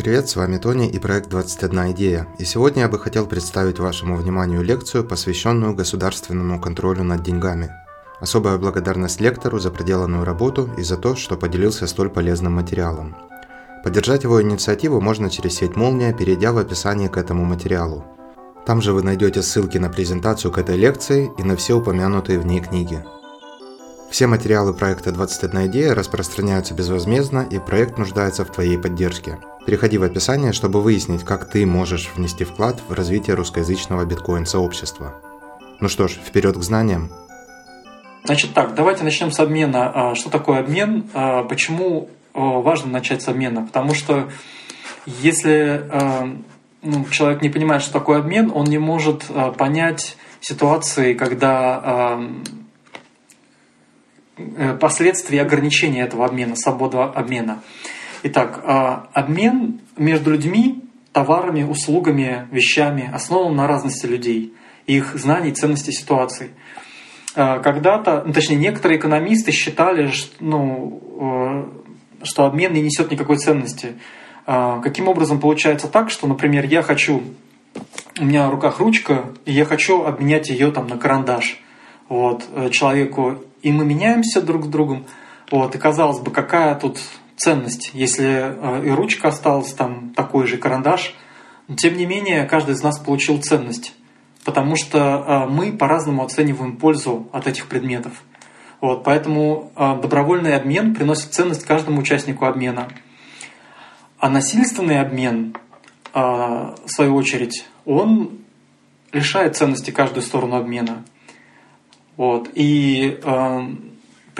[0.00, 2.26] Привет, с вами Тони и проект 21 идея.
[2.38, 7.70] И сегодня я бы хотел представить вашему вниманию лекцию, посвященную государственному контролю над деньгами.
[8.18, 13.14] Особая благодарность лектору за проделанную работу и за то, что поделился столь полезным материалом.
[13.84, 18.02] Поддержать его инициативу можно через сеть Молния, перейдя в описание к этому материалу.
[18.64, 22.46] Там же вы найдете ссылки на презентацию к этой лекции и на все упомянутые в
[22.46, 23.04] ней книги.
[24.10, 29.38] Все материалы проекта 21 идея распространяются безвозмездно, и проект нуждается в твоей поддержке.
[29.70, 35.14] Переходи в описание, чтобы выяснить, как ты можешь внести вклад в развитие русскоязычного биткоин-сообщества.
[35.78, 37.08] Ну что ж, вперед к знаниям.
[38.24, 39.92] Значит так, давайте начнем с обмена.
[39.94, 41.08] А, что такое обмен?
[41.14, 43.64] А, почему важно начать с обмена?
[43.64, 44.28] Потому что
[45.06, 45.88] если
[46.82, 52.18] ну, человек не понимает, что такое обмен, он не может понять ситуации, когда
[54.56, 57.62] Э, последствий и ограничения этого обмена, свобода обмена.
[58.22, 64.52] Итак, а, обмен между людьми, товарами, услугами, вещами основан на разности людей,
[64.86, 66.50] их знаний, ценностей ситуаций.
[67.34, 71.68] А, когда-то, ну, точнее, некоторые экономисты считали, что, ну,
[72.20, 73.94] э, что обмен не несет никакой ценности.
[74.44, 77.22] А, каким образом получается так, что, например, я хочу,
[78.18, 81.62] у меня в руках ручка, и я хочу обменять ее там на карандаш
[82.10, 85.06] вот, э, человеку, и мы меняемся друг с другом.
[85.50, 86.98] Вот, и казалось бы, какая тут
[87.40, 91.14] ценность, если э, и ручка осталась, там такой же карандаш.
[91.68, 93.94] Но тем не менее, каждый из нас получил ценность,
[94.44, 98.12] потому что э, мы по-разному оцениваем пользу от этих предметов.
[98.82, 102.88] Вот, поэтому э, добровольный обмен приносит ценность каждому участнику обмена.
[104.18, 105.56] А насильственный обмен,
[106.12, 108.40] в свою очередь, он
[109.12, 111.04] лишает ценности каждую сторону обмена.
[112.18, 112.50] Вот.
[112.54, 113.18] И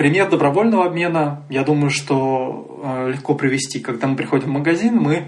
[0.01, 3.79] пример добровольного обмена, я думаю, что э, легко привести.
[3.79, 5.27] Когда мы приходим в магазин, мы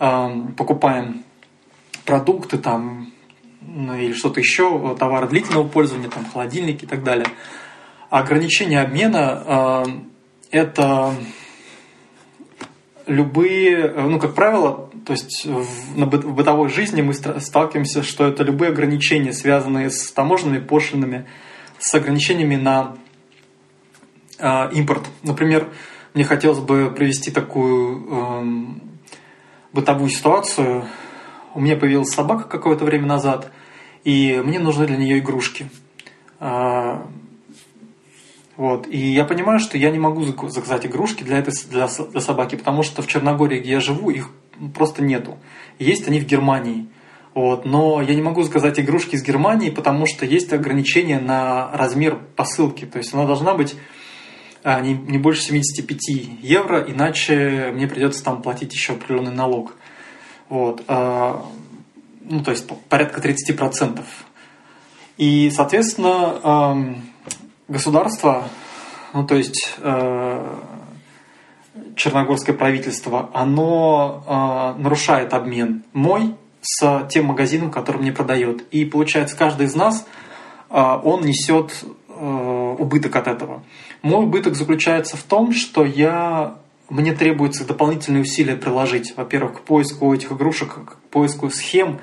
[0.00, 1.22] э, покупаем
[2.04, 3.12] продукты там,
[3.60, 7.26] ну, или что-то еще, товары длительного пользования, там, холодильники и так далее.
[8.10, 9.84] Ограничение обмена э,
[10.50, 11.14] это
[13.06, 19.32] любые, ну, как правило, то есть в бытовой жизни мы сталкиваемся, что это любые ограничения,
[19.32, 21.24] связанные с таможенными пошлинами,
[21.78, 22.96] с ограничениями на
[24.38, 25.02] э, импорт.
[25.22, 25.68] Например,
[26.14, 28.44] мне хотелось бы привести такую э,
[29.72, 30.84] бытовую ситуацию.
[31.54, 33.50] У меня появилась собака какое-то время назад,
[34.04, 35.68] и мне нужны для нее игрушки.
[36.40, 37.02] Э,
[38.56, 38.88] вот.
[38.88, 42.82] И я понимаю, что я не могу заказать игрушки для, этой, для, для собаки, потому
[42.82, 44.30] что в Черногории, где я живу, их
[44.74, 45.38] просто нету.
[45.78, 46.88] Есть они в Германии.
[47.34, 52.18] Вот, но я не могу заказать игрушки из Германии, потому что есть ограничение на размер
[52.34, 52.84] посылки.
[52.84, 53.76] То есть она должна быть
[54.62, 55.98] а, не, не больше 75
[56.42, 59.74] евро, иначе мне придется там платить еще определенный налог.
[60.48, 61.44] Вот, а,
[62.22, 64.02] ну, то есть порядка 30%.
[65.16, 66.94] И, соответственно, а,
[67.68, 68.48] государство,
[69.12, 70.58] ну, то есть а,
[71.96, 78.62] черногорское правительство, оно а, нарушает обмен мой с тем магазином, который мне продает.
[78.70, 80.06] И получается, каждый из нас,
[80.70, 83.62] а, он несет э, убыток от этого.
[84.02, 90.12] Мой убыток заключается в том, что я мне требуется дополнительные усилия приложить, во-первых, к поиску
[90.14, 92.00] этих игрушек, к поиску схем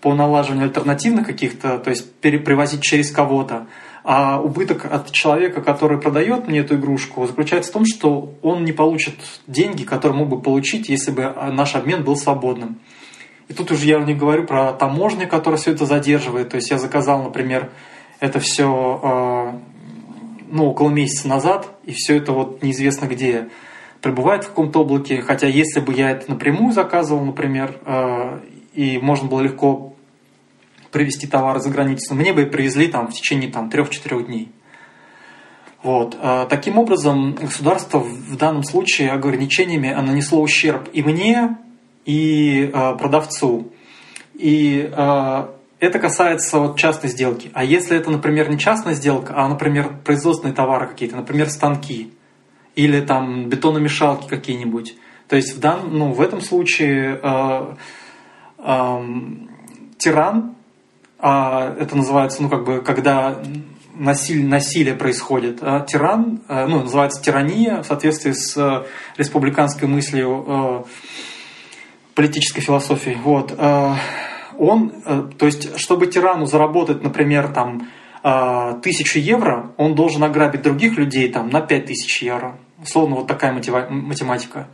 [0.00, 3.66] по налаживанию альтернативных каких-то, то есть перепривозить через кого-то.
[4.02, 8.72] А убыток от человека, который продает мне эту игрушку, заключается в том, что он не
[8.72, 9.14] получит
[9.46, 12.78] деньги, которые мог бы получить, если бы наш обмен был свободным.
[13.48, 16.50] И тут уже я не говорю про таможню, которая все это задерживает.
[16.50, 17.70] То есть я заказал, например,
[18.20, 19.75] это все э,
[20.48, 23.48] ну, около месяца назад, и все это вот неизвестно где
[24.00, 25.22] пребывает в каком-то облаке.
[25.22, 28.40] Хотя если бы я это напрямую заказывал, например, э,
[28.74, 29.94] и можно было легко
[30.92, 34.52] привезти товары за границу, мне бы привезли там в течение там, 3-4 дней.
[35.82, 36.16] Вот.
[36.20, 41.56] Э, таким образом, государство в данном случае ограничениями нанесло ущерб и мне,
[42.04, 43.72] и э, продавцу.
[44.34, 44.90] И
[45.78, 47.50] это касается вот частной сделки.
[47.52, 52.12] А если это, например, не частная сделка, а, например, производственные товары какие-то, например, станки
[52.74, 54.96] или там бетономешалки какие-нибудь,
[55.28, 57.74] то есть в, дан, ну, в этом случае э,
[58.58, 58.98] э,
[59.98, 60.54] тиран,
[61.18, 63.42] э, это называется, ну, как бы, когда
[63.94, 65.58] насилие, насилие происходит.
[65.62, 68.86] А тиран, э, ну, называется тирания в соответствии с э,
[69.16, 70.84] республиканской мыслью э,
[72.14, 73.18] политической философии.
[73.22, 73.52] Вот.
[73.56, 73.94] Э,
[74.58, 77.88] он, э, то есть, чтобы тирану заработать, например, там,
[78.22, 82.58] э, тысячу евро, он должен ограбить других людей там, на пять тысяч евро.
[82.82, 84.68] Условно, вот такая математика.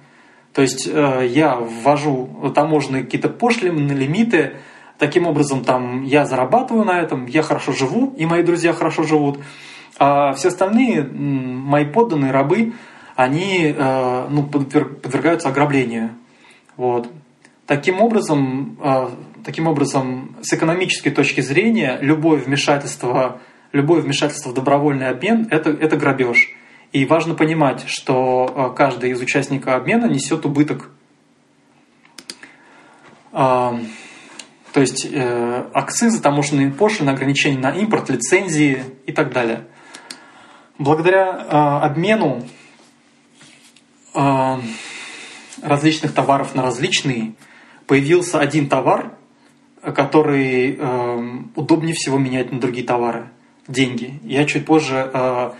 [0.53, 4.57] То есть э, я ввожу таможенные какие-то пошлины, лимиты,
[4.99, 9.39] таким образом там я зарабатываю на этом, я хорошо живу, и мои друзья хорошо живут.
[9.99, 12.73] А все остальные, мои подданные, рабы,
[13.15, 16.11] они ну, подвергаются ограблению.
[16.77, 17.09] Вот.
[17.67, 18.79] Таким образом,
[19.45, 23.41] таким образом, с экономической точки зрения, любое вмешательство,
[23.73, 26.49] любое вмешательство в добровольный обмен это, это грабеж.
[26.93, 30.91] И важно понимать, что э, каждый из участников обмена несет убыток.
[33.33, 33.81] То
[34.75, 35.07] есть
[35.73, 39.67] акцизы, таможенные пошлины, ограничения на импорт, лицензии и так далее.
[40.77, 41.31] Благодаря
[41.81, 42.45] обмену
[45.63, 47.35] различных товаров на различные,
[47.87, 49.17] появился один товар,
[49.83, 53.29] который э, удобнее всего менять на другие товары.
[53.67, 54.21] Деньги.
[54.23, 55.51] Я чуть позже, э,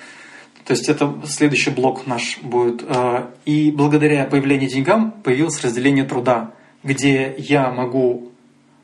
[0.65, 2.85] то есть это следующий блок наш будет.
[2.87, 6.53] Э, и благодаря появлению деньгам появилось разделение труда,
[6.85, 8.31] где я могу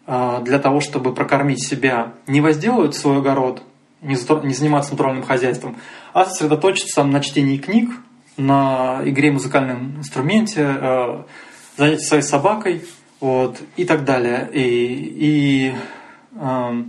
[0.07, 3.63] э, для того, чтобы прокормить себя, не возделывать свой огород,
[4.03, 5.77] не, заниматься натуральным хозяйством,
[6.13, 7.91] а сосредоточиться на чтении книг,
[8.37, 11.25] на игре музыкальном инструменте,
[11.77, 12.83] занятия своей собакой,
[13.21, 14.49] вот, и так далее.
[14.53, 15.75] И, и
[16.35, 16.85] э,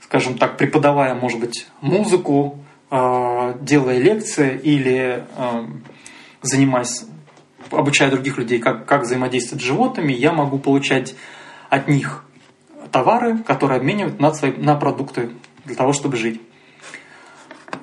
[0.00, 2.58] скажем так, преподавая, может быть, музыку,
[2.90, 5.66] э, делая лекции или э,
[6.42, 7.04] занимаясь,
[7.70, 11.14] обучая других людей, как, как взаимодействовать с животными, я могу получать
[11.68, 12.24] от них
[12.90, 15.30] товары, которые обменивают на, свои, на продукты
[15.64, 16.40] для того, чтобы жить.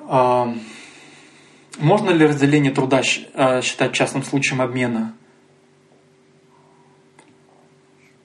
[0.08, 0.54] Э,
[1.78, 5.14] можно ли разделение труда э, считать частным случаем обмена?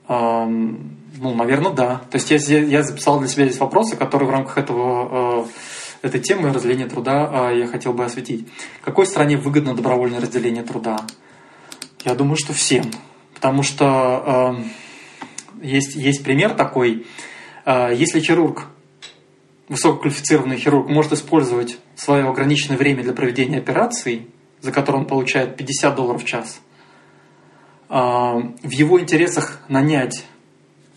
[0.08, 2.02] Ну, наверное, да.
[2.10, 5.46] То есть я, я записал для себя здесь вопросы, которые в рамках этого,
[6.02, 8.48] э, этой темы разделения труда э, я хотел бы осветить.
[8.84, 10.98] Какой стране выгодно добровольное разделение труда?
[12.04, 12.86] Я думаю, что всем.
[13.34, 14.58] Потому что
[15.62, 17.06] есть, есть пример такой.
[17.66, 18.68] Если хирург
[19.70, 24.28] высококвалифицированный хирург может использовать свое ограниченное время для проведения операций,
[24.62, 26.73] за которое он получает 50 долларов в час, а,
[27.90, 30.26] в его интересах нанять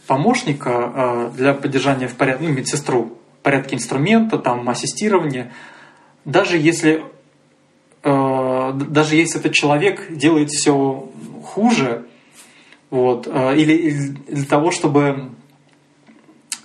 [0.06, 5.52] помощника а, для поддержания в порядке, ну, медсестру, в порядке инструмента, там, ассистирования,
[6.24, 7.04] даже если,
[8.02, 11.10] а, даже если этот человек делает все
[11.44, 12.06] хуже,
[12.90, 15.30] вот, или для того, чтобы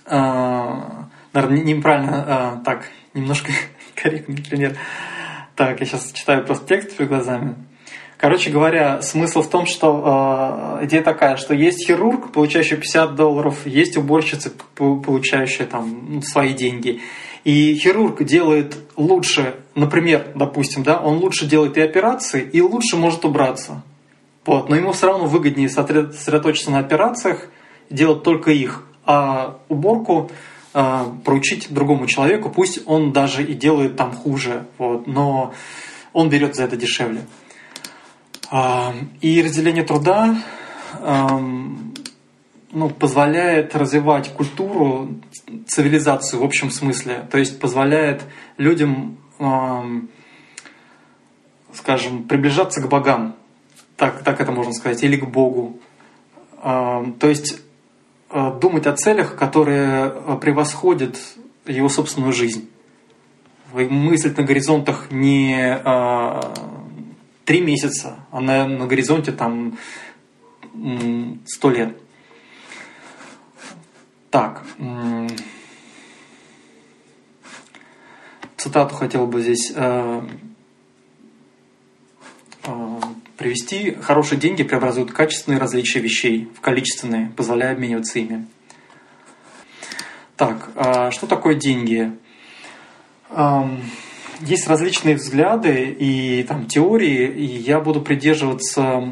[0.04, 3.52] наверное, неправильно, а, так, немножко
[3.94, 4.76] корректный пример.
[5.56, 7.54] Так, я сейчас читаю просто текст перед глазами.
[8.22, 13.66] Короче говоря, смысл в том, что э, идея такая, что есть хирург, получающий 50 долларов,
[13.66, 17.00] есть уборщица, получающая там ну, свои деньги.
[17.42, 23.24] И хирург делает лучше, например, допустим, да, он лучше делает и операции, и лучше может
[23.24, 23.82] убраться.
[24.46, 27.48] Вот, но ему все равно выгоднее сосредоточиться на операциях,
[27.90, 30.30] делать только их, а уборку
[30.74, 35.54] э, поручить другому человеку, пусть он даже и делает там хуже, вот, но
[36.12, 37.22] он берет за это дешевле.
[39.20, 40.36] И разделение труда
[41.00, 45.20] ну, позволяет развивать культуру,
[45.66, 48.22] цивилизацию в общем смысле, то есть позволяет
[48.58, 49.18] людям,
[51.72, 53.36] скажем, приближаться к богам,
[53.96, 55.80] так, так это можно сказать, или к Богу.
[56.62, 57.62] То есть
[58.34, 61.18] Э, думать о целях, которые э, превосходят
[61.66, 62.70] его собственную жизнь.
[63.74, 66.40] Мыслить на горизонтах не э,
[67.44, 69.78] три месяца, а на, на горизонте там
[71.46, 71.96] сто лет.
[74.30, 74.64] Так.
[78.56, 79.72] Цитату хотел бы здесь
[83.36, 83.94] привести.
[84.00, 88.46] Хорошие деньги преобразуют качественные различия вещей в количественные, позволяя обмениваться ими.
[90.36, 92.12] Так, а что такое деньги?
[94.44, 99.02] Есть различные взгляды и там, теории, и я буду придерживаться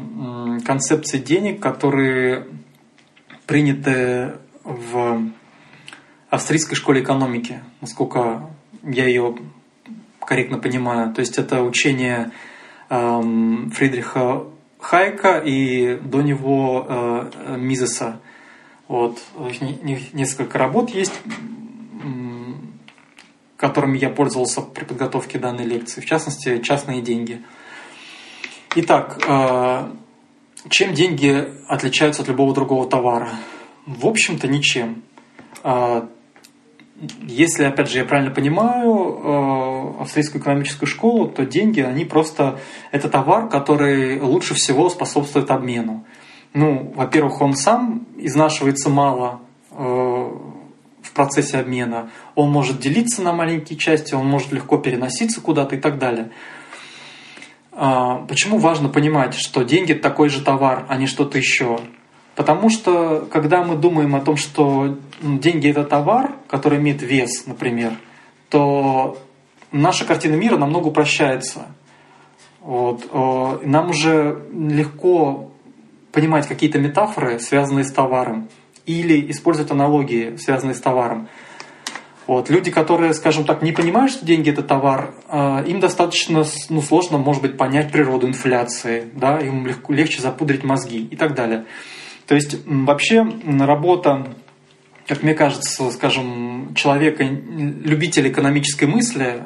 [0.65, 2.47] концепции денег, которые
[3.47, 4.33] приняты
[4.63, 5.31] в
[6.29, 8.49] австрийской школе экономики, насколько
[8.83, 9.35] я ее
[10.19, 11.13] корректно понимаю.
[11.13, 12.31] То есть это учение
[12.89, 14.43] Фридриха
[14.79, 18.19] Хайка и до него э, Мизеса.
[18.87, 19.19] Вот.
[20.13, 21.13] Несколько работ есть,
[23.61, 27.43] которыми я пользовался при подготовке данной лекции, в частности, частные деньги.
[28.75, 29.87] Итак, э,
[30.69, 33.29] чем деньги отличаются от любого другого товара?
[33.85, 35.03] В общем-то, ничем.
[35.63, 36.07] Э,
[37.21, 42.59] если, опять же, я правильно понимаю э, австрийскую экономическую школу, то деньги, они просто
[42.91, 46.03] это товар, который лучше всего способствует обмену.
[46.55, 49.41] Ну, во-первых, он сам изнашивается мало
[51.11, 55.79] в процессе обмена, он может делиться на маленькие части, он может легко переноситься куда-то и
[55.79, 56.31] так далее.
[57.73, 61.81] А, почему важно понимать, что деньги такой же товар, а не что-то еще?
[62.35, 67.91] Потому что, когда мы думаем о том, что деньги это товар, который имеет вес, например,
[68.49, 69.17] то
[69.73, 71.67] наша картина мира намного упрощается.
[72.61, 73.09] Вот.
[73.65, 75.51] Нам уже легко
[76.13, 78.47] понимать какие-то метафоры, связанные с товаром,
[78.85, 81.29] или использовать аналогии, связанные с товаром.
[82.27, 82.49] Вот.
[82.49, 87.17] Люди, которые, скажем так, не понимают, что деньги это товар, а, им достаточно ну, сложно,
[87.17, 91.65] может быть, понять природу инфляции, да, им легко, легче запудрить мозги и так далее.
[92.27, 93.27] То есть вообще
[93.59, 94.35] работа,
[95.07, 99.43] как мне кажется, скажем, человека, любителя экономической мысли,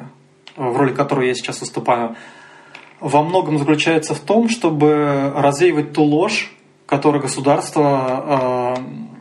[0.54, 2.14] в роли которой я сейчас выступаю,
[3.00, 6.52] во многом заключается в том, чтобы развеивать ту ложь,
[6.86, 9.15] которую государство э,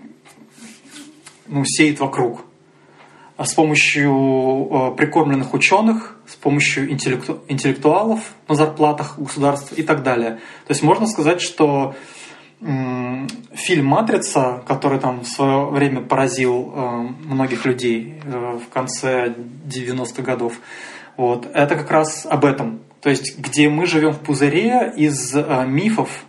[1.48, 2.46] ну, сеет вокруг
[3.38, 10.40] с помощью э, прикормленных ученых, с помощью интеллекту, интеллектуалов на зарплатах государства и так далее.
[10.68, 11.96] То есть можно сказать, что
[12.62, 19.36] фильм «Матрица», который там в свое время поразил э, многих людей э, в конце
[19.66, 20.54] 90-х годов,
[21.18, 22.80] вот, это как раз об этом.
[23.02, 25.34] То есть, где мы живем в пузыре из
[25.68, 26.26] мифов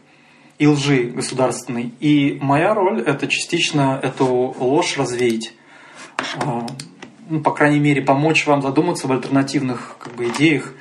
[0.58, 1.92] и лжи государственной.
[2.00, 5.54] И моя роль– это частично эту ложь развеять.
[7.28, 10.72] Ну, по крайней мере, помочь вам задуматься об альтернативных как бы, идеях.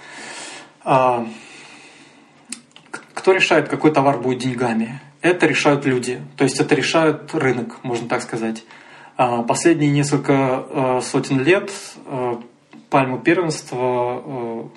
[0.82, 1.28] Кто
[3.32, 5.02] решает, какой товар будет деньгами?
[5.26, 8.64] это решают люди, то есть это решает рынок, можно так сказать.
[9.18, 11.72] А, последние несколько а, сотен лет
[12.06, 12.40] а,
[12.92, 14.70] пальму первенства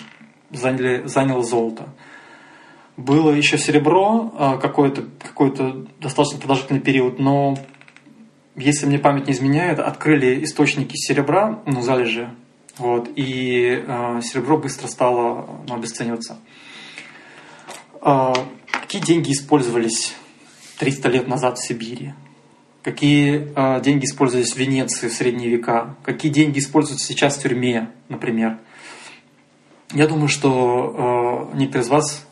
[0.51, 1.91] заняли, заняло золото.
[2.99, 5.55] Было еще серебро какой-то какой
[6.01, 7.57] достаточно продолжительный период, но
[8.59, 12.35] если мне память не изменяет, открыли источники серебра, ну, залежи,
[12.77, 16.39] вот, и э, серебро быстро стало ну, обесцениваться.
[18.03, 18.33] Э,
[18.71, 20.15] какие деньги использовались
[20.79, 22.15] 300 лет назад в Сибири?
[22.83, 25.95] Какие э, деньги использовались в Венеции в средние века?
[26.03, 28.59] Какие деньги используются сейчас в тюрьме, например?
[29.93, 32.28] Я думаю, что э, некоторые из вас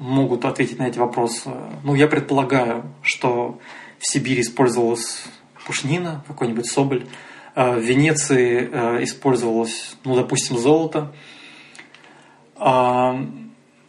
[0.00, 1.50] могут ответить на эти вопросы.
[1.84, 3.60] Ну, я предполагаю, что
[3.98, 5.24] в Сибири использовалась
[5.66, 7.06] пушнина, какой-нибудь соболь.
[7.54, 11.12] Э, в Венеции э, использовалось, ну, допустим, золото.
[12.56, 13.26] Э,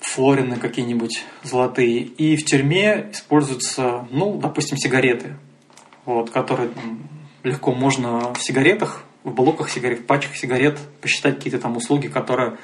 [0.02, 2.02] флорины какие-нибудь золотые.
[2.02, 5.38] И в тюрьме используются, ну, допустим, сигареты,
[6.06, 7.00] вот, которые там,
[7.44, 12.58] легко можно в сигаретах, в блоках сигарет, в пачках сигарет посчитать какие-то там услуги, которые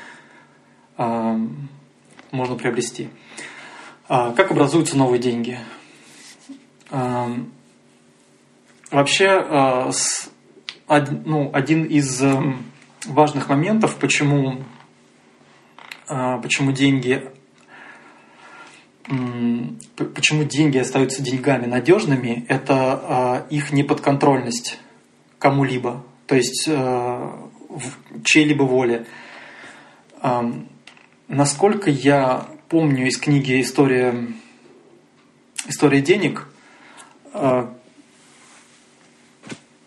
[0.97, 1.37] э,
[2.31, 3.07] можно приобрести.
[4.09, 5.59] А, как образуются новые деньги?
[6.89, 7.29] А,
[8.89, 9.91] вообще, а,
[11.25, 12.23] ну, один из
[13.05, 14.63] важных моментов, почему
[16.07, 17.29] почему деньги
[20.13, 24.79] почему деньги остаются деньгами надежными, это их неподконтрольность
[25.37, 29.05] кому-либо, то есть э, в чьей-либо воле.
[31.27, 34.27] Насколько я помню из книги «История,
[35.67, 36.47] История денег»,
[37.33, 37.67] э,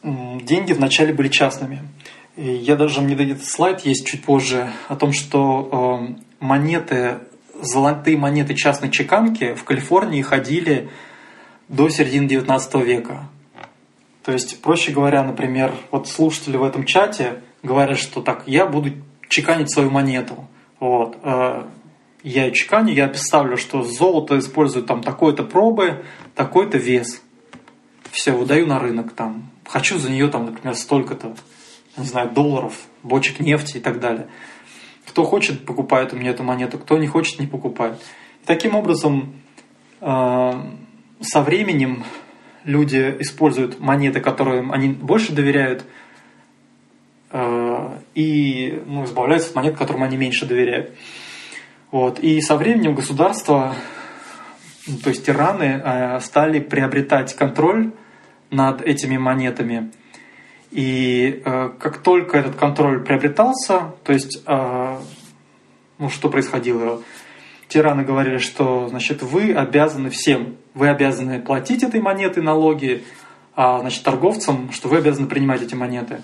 [0.03, 1.83] деньги вначале были частными–
[2.37, 7.19] я даже, мне дадит слайд есть чуть позже о том, что э, монеты,
[7.61, 10.89] золотые монеты частной чеканки в Калифорнии ходили
[11.69, 13.29] до середины 19 века.
[14.25, 18.93] То есть, проще говоря, например, вот слушатели в этом чате говорят, что так, я буду
[19.29, 20.47] чеканить свою монету.
[20.79, 21.19] Вот.
[22.23, 27.23] Я чеканю, я представлю, что золото использует там такой-то пробы, такой-то вес.
[28.11, 29.51] Все, выдаю на рынок там.
[29.67, 31.35] Хочу за нее там, например, столько-то
[31.97, 34.29] не знаю, долларов, бочек нефти и так далее.
[35.07, 38.01] Кто хочет, покупает у меня эту монету, кто не хочет, не покупает.
[38.43, 39.35] И таким образом,
[40.01, 40.53] э,
[41.21, 42.05] со временем
[42.65, 45.85] люди используют монеты, которым они больше доверяют,
[47.31, 50.93] э, и ну, избавляются от монет, которым они меньше доверяют.
[51.91, 52.21] Вот.
[52.21, 53.75] И со временем государства,
[55.03, 57.93] то есть тираны, э, стали приобретать контроль
[58.51, 59.91] над этими монетами
[60.71, 64.99] и э, как только этот контроль приобретался, то есть, э,
[65.99, 67.03] ну что происходило?
[67.69, 73.05] Тираны говорили, что значит, вы обязаны всем, вы обязаны платить этой монеты налоги,
[73.57, 76.21] а значит, торговцам, что вы обязаны принимать эти монеты.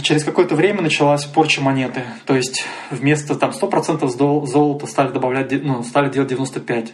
[0.00, 2.04] Через какое-то время началась порча монеты.
[2.24, 6.90] То есть вместо там 100% золота стали добавлять, ну, стали делать 95%.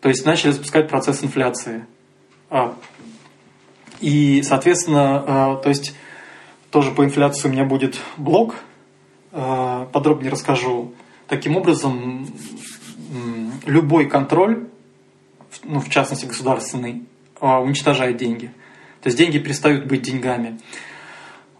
[0.00, 1.84] То есть начали запускать процесс инфляции.
[2.48, 2.74] А,
[4.00, 5.94] и, соответственно, а, то есть
[6.70, 8.54] тоже по инфляции у меня будет блок.
[9.32, 10.94] А, подробнее расскажу.
[11.28, 12.26] Таким образом,
[13.66, 14.66] любой контроль,
[15.62, 17.04] ну, в частности государственный,
[17.40, 18.46] уничтожает деньги.
[19.00, 20.58] То есть деньги перестают быть деньгами.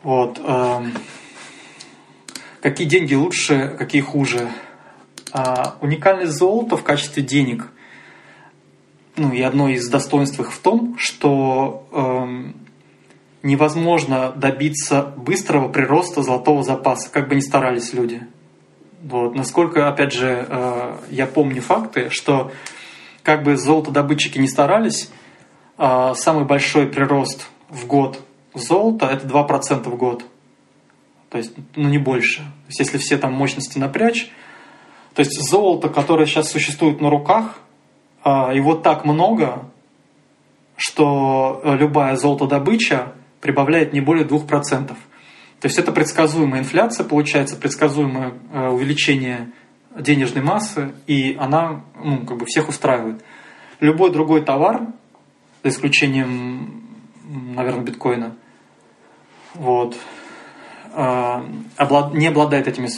[0.02, 0.40] Вот.
[0.42, 0.94] Эм,
[2.62, 4.48] какие деньги лучше, какие хуже?
[5.32, 7.68] А, уникальность золота в качестве денег.
[9.16, 12.54] Ну и одно из достоинств их в том, что эм,
[13.42, 18.22] невозможно добиться быстрого прироста золотого запаса, как бы ни старались люди.
[19.02, 19.34] Вот.
[19.34, 22.52] Насколько, опять же, э, я помню факты, что
[23.22, 25.10] как бы золотодобытчики не старались,
[25.78, 28.20] э, самый большой прирост в год
[28.54, 30.24] золото это 2% в год.
[31.28, 32.38] То есть, ну не больше.
[32.38, 34.30] То есть, если все там мощности напрячь,
[35.14, 37.60] то есть золото, которое сейчас существует на руках,
[38.22, 39.70] а, его так много,
[40.76, 44.88] что любая золотодобыча прибавляет не более 2%.
[45.60, 49.50] То есть это предсказуемая инфляция, получается предсказуемое э, увеличение
[49.94, 53.22] денежной массы, и она ну, как бы всех устраивает.
[53.80, 54.86] Любой другой товар,
[55.62, 56.79] за исключением
[57.54, 58.36] наверное, биткоина,
[59.54, 59.96] вот,
[60.92, 61.44] а,
[62.12, 62.88] не обладает этими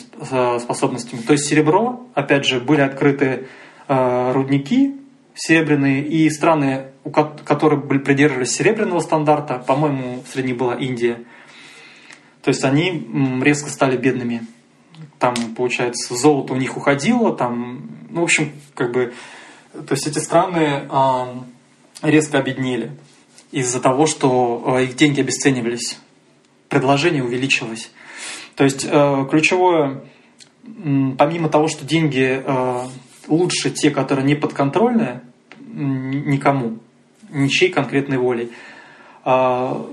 [0.58, 1.20] способностями.
[1.20, 3.48] То есть серебро, опять же, были открыты
[3.88, 4.96] а, рудники
[5.34, 6.88] серебряные, и страны,
[7.44, 11.24] которые были придерживались серебряного стандарта, по-моему, среди была Индия,
[12.42, 13.08] то есть они
[13.42, 14.42] резко стали бедными.
[15.18, 19.14] Там, получается, золото у них уходило, там, ну, в общем, как бы,
[19.72, 20.88] то есть эти страны
[22.02, 22.90] резко обеднели
[23.52, 25.98] из-за того, что э, их деньги обесценивались,
[26.68, 27.90] предложение увеличилось.
[28.56, 30.02] То есть э, ключевое,
[31.18, 32.86] помимо того, что деньги э,
[33.28, 35.20] лучше те, которые не подконтрольны
[35.58, 36.78] никому,
[37.30, 38.50] ничьей конкретной волей,
[39.24, 39.86] а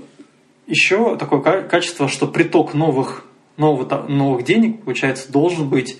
[0.66, 3.24] еще такое качество, что приток новых,
[3.56, 5.98] нового, новых денег, получается, должен быть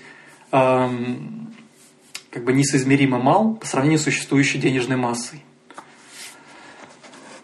[0.51, 1.51] эм,
[2.29, 5.43] как бы несоизмеримо мал по сравнению с существующей денежной массой.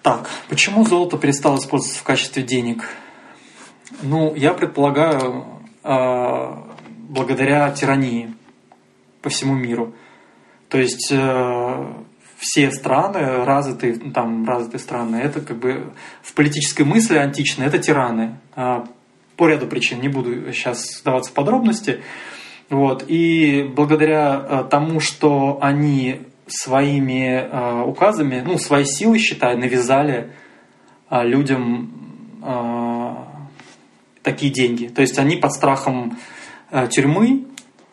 [0.08, 2.88] Так, почему золото перестало использоваться в качестве денег?
[4.02, 5.46] Ну, я предполагаю,
[5.84, 6.54] э,
[7.10, 8.34] благодаря тирании
[9.22, 9.94] по всему миру.
[10.70, 11.94] То есть э,
[12.38, 15.92] все страны, развитые, там, развитые страны, это как бы
[16.22, 18.40] в политической мысли античной, это тираны.
[18.56, 18.86] Э,
[19.36, 22.02] по ряду причин, не буду сейчас вдаваться в подробности.
[22.70, 23.04] Вот.
[23.10, 30.32] И благодаря э, тому, что они своими э, указами, ну, своей силой, считаю, навязали
[31.10, 31.92] э, людям
[32.44, 33.16] э,
[34.24, 34.88] такие деньги.
[34.88, 36.18] То есть они под страхом
[36.72, 37.46] э, тюрьмы,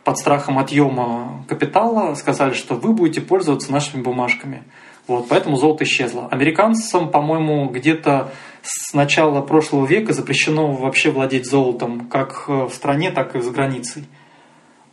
[0.04, 4.64] под страхом отъема капитала сказали, что вы будете пользоваться нашими бумажками.
[5.06, 6.28] Вот, поэтому золото исчезло.
[6.30, 13.36] Американцам, по-моему, где-то с начала прошлого века запрещено вообще владеть золотом, как в стране, так
[13.36, 14.04] и за границей.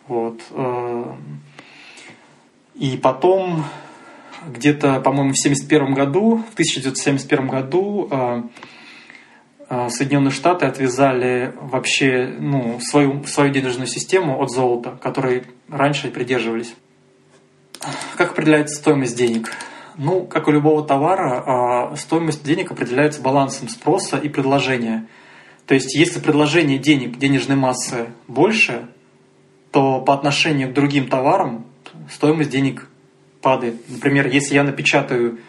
[0.07, 0.41] Вот.
[2.81, 3.63] И потом,
[4.47, 8.41] где-то, по-моему, в 1971 году, в 1971 году э,
[9.69, 16.73] э, Соединенные Штаты отвязали вообще ну, свою, свою денежную систему от золота, которой раньше придерживались.
[18.17, 19.51] Как определяется стоимость денег?
[19.97, 25.05] Ну, как у любого товара, э, стоимость денег определяется балансом спроса и предложения.
[25.67, 28.87] То есть, если предложение денег, денежной массы больше,
[29.69, 31.67] то по отношению к другим товарам
[32.09, 32.87] стоимость денег
[33.41, 33.75] падает.
[33.89, 35.39] Например, если я напечатаю,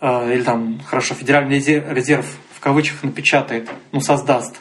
[0.00, 4.60] э, или там, хорошо, Федеральный резерв в кавычках напечатает, ну, создаст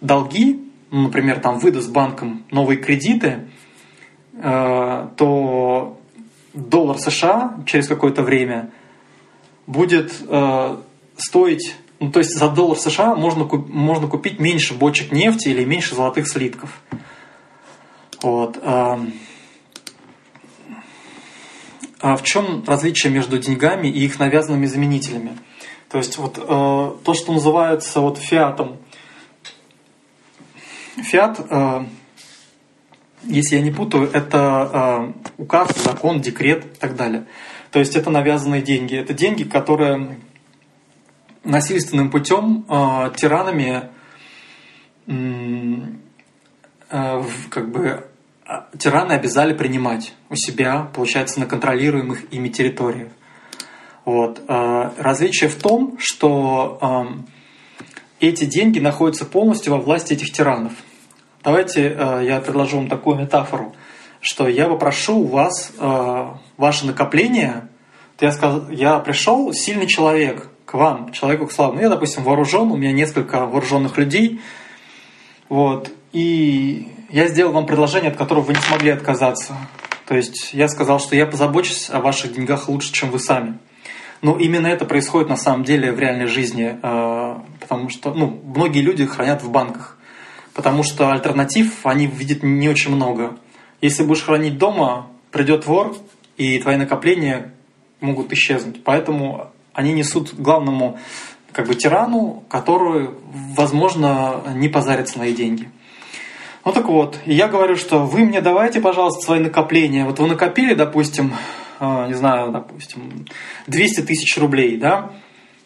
[0.00, 3.48] долги, ну, например, там выдаст банкам новые кредиты,
[4.34, 5.98] э, то
[6.54, 8.70] доллар США через какое-то время
[9.66, 10.76] будет э,
[11.16, 15.94] стоить, ну, то есть за доллар США можно, можно купить меньше бочек нефти или меньше
[15.94, 16.80] золотых слитков.
[18.22, 18.58] Вот.
[22.02, 25.38] А в чем различие между деньгами и их навязанными заменителями?
[25.88, 28.78] То есть вот э, то, что называется вот фиатом.
[30.96, 31.84] Фиат, э,
[33.22, 37.26] если я не путаю, это э, указ, закон, декрет и так далее.
[37.70, 38.96] То есть это навязанные деньги.
[38.96, 40.18] Это деньги, которые
[41.44, 43.90] насильственным путем э, тиранами
[45.06, 48.08] э, как бы
[48.78, 53.08] тираны обязали принимать у себя, получается, на контролируемых ими территориях.
[54.04, 54.42] Вот.
[54.48, 57.06] А, различие в том, что
[58.20, 60.72] эти деньги находятся полностью во власти этих тиранов.
[61.42, 63.74] Давайте э, я предложу вам такую метафору,
[64.20, 65.72] что я попрошу у вас
[66.56, 67.68] ваше накопление.
[68.20, 71.74] Я, сказал, я пришел, сильный человек, к вам, человеку к славу.
[71.74, 74.40] Ну, я, допустим, вооружен, у меня несколько вооруженных людей.
[75.48, 79.54] Вот, и я сделал вам предложение, от которого вы не смогли отказаться.
[80.06, 83.58] То есть я сказал, что я позабочусь о ваших деньгах лучше, чем вы сами.
[84.22, 88.80] Но именно это происходит на самом деле в реальной жизни, э, потому что ну, многие
[88.80, 89.98] люди хранят в банках,
[90.54, 93.36] потому что альтернатив они видят не очень много.
[93.80, 95.94] Если будешь хранить дома, придет вор,
[96.36, 97.52] и твои накопления
[98.00, 98.82] могут исчезнуть.
[98.84, 100.98] Поэтому они несут главному
[101.52, 103.10] как бы тирану, который,
[103.54, 105.68] возможно, не позарится на их деньги.
[106.64, 110.04] Ну так вот, я говорю, что вы мне давайте, пожалуйста, свои накопления.
[110.04, 111.34] Вот вы накопили, допустим,
[111.80, 113.26] а, не знаю, допустим,
[113.66, 115.10] 200 тысяч рублей, да,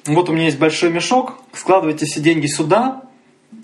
[0.07, 3.03] вот у меня есть большой мешок, складывайте все деньги сюда,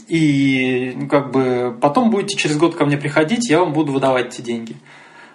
[0.08, 4.34] и ну, как бы потом будете через год ко мне приходить, я вам буду выдавать
[4.34, 4.76] эти деньги.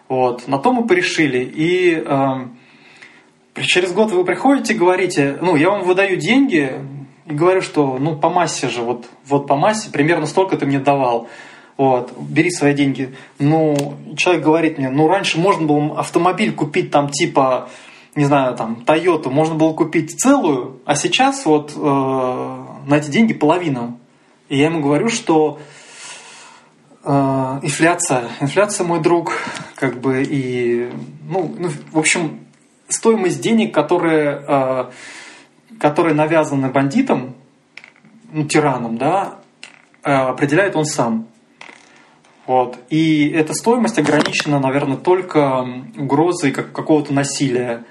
[0.07, 1.39] Вот, на то мы порешили.
[1.43, 6.73] И э, через год вы приходите, говорите, ну, я вам выдаю деньги,
[7.25, 10.79] и говорю, что, ну, по массе же, вот, вот по массе, примерно столько ты мне
[10.79, 11.27] давал
[11.77, 13.15] вот, бери свои деньги.
[13.39, 17.69] Ну, человек говорит мне, ну, раньше можно было автомобиль купить там типа,
[18.15, 23.33] не знаю, там, Toyota, можно было купить целую, а сейчас вот э, на эти деньги
[23.33, 23.95] половина.
[24.49, 25.59] И я ему говорю, что
[27.03, 27.09] э,
[27.61, 29.33] инфляция, инфляция мой друг,
[29.75, 30.91] как бы, и,
[31.29, 32.39] ну, ну в общем,
[32.89, 34.85] стоимость денег, которые, э,
[35.79, 37.35] которые навязаны бандитам,
[38.31, 39.35] ну, тиранам, да,
[40.03, 41.27] э, определяет он сам.
[42.47, 42.79] Вот.
[42.89, 47.83] И эта стоимость ограничена, наверное, только угрозой как какого-то насилия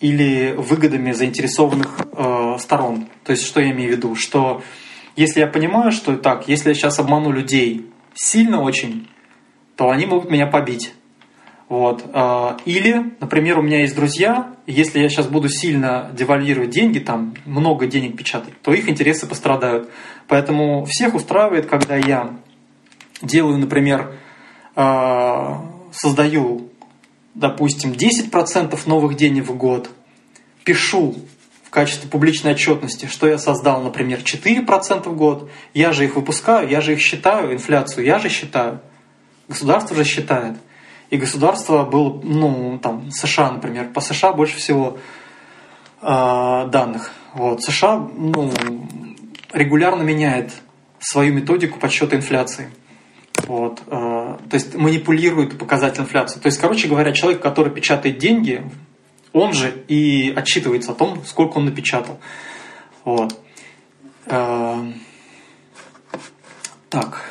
[0.00, 3.06] или выгодами заинтересованных э, сторон.
[3.24, 4.16] То есть, что я имею в виду?
[4.16, 4.62] Что
[5.14, 9.08] если я понимаю, что так, если я сейчас обману людей сильно очень,
[9.76, 10.92] то они могут меня побить.
[11.68, 12.04] Вот.
[12.12, 17.34] Э, или, например, у меня есть друзья, если я сейчас буду сильно девальвировать деньги, там
[17.44, 19.88] много денег печатать, то их интересы пострадают.
[20.26, 22.34] Поэтому всех устраивает, когда я
[23.22, 24.14] делаю, например,
[24.76, 25.54] э,
[25.92, 26.68] создаю,
[27.34, 29.90] допустим, 10% новых денег в год,
[30.64, 31.14] пишу
[31.62, 36.68] в качестве публичной отчетности, что я создал, например, 4% в год, я же их выпускаю,
[36.68, 38.80] я же их считаю, инфляцию я же считаю,
[39.48, 40.56] государство же считает.
[41.10, 44.98] И государство было, ну, там, США, например, по США больше всего
[46.00, 47.12] э, данных.
[47.34, 47.62] Вот.
[47.62, 48.52] США ну,
[49.52, 50.52] регулярно меняет
[50.98, 52.68] свою методику подсчета инфляции.
[53.42, 53.82] Вот.
[53.86, 56.40] Э, то есть манипулирует показатель инфляции.
[56.40, 58.64] То есть, короче говоря, человек, который печатает деньги,
[59.32, 62.18] он же и отчитывается о том, сколько он напечатал.
[63.04, 63.38] Вот.
[64.26, 64.92] Э,
[66.88, 67.24] так.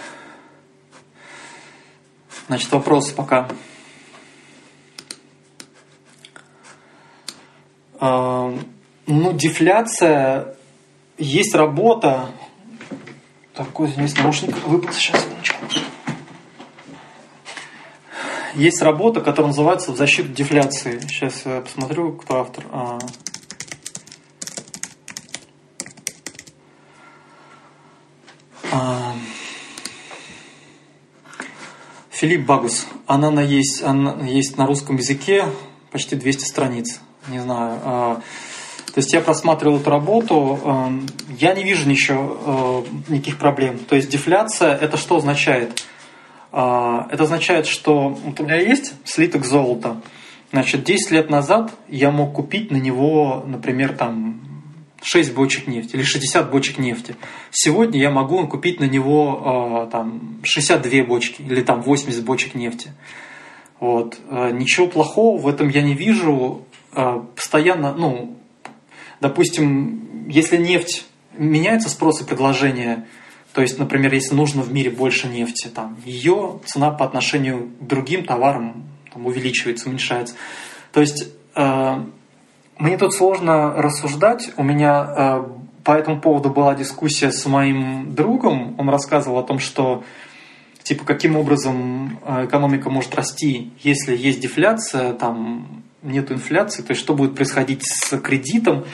[2.47, 3.47] Значит, вопрос пока.
[7.99, 8.57] Э,
[9.07, 10.55] ну, дефляция,
[11.17, 12.29] есть работа.
[13.53, 15.25] Такой, здесь наушник выпал сейчас.
[18.55, 20.99] Есть работа, которая называется «В защиту дефляции».
[21.07, 22.65] Сейчас я посмотрю, кто автор.
[22.71, 22.99] А.
[28.71, 29.13] А.
[32.11, 32.87] Филипп Багус.
[33.07, 35.45] Она на есть, она есть на русском языке
[35.91, 36.99] почти 200 страниц.
[37.27, 37.79] Не знаю.
[37.83, 38.21] А.
[38.93, 40.59] То есть я просматривал эту работу,
[41.39, 43.79] я не вижу ничего, никаких проблем.
[43.79, 45.83] То есть дефляция это что означает?
[46.55, 49.99] А, это означает, что вот у меня есть слиток золота.
[50.51, 54.39] Значит, 10 лет назад я мог купить на него, например, там
[55.01, 57.15] 6 бочек нефти или 60 бочек нефти.
[57.49, 62.91] Сегодня я могу купить на него там, 62 бочки или там 80 бочек нефти.
[63.79, 64.19] Вот.
[64.29, 66.65] А, ничего плохого в этом я не вижу.
[66.91, 68.37] А, постоянно, ну,
[69.21, 73.07] допустим, если нефть меняется спрос и предложение–
[73.53, 77.85] то есть, например, если нужно в мире больше нефти, там, ее цена по отношению к
[77.85, 80.35] другим товарам там, увеличивается, уменьшается.
[80.91, 82.03] То есть э,
[82.77, 84.51] мне тут сложно рассуждать.
[84.57, 85.45] У меня э,
[85.83, 88.75] по этому поводу была дискуссия с моим другом.
[88.79, 90.03] Он рассказывал о том, что
[90.81, 97.01] типа каким образом э, экономика может расти, если есть дефляция, там нет инфляции, то есть
[97.01, 98.85] что будет происходить с кредитом.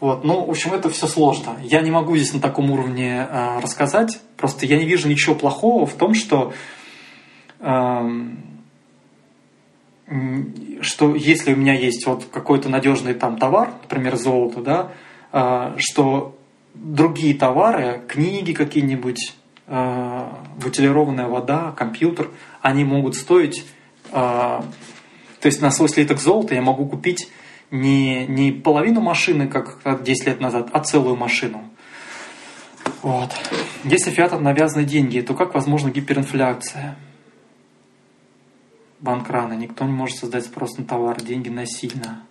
[0.00, 0.24] Вот.
[0.24, 1.56] Ну, в общем, это все сложно.
[1.62, 4.20] Я не могу здесь на таком уровне э, рассказать.
[4.36, 6.52] Просто я не вижу ничего плохого в том, что,
[7.58, 8.10] э,
[10.80, 14.92] что если у меня есть вот какой-то надежный там товар, например, золото, да,
[15.32, 16.38] э, что
[16.74, 19.34] другие товары, книги какие-нибудь,
[19.66, 20.28] э,
[20.62, 22.30] бутилированная вода, компьютер,
[22.62, 23.66] они могут стоить,
[24.12, 27.28] э, то есть на свой слиток золота я могу купить
[27.70, 31.64] не, не половину машины, как 10 лет назад, а целую машину.
[33.02, 33.30] Вот.
[33.84, 36.96] Если фиатом навязаны деньги, то как возможна гиперинфляция?
[39.00, 42.24] Банк рано, никто не может создать спрос на товар, деньги насильно.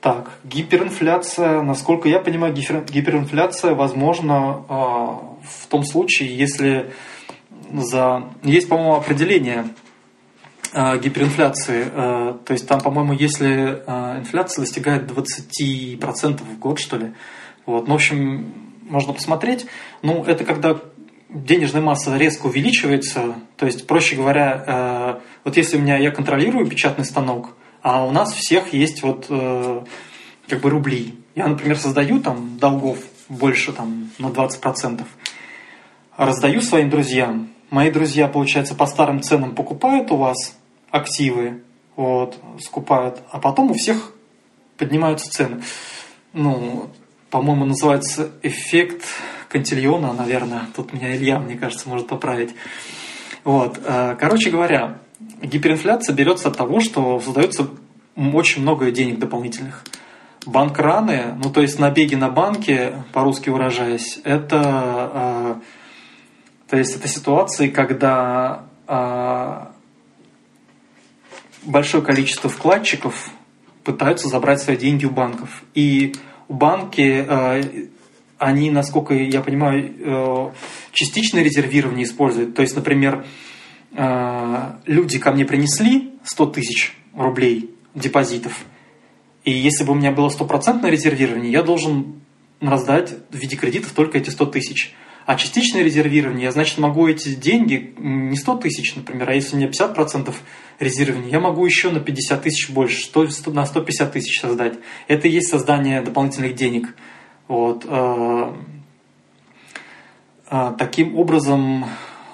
[0.00, 6.92] Так, гиперинфляция, насколько я понимаю, гиперинфляция возможна э, в том случае, если
[7.72, 8.24] за...
[8.42, 9.66] Есть, по-моему, определение
[10.72, 11.86] гиперинфляции.
[11.92, 17.12] Э, то есть там, по-моему, если э, инфляция достигает 20% в год, что ли.
[17.66, 17.86] Вот.
[17.86, 18.54] Ну, в общем,
[18.88, 19.66] можно посмотреть.
[20.02, 20.78] Ну, это когда
[21.28, 23.34] денежная масса резко увеличивается.
[23.56, 28.10] То есть, проще говоря, э, вот если у меня я контролирую печатный станок, а у
[28.10, 29.84] нас всех есть вот э,
[30.48, 31.14] как бы рубли.
[31.34, 35.02] Я, например, создаю там долгов больше там на 20%,
[36.16, 37.50] раздаю своим друзьям.
[37.70, 40.54] Мои друзья, получается, по старым ценам покупают у вас
[40.92, 41.62] активы,
[41.96, 44.12] вот, скупают, а потом у всех
[44.78, 45.62] поднимаются цены.
[46.32, 46.90] Ну,
[47.30, 49.04] по-моему, называется эффект
[49.48, 50.68] Кантильона, наверное.
[50.76, 52.54] Тут меня Илья, мне кажется, может поправить.
[53.42, 53.80] Вот.
[53.84, 54.98] Э, короче говоря,
[55.42, 57.68] гиперинфляция берется от того, что создается
[58.16, 59.84] очень много денег дополнительных.
[60.44, 65.54] Банкраны, ну то есть набеги на банки, по-русски выражаясь, это, э,
[66.68, 69.66] то есть это ситуации, когда э,
[71.64, 73.30] большое количество вкладчиков
[73.84, 75.62] пытаются забрать свои деньги у банков.
[75.74, 76.14] И
[76.48, 77.88] банки, э,
[78.38, 80.50] они, насколько я понимаю, э,
[80.92, 82.54] частичное резервирование используют.
[82.54, 83.24] То есть, например,
[83.92, 88.64] э, люди ко мне принесли 100 тысяч рублей депозитов,
[89.44, 92.20] и если бы у меня было стопроцентное резервирование, я должен
[92.60, 94.94] раздать в виде кредитов только эти 100 тысяч.
[95.24, 99.58] А частичное резервирование, я, значит, могу эти деньги, не 100 тысяч, например, а если у
[99.58, 100.34] меня 50%
[100.80, 103.08] резервирования, я могу еще на 50 тысяч больше,
[103.46, 104.74] на 150 тысяч создать.
[105.06, 106.94] Это и есть создание дополнительных денег.
[107.46, 107.84] Вот.
[107.88, 108.52] Э,
[110.50, 111.84] э, таким образом,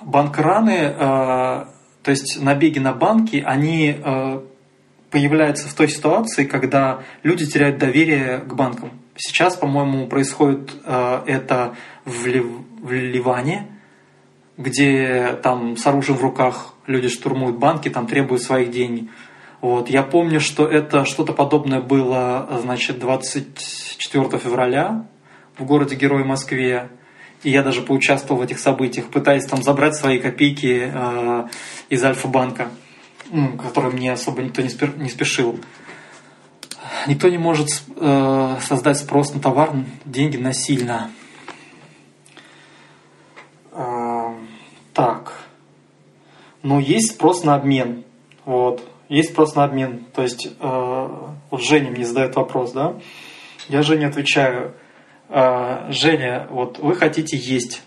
[0.02, 3.96] банкраны, э, то есть набеги на банки, они
[5.10, 8.97] появляются в той ситуации, когда люди теряют доверие к банкам.
[9.18, 12.46] Сейчас, по-моему, происходит это в, Лив...
[12.80, 13.66] в Ливане,
[14.56, 19.10] где там с оружием в руках люди штурмуют банки, там требуют своих денег.
[19.60, 19.90] Вот.
[19.90, 25.06] Я помню, что это что-то подобное было, значит, 24 февраля
[25.56, 26.88] в городе Герой Москве.
[27.42, 31.48] И я даже поучаствовал в этих событиях, пытаясь там забрать свои копейки э,
[31.88, 32.68] из Альфа-банка,
[33.62, 35.58] который мне особо никто не спешил.
[37.06, 39.70] Никто не может э, создать спрос на товар,
[40.04, 41.10] деньги насильно.
[44.98, 45.32] Так.
[46.64, 48.02] Но есть спрос на обмен.
[48.44, 48.82] Вот.
[49.08, 50.06] Есть спрос на обмен.
[50.12, 51.08] То есть, э,
[51.50, 52.96] вот Женя мне задает вопрос, да?
[53.68, 54.74] Я Жене отвечаю,
[55.28, 57.82] э, Женя, вот вы хотите есть.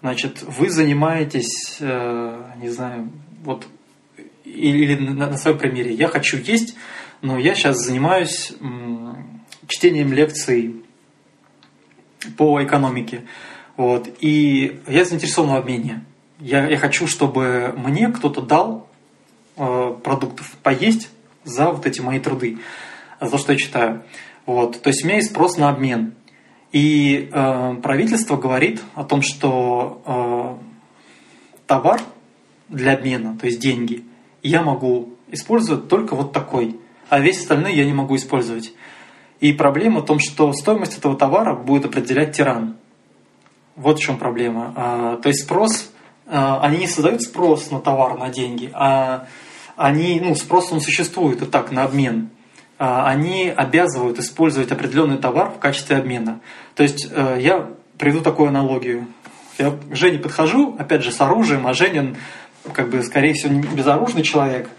[0.00, 3.10] Значит, вы занимаетесь, э, не знаю,
[3.44, 3.68] вот,
[4.44, 6.74] или, на своем примере, я хочу есть,
[7.22, 8.52] но я сейчас занимаюсь
[9.66, 10.84] чтением лекций
[12.36, 13.22] по экономике.
[13.76, 16.04] Вот, и я заинтересован в обмене
[16.42, 18.88] я, я хочу, чтобы мне кто-то дал
[19.56, 21.08] э, продуктов поесть
[21.44, 22.58] за вот эти мои труды,
[23.20, 24.02] за то, что я читаю.
[24.44, 24.82] Вот.
[24.82, 26.14] То есть у меня есть спрос на обмен.
[26.72, 32.00] И э, правительство говорит о том, что э, товар
[32.68, 34.04] для обмена, то есть деньги,
[34.42, 36.76] я могу использовать только вот такой,
[37.12, 38.72] а весь остальной я не могу использовать.
[39.38, 42.76] И проблема в том, что стоимость этого товара будет определять тиран.
[43.76, 44.72] Вот в чем проблема.
[44.74, 45.92] А, то есть спрос
[46.26, 49.26] а, они не создают спрос на товар, на деньги, а
[49.76, 52.30] они, ну, спрос он существует и так, на обмен.
[52.78, 56.40] А, они обязывают использовать определенный товар в качестве обмена.
[56.74, 59.06] То есть э, я приведу такую аналогию.
[59.58, 62.16] Я к Жене подхожу, опять же, с оружием, а Женин,
[62.72, 64.70] как бы, скорее всего, безоружный человек.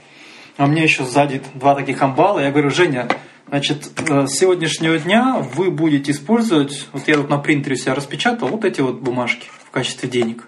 [0.58, 2.40] А мне еще сзади два таких амбала.
[2.40, 3.08] Я говорю, Женя,
[3.48, 8.50] значит, э, с сегодняшнего дня вы будете использовать, вот я тут на принтере себя распечатал,
[8.50, 10.48] вот эти вот бумажки в качестве денег.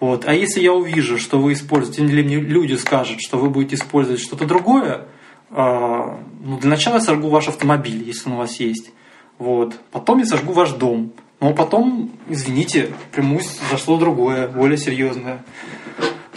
[0.00, 0.26] Вот.
[0.26, 4.20] А если я увижу, что вы используете, или мне люди скажут, что вы будете использовать
[4.20, 5.06] что-то другое,
[5.50, 8.90] э, ну, для начала я сожгу ваш автомобиль, если он у вас есть.
[9.38, 9.74] Вот.
[9.92, 11.12] Потом я сожгу ваш дом.
[11.40, 15.44] Но потом, извините, примусь за что другое, более серьезное.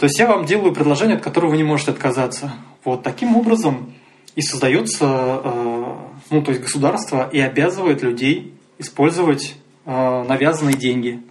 [0.02, 2.50] То есть я вам делаю предложение, от которого вы не можете отказаться.
[2.82, 3.94] Вот таким образом
[4.34, 5.04] и создается,
[5.44, 5.96] э,
[6.30, 9.54] ну, то есть государство и обязывает людей использовать
[9.86, 11.22] э, навязанные деньги.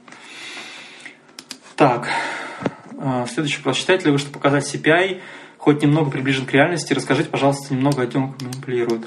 [1.76, 2.08] Так,
[2.94, 3.76] э, следующий вопрос.
[3.76, 5.20] Считаете ли вы, что показать CPI
[5.58, 6.94] хоть немного приближен к реальности?
[6.94, 9.06] Расскажите, пожалуйста, немного о том, как манипулируют.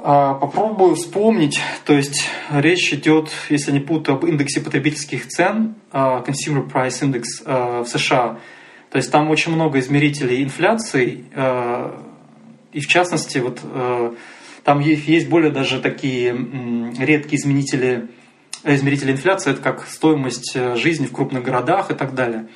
[0.00, 6.24] А, попробую вспомнить, то есть речь идет, если не путаю, об индексе потребительских цен, а,
[6.24, 8.38] Consumer Price Index а, в США.
[8.90, 11.24] То есть там очень много измерителей инфляции,
[12.72, 13.60] и в частности, вот
[14.64, 16.30] там есть более даже такие
[16.98, 18.08] редкие изменители,
[18.64, 22.48] измерители инфляции, это как стоимость э, жизни в крупных городах и так далее.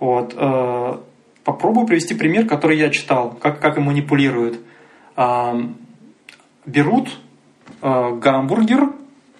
[0.00, 0.34] Вот.
[1.44, 4.60] Попробую привести пример, который я читал, как, как им манипулируют
[6.68, 7.08] берут
[7.82, 8.92] э, гамбургер,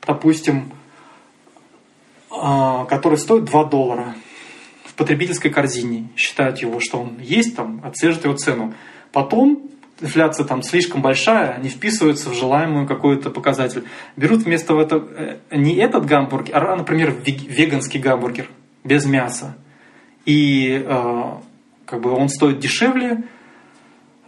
[0.07, 0.73] допустим,
[2.31, 4.14] э, который стоит 2 доллара
[4.85, 8.75] в потребительской корзине, считают его, что он есть, там, отслеживают его цену.
[9.12, 13.85] Потом инфляция там слишком большая, не вписывается в желаемую какой-то показатель.
[14.17, 18.49] Берут вместо этого э, не этот гамбургер, а, например, веганский гамбургер
[18.85, 19.57] без мяса.
[20.25, 21.23] И э,
[21.85, 23.25] как бы он стоит дешевле,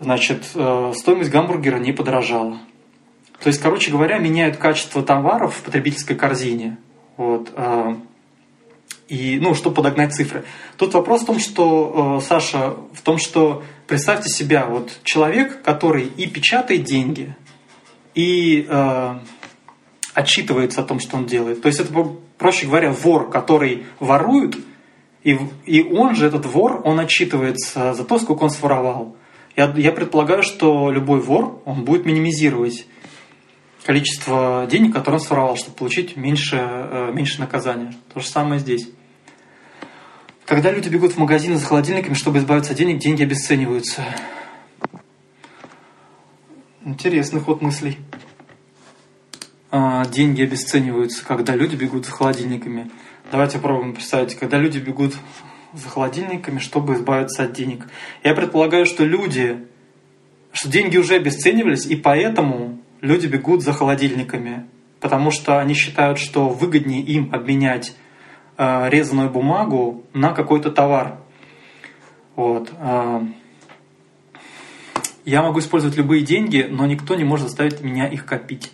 [0.01, 2.59] значит, э, стоимость гамбургера не подорожала.
[3.41, 6.77] То есть, короче говоря, меняют качество товаров в потребительской корзине.
[7.17, 7.53] Вот.
[7.57, 7.99] А,
[9.09, 10.45] и, ну, чтобы подогнать цифры.
[10.77, 16.05] Тут вопрос в том, что, э, Саша, в том, что представьте себя, вот человек, который
[16.05, 17.35] и печатает деньги,
[18.15, 19.19] и э,
[20.15, 21.61] отчитывается о том, что он делает.
[21.63, 21.93] То есть это,
[22.39, 24.57] проще говоря, вор, который ворует,
[25.25, 29.17] и, и он же, этот вор, он отчитывается за то, сколько он своровал.
[29.57, 32.87] Я, я предполагаю, что любой вор, он будет минимизировать
[33.85, 37.95] количество денег, которое он своровал, чтобы получить меньше, э, меньше наказания.
[38.13, 38.89] То же самое здесь.
[40.45, 44.05] Когда люди бегут в магазины за холодильниками, чтобы избавиться от денег, деньги обесцениваются.
[46.85, 47.99] Интересный ход мыслей.
[49.71, 52.91] А, деньги обесцениваются, когда люди бегут за холодильниками.
[53.31, 55.15] Давайте попробуем представить, когда люди бегут
[55.73, 57.87] за холодильниками, чтобы избавиться от денег.
[58.25, 59.65] Я предполагаю, что люди,
[60.53, 64.67] что деньги уже обесценивались, и поэтому люди бегут за холодильниками,
[65.01, 67.95] потому что они считают, что выгоднее им обменять
[68.57, 71.19] э, резаную бумагу на какой-то товар.
[72.37, 72.71] Вот.
[72.79, 73.21] Э,
[75.25, 78.73] я могу использовать любые деньги, но никто не может заставить меня их копить.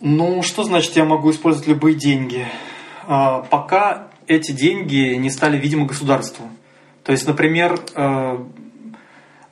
[0.00, 2.46] Ну, что значит я могу использовать любые деньги?
[3.06, 6.48] Э, пока эти деньги не стали видимы государству.
[7.02, 7.80] То есть, например,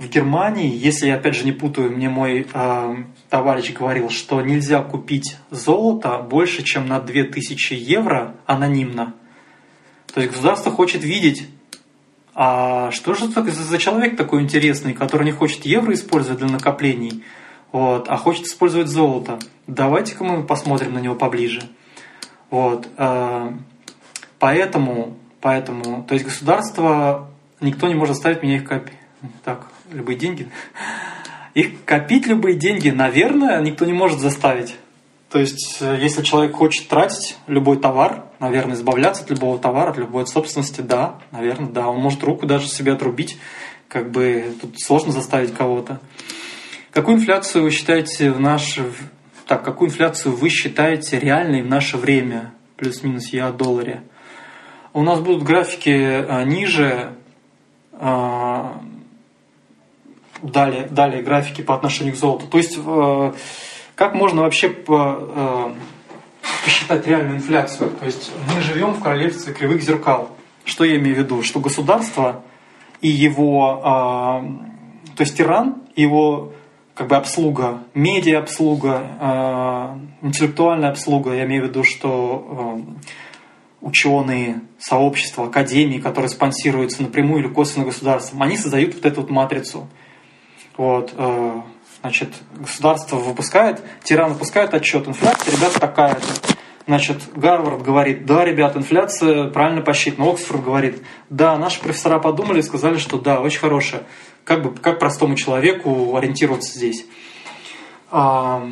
[0.01, 2.97] в Германии, если я опять же не путаю, мне мой э,
[3.29, 9.15] товарищ говорил, что нельзя купить золото больше, чем на 2000 евро анонимно.
[10.15, 11.47] То есть государство хочет видеть,
[12.35, 17.23] а что же это за человек такой интересный, который не хочет евро использовать для накоплений,
[17.71, 19.39] вот, а хочет использовать золото.
[19.67, 21.61] Давайте-ка мы посмотрим на него поближе.
[22.49, 23.53] Вот, э,
[24.39, 27.29] поэтому, поэтому, то есть государство,
[27.61, 28.95] никто не может заставить меня их копить.
[29.45, 30.49] Так, любые деньги.
[31.55, 34.77] Их копить любые деньги, наверное, никто не может заставить.
[35.31, 39.99] То есть, э, если человек хочет тратить любой товар, наверное, избавляться от любого товара, от
[39.99, 41.89] любой собственности, да, наверное, да.
[41.89, 43.39] Он может руку даже себе отрубить,
[43.89, 46.01] как бы тут сложно заставить кого-то.
[46.93, 48.93] Какую инфляцию вы считаете в наше...
[49.47, 52.53] Так, какую инфляцию вы считаете реальной в наше время?
[52.77, 54.03] Плюс-минус я о долларе.
[54.93, 57.15] У нас будут графики э, ниже,
[57.93, 58.65] э,
[60.43, 62.47] далее, далее графики по отношению к золоту.
[62.47, 63.33] То есть, э,
[63.95, 65.75] как можно вообще по, э,
[66.65, 67.91] посчитать реальную инфляцию?
[67.91, 70.31] То есть, мы живем в королевстве кривых зеркал.
[70.65, 71.43] Что я имею в виду?
[71.43, 72.43] Что государство
[73.01, 76.53] и его, э, то есть тиран, его
[76.95, 82.93] как бы обслуга, медиа обслуга, э, интеллектуальная обслуга, я имею в виду, что э,
[83.81, 89.89] ученые, сообщества, академии, которые спонсируются напрямую или косвенно государством, они создают вот эту вот матрицу–
[90.81, 91.61] вот, э,
[92.01, 96.27] значит, государство выпускает, тиран выпускает отчет, инфляция, ребята, такая-то.
[96.87, 100.31] Значит, Гарвард говорит, да, ребят, инфляция правильно посчитана.
[100.31, 104.05] Оксфорд говорит, да, наши профессора подумали и сказали, что да, очень хорошая.
[104.45, 107.05] Как бы, как простому человеку ориентироваться здесь?
[108.11, 108.67] А,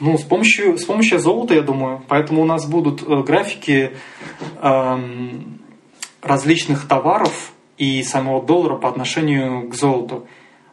[0.00, 2.02] ну, с помощью, с помощью золота, я думаю.
[2.08, 3.92] Поэтому у нас будут э, графики
[4.60, 4.98] э,
[6.20, 10.28] различных товаров и самого доллара по отношению к золоту.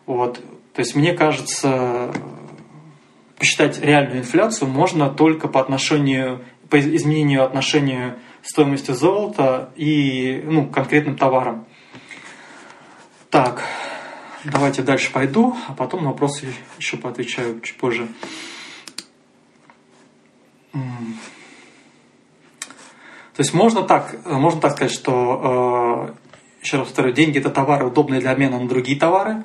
[0.05, 0.41] Вот.
[0.73, 2.11] То есть мне кажется,
[3.37, 11.15] посчитать реальную инфляцию можно только по отношению, по изменению отношения стоимости золота и ну, конкретным
[11.15, 11.65] товарам.
[13.29, 13.63] Так,
[14.43, 18.07] давайте дальше пойду, а потом на вопросы еще поотвечаю чуть позже.
[20.71, 26.13] То есть можно так, можно так сказать, что, э,
[26.61, 29.43] еще раз повторю, деньги– это товары, удобные для обмена на другие товары.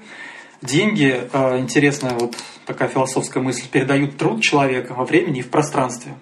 [0.61, 2.36] Деньги, э, интересная вот
[2.66, 6.14] такая философская мысль, передают труд человека во времени и в пространстве.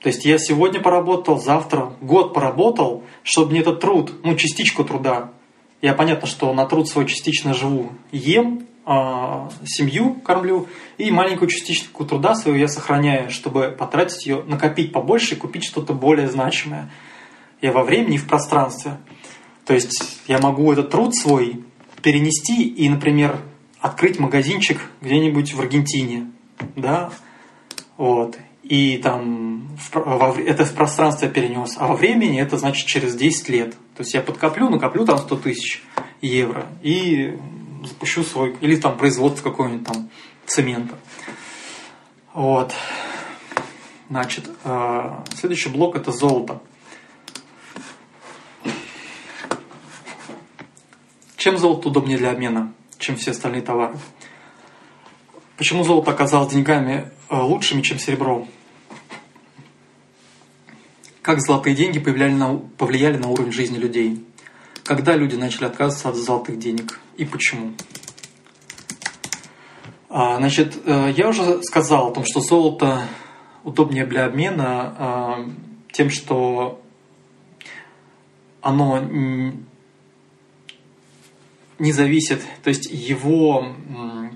[0.00, 5.32] То есть я сегодня поработал, завтра, год поработал, чтобы мне этот труд, ну, частичку труда.
[5.80, 12.04] Я понятно, что на труд свой частично живу, ем, э, семью кормлю, и маленькую частичку
[12.04, 16.90] труда свою я сохраняю, чтобы потратить ее, накопить побольше и купить что-то более значимое.
[17.62, 18.98] Я во времени и в пространстве.
[19.64, 21.64] То есть я могу этот труд свой
[22.02, 23.38] перенести и, например,
[23.80, 26.30] открыть магазинчик где-нибудь в Аргентине,
[26.76, 27.10] да,
[27.96, 33.48] вот, и там в, это в пространстве перенес, а во времени это значит через 10
[33.48, 33.72] лет.
[33.96, 35.82] То есть я подкоплю, накоплю там 100 тысяч
[36.20, 37.38] евро и
[37.84, 40.10] запущу свой, или там производство какого-нибудь там
[40.46, 40.96] цемента.
[42.34, 42.74] Вот.
[44.10, 46.60] Значит, э, следующий блок это золото.
[51.48, 53.96] Чем золото удобнее для обмена, чем все остальные товары?
[55.56, 58.46] Почему золото оказалось деньгами э, лучшими, чем серебро?
[61.22, 64.22] Как золотые деньги на, повлияли на уровень жизни людей?
[64.84, 67.72] Когда люди начали отказываться от золотых денег и почему?
[70.10, 73.04] А, значит, э, я уже сказал о том, что золото
[73.64, 75.50] удобнее для обмена а,
[75.92, 76.82] тем, что
[78.60, 79.02] оно
[81.78, 83.74] не зависит, то есть его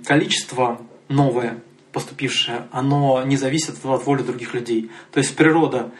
[0.07, 1.61] количество новое,
[1.93, 4.90] поступившее, оно не зависит от воли других людей.
[5.12, 5.90] То есть природа,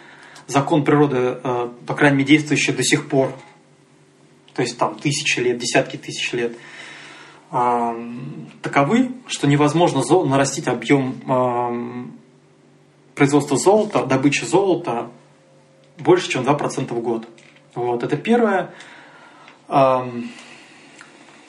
[0.47, 3.34] закон природы, э, по крайней мере, действующий до сих пор,
[4.55, 6.57] то есть там тысячи лет, десятки тысяч лет,
[8.62, 12.16] таковы, что невозможно нарастить объем
[13.14, 15.11] производства золота, добычи золота
[15.99, 17.28] больше, чем 2% в год.
[17.74, 18.72] Вот, это первое.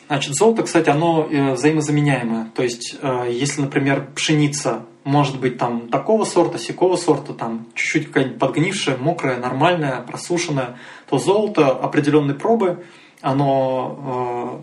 [0.07, 2.51] Значит, золото, кстати, оно э, взаимозаменяемое.
[2.55, 8.07] То есть, э, если, например, пшеница может быть там такого сорта, сякого сорта, там чуть-чуть
[8.07, 10.77] какая-нибудь подгнившая, мокрая, нормальная, просушенная,
[11.09, 12.83] то золото определенной пробы,
[13.21, 14.61] оно,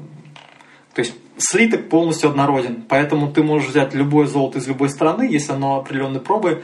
[0.91, 2.85] э, то есть слиток полностью однороден.
[2.89, 6.63] Поэтому ты можешь взять любое золото из любой страны, если оно определенной пробы.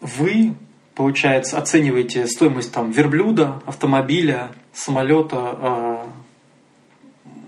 [0.00, 0.54] Вы,
[0.94, 6.06] получается, оцениваете стоимость там верблюда, автомобиля, самолета,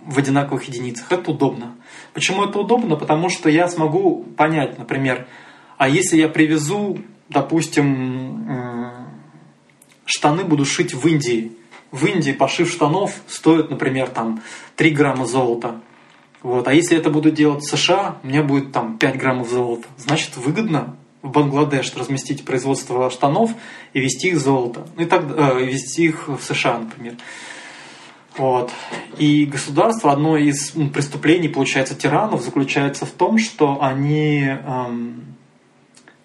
[0.06, 1.10] в одинаковых единицах.
[1.10, 1.74] Это удобно.
[2.14, 2.96] Почему это удобно?
[2.96, 5.26] Потому что я смогу понять, например,
[5.76, 6.98] а если я привезу,
[7.28, 9.06] допустим,
[10.06, 11.52] штаны буду шить в Индии.
[11.90, 14.42] В Индии пошив штанов стоит, например, там
[14.76, 15.80] 3 грамма золота.
[16.42, 16.68] Вот.
[16.68, 19.86] А если это буду делать в США, у меня будет там 5 граммов золота.
[19.98, 23.50] Значит, выгодно в Бангладеш разместить производство штанов
[23.92, 24.86] и вести их золото.
[24.96, 27.14] Ну и так, э, вести их в США, например.
[28.36, 28.70] Вот.
[29.16, 35.36] И государство, одно из преступлений, получается, тиранов, заключается в том, что они эм,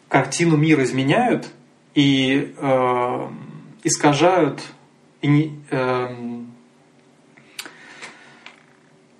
[0.09, 1.47] картину мира изменяют
[1.95, 3.27] и э,
[3.83, 4.61] искажают
[5.21, 6.07] и, э,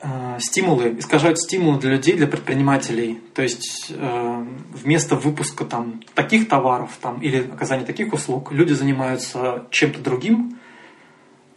[0.01, 3.21] э, стимулы, искажают стимулы для людей, для предпринимателей.
[3.33, 9.65] То есть э, вместо выпуска там, таких товаров там, или оказания таких услуг, люди занимаются
[9.69, 10.59] чем-то другим,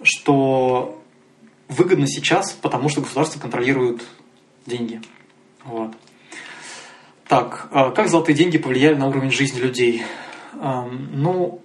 [0.03, 1.01] что
[1.68, 4.02] выгодно сейчас, потому что государство контролирует
[4.66, 5.00] деньги.
[5.64, 5.92] Вот.
[7.28, 10.02] Так, а как золотые деньги повлияли на уровень жизни людей?
[10.52, 11.62] Ну,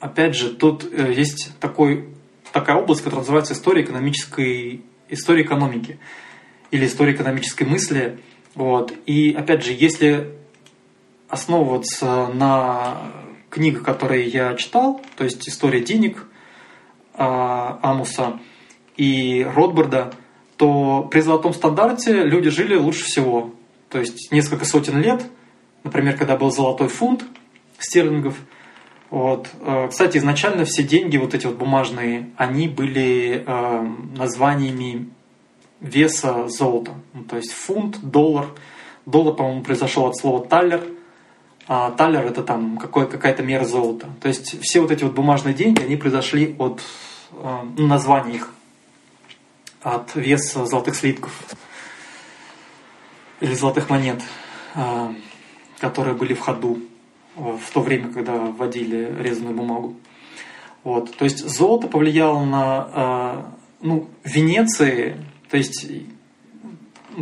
[0.00, 2.08] опять же, тут э, есть такой,
[2.52, 5.98] такая область, которая называется история экономической, история экономики
[6.70, 8.20] или история экономической мысли.
[8.54, 8.92] Вот.
[9.06, 10.32] И опять же, если
[11.28, 13.12] основываться на
[13.50, 16.26] книгах, которые я читал, то есть «История денег»
[17.14, 18.38] а, Амуса,
[18.98, 20.12] и Ротбарда,
[20.58, 23.52] то при золотом стандарте люди жили лучше всего.
[23.88, 25.24] То есть несколько сотен лет,
[25.84, 27.24] например, когда был золотой фунт
[27.78, 28.36] стерлингов.
[29.10, 29.48] Вот.
[29.60, 33.86] Э, кстати, изначально все деньги, вот эти вот бумажные, они были э,
[34.16, 35.08] названиями
[35.80, 36.92] веса золота.
[37.14, 38.46] Ну, то есть фунт, доллар.
[39.06, 40.82] Доллар, по-моему, произошел от слова таллер.
[41.68, 44.08] А таллер это там какая-то мера золота.
[44.20, 46.82] То есть все вот эти вот бумажные деньги, они произошли от
[47.32, 48.52] э, названия их
[49.82, 51.32] от веса золотых слитков
[53.40, 54.22] или золотых монет,
[54.74, 55.14] а,
[55.78, 56.78] которые были в ходу
[57.36, 59.96] в то время, когда вводили резаную бумагу.
[60.82, 61.16] Вот.
[61.16, 65.16] То есть золото повлияло на а, ну, Венеции,
[65.50, 65.86] то есть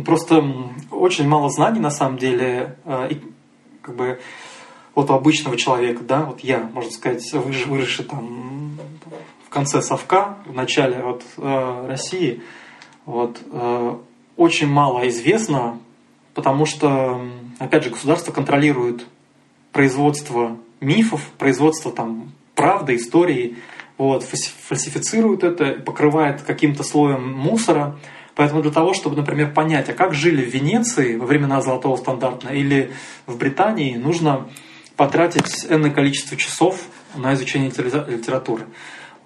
[0.05, 0.43] просто
[0.91, 3.09] очень мало знаний на самом деле а,
[3.81, 4.19] как бы
[4.95, 8.79] вот у обычного человека, да, вот я, можно сказать, выросший там
[9.57, 12.43] конце совка, в начале вот, э, России,
[13.07, 13.95] вот, э,
[14.35, 15.79] очень мало известно,
[16.35, 17.19] потому что,
[17.57, 19.07] опять же, государство контролирует
[19.71, 23.57] производство мифов, производство там правды, истории,
[23.97, 27.97] вот, фальсифицирует это, покрывает каким-то слоем мусора.
[28.35, 32.53] Поэтому для того, чтобы, например, понять, а как жили в Венеции во времена Золотого стандарта
[32.53, 32.91] или
[33.25, 34.47] в Британии, нужно
[34.95, 36.79] потратить энное количество часов
[37.15, 38.67] на изучение литературы.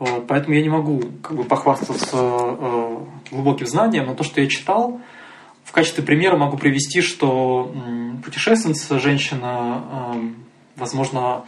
[0.02, 2.98] Вот, поэтому я не могу как бы, похвастаться э,
[3.30, 5.00] глубоким знанием, но то, что я читал,
[5.64, 7.72] в качестве примера могу привести, что
[8.26, 9.84] путешественница, женщина,
[10.16, 10.30] э,
[10.76, 11.46] возможно,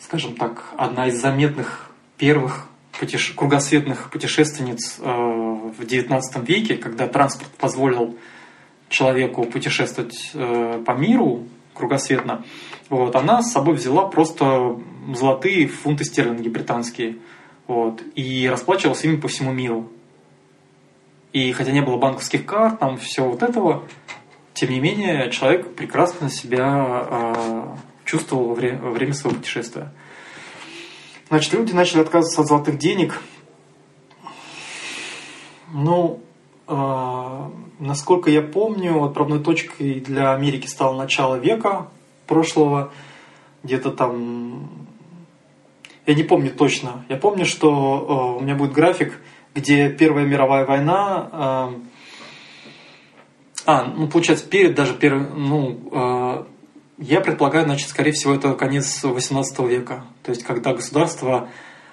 [0.00, 2.68] скажем так, одна из заметных первых
[3.00, 3.34] путеше...
[3.34, 8.18] кругосветных путешественниц э, в XIX веке, когда транспорт позволил
[8.90, 12.44] человеку путешествовать э, по миру кругосветно,
[12.90, 14.78] вот, она с собой взяла просто
[15.14, 17.16] золотые фунты стерлинги британские–
[17.68, 19.88] вот, и расплачивался ими по всему миру.
[21.32, 23.84] И хотя не было банковских карт, там все вот этого,
[24.54, 29.92] тем не менее человек прекрасно себя э, чувствовал во время, во время своего путешествия.
[31.28, 33.20] Значит, люди начали отказываться от золотых денег.
[35.70, 36.20] Ну,
[36.66, 41.88] э, насколько я помню, отправной точкой для Америки стало начало века
[42.26, 42.92] прошлого,
[43.62, 44.87] где-то там
[46.08, 47.04] я не помню точно.
[47.10, 49.20] Я помню, что э, у меня будет график,
[49.54, 51.28] где Первая мировая война...
[51.30, 51.78] Э,
[53.66, 55.28] а, ну, получается, перед даже первой...
[55.28, 56.44] Ну, э,
[56.96, 60.06] я предполагаю, значит, скорее всего, это конец 18 века.
[60.22, 61.50] То есть, когда государства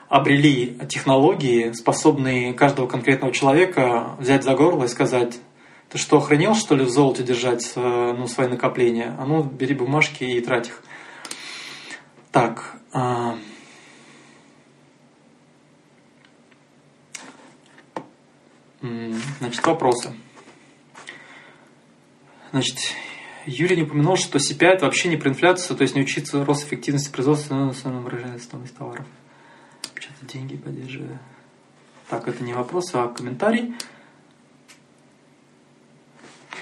[0.07, 5.41] обрели технологии, способные каждого конкретного человека взять за горло и сказать,
[5.89, 9.13] ты что, охренел, что ли, в золоте держать э, ну, свои накопления?
[9.19, 10.81] А ну, бери бумажки и трать их.
[12.31, 13.33] Так, э,
[18.81, 20.13] Значит, вопросы.
[22.51, 22.77] Значит,
[23.45, 26.65] Юрий не упомянул, что CPI это вообще не про инфляцию, то есть не учиться рост
[26.65, 29.05] эффективности производства, но основном выражение стоимость товаров.
[29.95, 31.19] Что-то деньги поддерживаю.
[32.09, 33.75] Так, это не вопрос, а комментарий.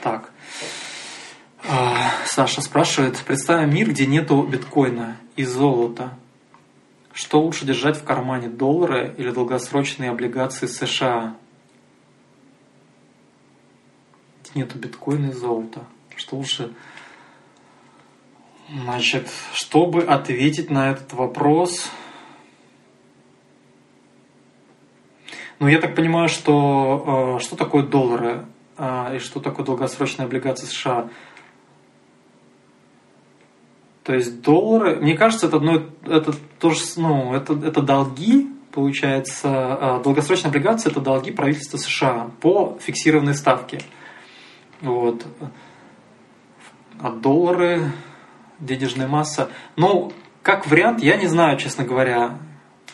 [0.02, 0.32] Так.
[1.66, 6.18] А, Саша спрашивает, представим мир, где нету биткоина и золота.
[7.14, 11.36] Что лучше держать в кармане, доллары или долгосрочные облигации США?
[14.56, 15.86] Нету биткоина и золота.
[16.16, 16.74] Что лучше?
[18.70, 21.90] Значит, чтобы ответить на этот вопрос,
[25.60, 28.46] ну, я так понимаю, что э, что такое доллары
[28.78, 31.10] э, и что такое долгосрочные облигации США.
[34.04, 40.04] То есть доллары, мне кажется, это одно, это тоже, ну, это, это долги, получается, э,
[40.04, 43.82] долгосрочные облигации это долги правительства США по фиксированной ставке.
[44.84, 45.26] Вот.
[47.00, 47.92] А доллары,
[48.60, 49.50] денежная масса.
[49.78, 50.12] Ну,
[50.42, 52.38] как вариант, я не знаю, честно говоря.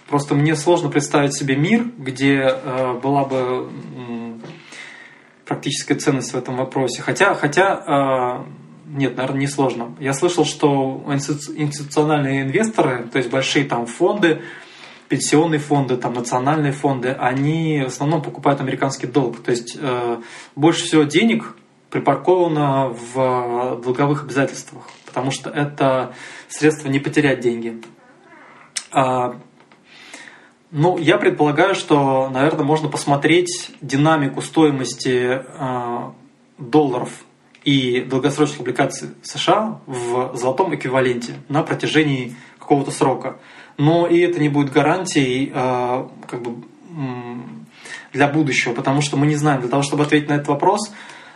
[0.08, 4.34] Просто мне сложно представить себе мир, где э, была бы э,
[5.46, 7.02] практическая ценность в этом вопросе.
[7.02, 9.96] Хотя, хотя э, нет, наверное, не сложно.
[10.00, 14.42] Я слышал, что институциональные инвесторы, то есть большие там фонды,
[15.08, 19.42] пенсионные фонды, там национальные фонды, они в основном покупают американский долг.
[19.42, 20.18] То есть э,
[20.56, 21.56] больше всего денег
[21.90, 26.14] припарковано в долговых обязательствах, потому что это
[26.48, 27.82] средство не потерять деньги.
[28.92, 29.40] А,
[30.72, 36.14] ну, я предполагаю, что, наверное, можно посмотреть динамику стоимости а,
[36.58, 37.10] долларов
[37.64, 43.40] и долгосрочных облигаций США в золотом эквиваленте на протяжении какого-то срока.
[43.78, 46.64] Но и это не будет гарантией а, как бы,
[48.14, 50.92] для будущего, потому что мы не знаем, для того, чтобы ответить на этот вопрос,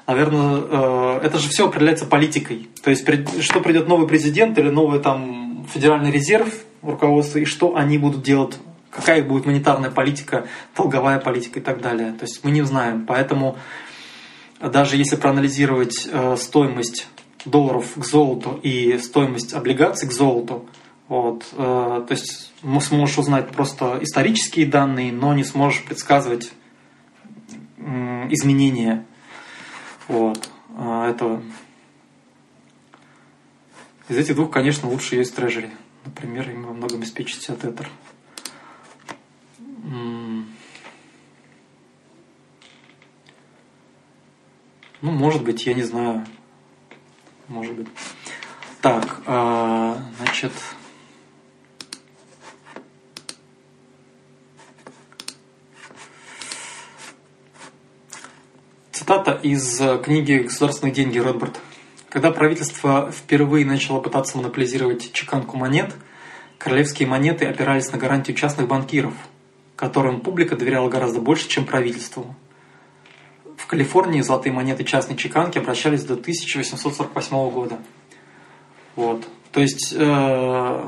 [0.07, 2.69] наверное, э, это же все определяется политикой.
[2.83, 3.05] То есть,
[3.41, 8.57] что придет новый президент или новый там федеральный резерв руководство, и что они будут делать,
[8.89, 12.13] какая будет монетарная политика, долговая политика и так далее.
[12.13, 13.05] То есть мы не знаем.
[13.05, 13.57] Поэтому
[14.59, 17.07] даже если проанализировать э, стоимость
[17.45, 20.65] долларов к золоту и стоимость облигаций к золоту,
[21.07, 26.51] вот, э, то есть сможешь узнать просто исторические данные, но не сможешь предсказывать
[28.29, 29.05] изменения
[30.07, 30.49] вот.
[30.75, 31.41] А это...
[34.09, 35.71] Из этих двух, конечно, лучше есть Treasury.
[36.05, 37.87] Например, им во многом обеспечит себя Tether.
[45.03, 46.25] Ну, может быть, я не знаю.
[47.47, 47.87] Может быть.
[48.81, 50.53] Так, э, значит...
[58.93, 61.59] Цитата из книги «Государственные деньги» Ротберт.
[62.09, 65.95] Когда правительство впервые начало пытаться монополизировать чеканку монет,
[66.59, 69.15] королевские монеты опирались на гарантию частных банкиров,
[69.75, 72.35] которым публика доверяла гораздо больше, чем правительству.
[73.57, 77.79] В Калифорнии золотые монеты частной чеканки обращались до 1848 года.
[78.95, 79.27] Вот.
[79.51, 80.87] То есть э,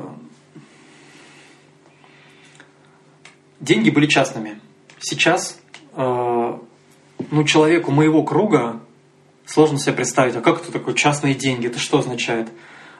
[3.58, 4.60] деньги были частными.
[5.00, 5.60] Сейчас
[5.96, 6.58] э,
[7.30, 8.80] ну, человеку моего круга
[9.44, 12.48] сложно себе представить, а как это такое частные деньги, это что означает?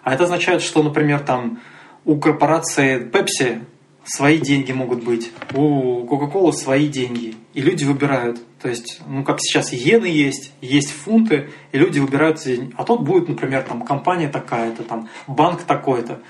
[0.02, 1.60] А это означает, что, например, там
[2.04, 3.64] у корпорации Pepsi
[4.04, 8.40] свои деньги могут быть, у Coca-Cola свои деньги, и люди выбирают.
[8.62, 12.40] То есть, ну, как сейчас иены есть, есть фунты, и люди выбирают,
[12.76, 16.20] а тут будет, например, там компания такая-то, там банк такой-то.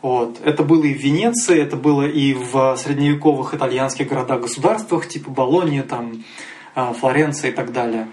[0.00, 0.38] Вот.
[0.44, 6.22] Это было и в Венеции, это было и в средневековых итальянских городах-государствах, типа Болония, там,
[6.74, 8.08] Флоренция и так далее.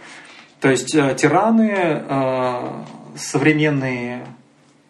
[0.61, 2.83] То есть э, тираны э,
[3.15, 4.27] современные,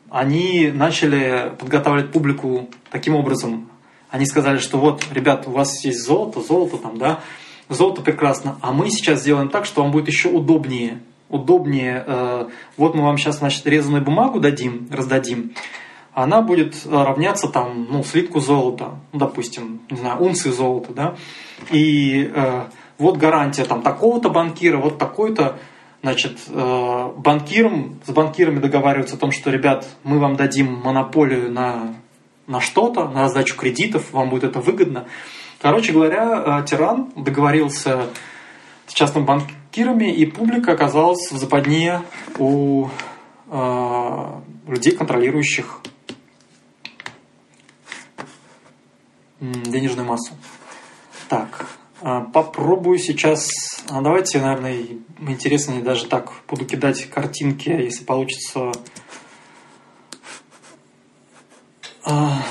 [0.09, 3.69] они начали подготавливать публику таким образом.
[4.09, 7.21] Они сказали, что вот, ребят, у вас есть золото, золото там, да,
[7.69, 10.99] золото прекрасно, а мы сейчас сделаем так, что вам будет еще удобнее.
[11.29, 12.03] Удобнее.
[12.05, 15.53] Э, вот мы вам сейчас, значит, резаную бумагу дадим, раздадим.
[16.13, 21.15] Она будет равняться там, ну, слитку золота, допустим, не знаю, унции золота, да,
[21.71, 22.29] и
[23.01, 25.57] вот гарантия там такого-то банкира, вот такой-то,
[26.03, 31.95] значит, э, банкиром, с банкирами договариваются о том, что, ребят, мы вам дадим монополию на,
[32.45, 35.07] на что-то, на раздачу кредитов, вам будет это выгодно.
[35.59, 38.05] Короче говоря, э, тиран договорился
[38.85, 42.03] с частными банкирами, и публика оказалась в западне
[42.37, 42.87] у
[43.49, 44.25] э,
[44.67, 45.81] людей, контролирующих
[49.39, 50.33] денежную массу.
[51.27, 51.67] Так,
[52.33, 53.49] попробую сейчас,
[53.89, 54.85] а давайте, наверное,
[55.19, 58.71] интересно даже так буду кидать картинки, если получится.
[62.03, 62.41] А,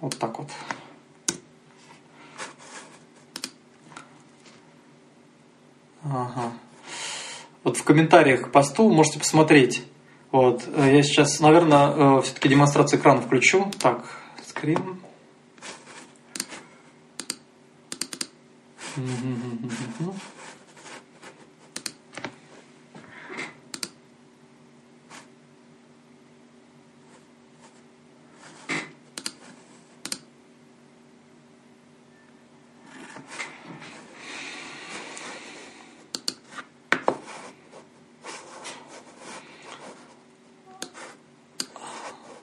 [0.00, 0.48] вот так вот.
[6.02, 6.52] Ага.
[7.62, 9.84] Вот в комментариях к посту можете посмотреть.
[10.32, 13.70] Вот, э, я сейчас, наверное, э, все-таки демонстрацию экрана включу.
[13.78, 14.04] Так,
[14.46, 15.00] скрин.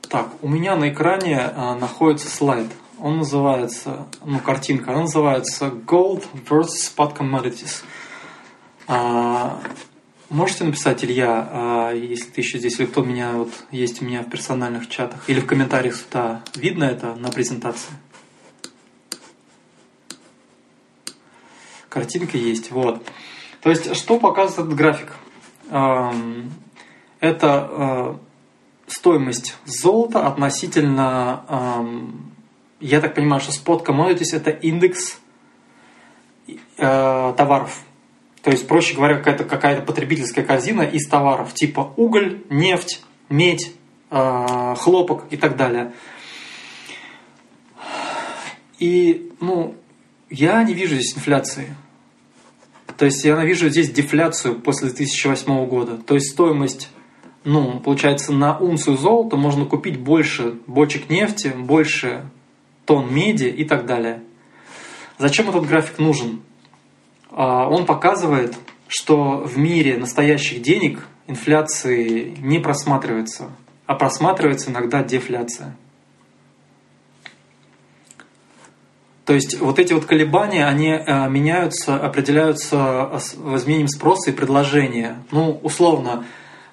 [0.09, 2.67] Так, у меня на экране а, находится слайд–
[2.99, 7.83] он называется, ну, картинка, она называется Gold versus Spot Commodities.
[8.87, 9.59] А,
[10.29, 14.23] можете написать, Илья, а, если ты еще здесь, или кто меня вот есть у меня
[14.23, 17.93] в персональных чатах, или в комментариях сюда, видно это на презентации?
[21.89, 23.05] Картинка есть, вот.
[23.61, 25.13] То есть, что показывает этот график?
[25.69, 28.19] Это а,
[28.87, 31.43] стоимость золота относительно
[32.79, 35.19] я так понимаю, что spot commodities это индекс
[36.47, 37.81] э, товаров.
[38.41, 43.73] То есть, проще говоря, какая-то какая потребительская корзина из товаров типа уголь, нефть, медь,
[44.09, 45.93] э, хлопок и так далее.
[48.79, 49.75] И, ну,
[50.29, 51.75] я не вижу здесь инфляции.
[52.97, 55.97] То есть я вижу здесь дефляцию после 2008 года.
[55.97, 56.89] То есть стоимость,
[57.43, 62.29] ну, получается, на унцию золота можно купить больше бочек нефти, больше
[62.87, 64.23] тон меди и так далее.
[65.19, 66.41] Зачем этот график нужен?
[67.29, 68.57] А, он показывает,
[68.87, 73.51] что в мире настоящих денег инфляции не просматривается,
[73.85, 75.75] а просматривается иногда дефляция.
[79.25, 83.11] То есть вот эти вот колебания, они э, меняются, определяются
[83.55, 85.21] изменением спроса и предложения.
[85.31, 86.25] Ну, условно,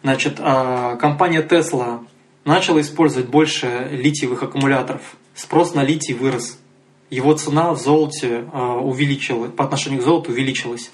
[0.04, 2.06] значит, а, компания Tesla
[2.44, 6.58] начала использовать больше литиевых аккумуляторов спрос на литий вырос.
[7.10, 10.90] Его цена в золоте а, увеличилась, по отношению к золоту увеличилась.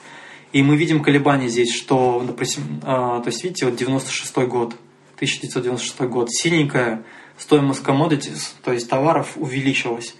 [0.53, 4.75] И мы видим колебания здесь, что, допустим, а, то есть видите, вот 96 год,
[5.15, 7.05] 1996 год, синенькая
[7.39, 10.15] стоимость commodities, то есть товаров увеличилась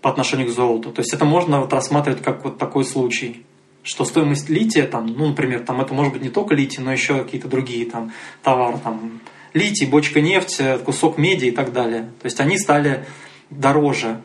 [0.00, 0.92] по отношению к золоту.
[0.92, 3.44] То есть это можно вот рассматривать как вот такой случай.
[3.82, 7.24] что стоимость лития, там, ну, например, там это может быть не только литий, но еще
[7.24, 9.20] какие-то другие там товары, там,
[9.54, 12.10] литий, бочка нефти, кусок меди и так далее.
[12.20, 13.06] То есть они стали
[13.50, 14.20] дороже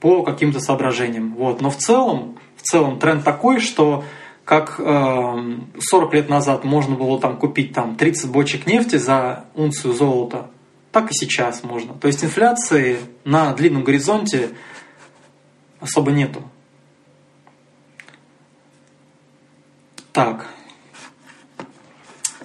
[0.00, 1.34] по каким-то соображениям.
[1.34, 1.60] Вот.
[1.60, 4.04] Но в целом, в целом тренд такой, что
[4.44, 9.94] как э, 40 лет назад можно было там купить там 30 бочек нефти за унцию
[9.94, 10.50] золота,
[10.92, 11.94] так и сейчас можно.
[11.94, 14.50] То есть инфляции на длинном горизонте
[15.80, 16.42] особо нету.
[20.12, 20.46] Так.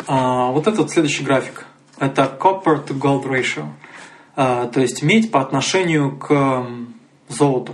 [0.08, 1.68] А, вот этот следующий график.
[2.00, 3.68] Это copper to gold ratio.
[4.42, 6.66] А, то есть медь по отношению к
[7.28, 7.74] золоту.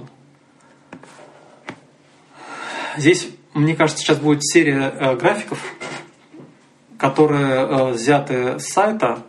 [2.97, 5.59] Здесь, мне кажется, сейчас будет серия э, графиков,
[6.97, 9.21] которые э, взяты с сайта,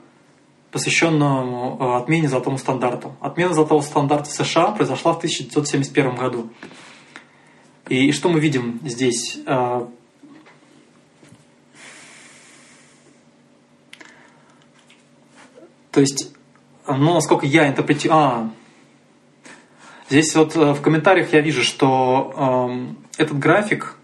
[0.72, 3.14] посвященному э, отмене золотому стандарту.
[3.20, 6.51] Отмена золотого стандарта в США произошла в 1971 году.
[7.91, 9.41] И что мы видим здесь?
[9.45, 9.91] То
[15.97, 16.34] есть,
[16.89, 18.18] ну, насколько я интерпретирую...
[18.18, 18.51] А,
[20.09, 22.68] здесь вот э, в комментариях я вижу, что
[23.18, 23.97] э, этот график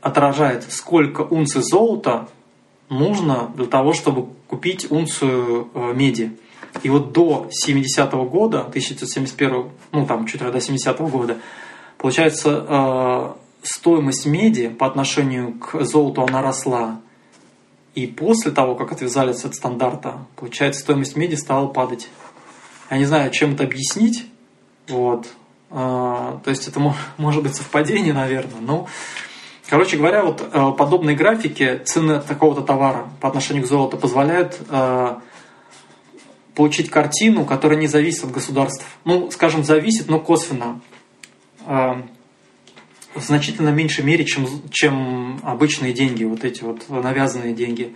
[0.00, 2.28] отражает, сколько унций золота
[2.88, 6.36] нужно для того, чтобы купить унцию э, меди.
[6.82, 11.38] И вот до 70-го года, 1971, ну там чуть до 70-го года,
[11.98, 13.32] получается, э,
[13.62, 17.00] стоимость меди по отношению к золоту она росла
[17.96, 22.08] и после того, как отвязались от стандарта, получается, стоимость меди стала падать.
[22.90, 24.26] Я не знаю, чем это объяснить.
[24.86, 25.26] Вот.
[25.70, 26.78] А, то есть это
[27.16, 28.60] может быть совпадение, наверное.
[28.60, 28.86] Но,
[29.68, 35.22] короче говоря, вот а, подобные графики цены такого-то товара по отношению к золоту позволяют а,
[36.54, 38.84] получить картину, которая не зависит от государств.
[39.06, 40.82] Ну, скажем, зависит, но косвенно
[43.16, 47.94] в значительно меньшей мере, чем, чем обычные деньги, вот эти вот навязанные деньги.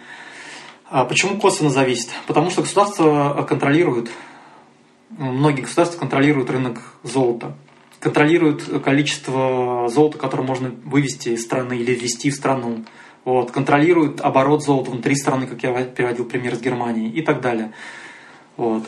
[0.89, 2.11] А почему косвенно зависит?
[2.27, 4.11] Потому что государство контролирует,
[5.11, 7.55] многие государства контролируют рынок золота,
[8.01, 12.85] контролируют количество золота, которое можно вывести из страны или ввести в страну,
[13.25, 17.73] вот, контролируют оборот золота внутри страны, как я приводил пример с Германией и так далее.
[18.57, 18.85] Вот.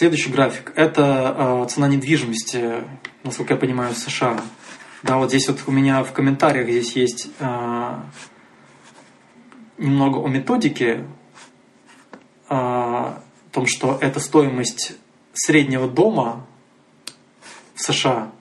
[0.00, 2.84] Следующий график– это э, цена недвижимости,
[3.22, 4.40] насколько я понимаю, в США.
[5.02, 7.94] Да, вот здесь вот у меня в комментариях здесь есть э,
[9.76, 11.04] немного о методике,
[12.48, 13.20] э, о
[13.52, 14.94] том, что это стоимость
[15.34, 16.46] среднего дома
[17.74, 18.32] в США.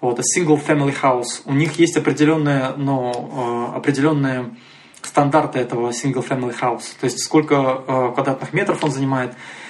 [0.00, 1.42] Вот, single family house.
[1.44, 4.56] У них есть определенные, но, определенные
[5.02, 6.94] стандарты этого single family house.
[6.98, 7.82] То есть сколько
[8.14, 9.65] квадратных метров он занимает– а,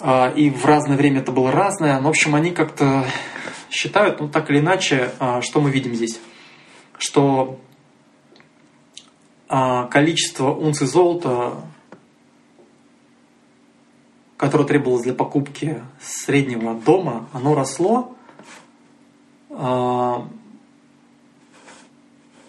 [0.00, 1.98] и в разное время это было разное.
[2.00, 3.04] Но, в общем, они как-то
[3.72, 6.20] считают, ну так или иначе, а, что мы видим здесь?
[6.98, 7.58] Что
[9.48, 11.54] а, количество унций золота,
[14.36, 18.16] которое требовалось для покупки среднего дома, оно росло.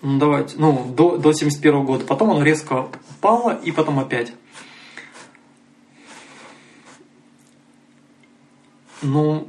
[0.04, 2.06] Ну, давайте, ну, до, до 71 года.
[2.06, 4.34] Потом оно резко упало и потом опять.
[9.04, 9.48] Ну,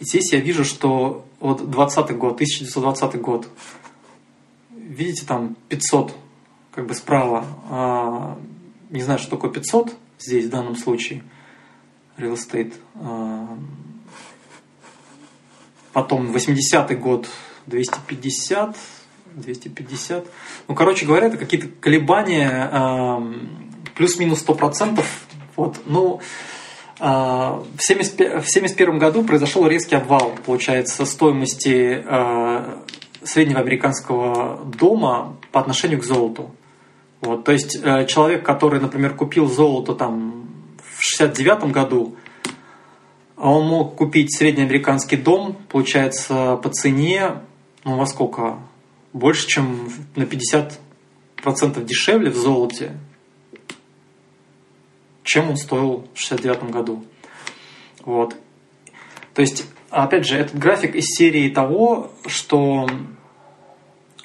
[0.00, 3.48] здесь я вижу, что вот 20 год, 1920 год,
[4.70, 6.14] видите, там 500,
[6.72, 8.38] как бы справа, а,
[8.90, 11.22] не знаю, что такое 500 здесь в данном случае,
[12.16, 12.74] real estate.
[12.96, 13.56] А,
[15.92, 17.28] потом 80-й год
[17.66, 18.76] 250,
[19.34, 20.26] 250.
[20.66, 23.22] Ну, короче говоря, это какие-то колебания а,
[23.94, 25.04] плюс-минус 100%.
[25.56, 26.20] Вот, ну,
[26.98, 32.82] в 1971 году произошел резкий обвал, получается, стоимости а,
[33.22, 36.50] среднего американского дома по отношению к золоту.
[37.20, 40.48] Вот, то есть э, человек, который, например, купил золото там
[40.82, 42.14] в 69 году,
[43.36, 47.40] он мог купить среднеамериканский дом, получается, по цене,
[47.84, 48.58] ну, во сколько?
[49.12, 52.92] Больше, чем на 50% дешевле в золоте,
[55.28, 57.04] чем он стоил в 69 году.
[58.04, 58.34] Вот.
[59.34, 62.86] То есть, опять же, этот график из серии того, что...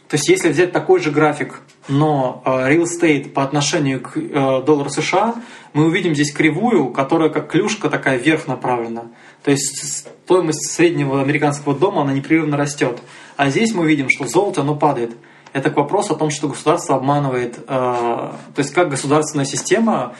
[0.08, 4.64] То есть, если взять такой же график, но э, real estate по отношению к э,
[4.66, 5.36] доллару США,
[5.74, 9.08] мы увидим здесь кривую, которая как клюшка такая вверх направлена.
[9.44, 13.02] То есть стоимость среднего американского дома, она непрерывно растет.
[13.36, 15.12] А здесь мы видим, что золото, оно падает.
[15.52, 20.16] Это к вопросу о том, что государство обманывает, э, то есть как государственная система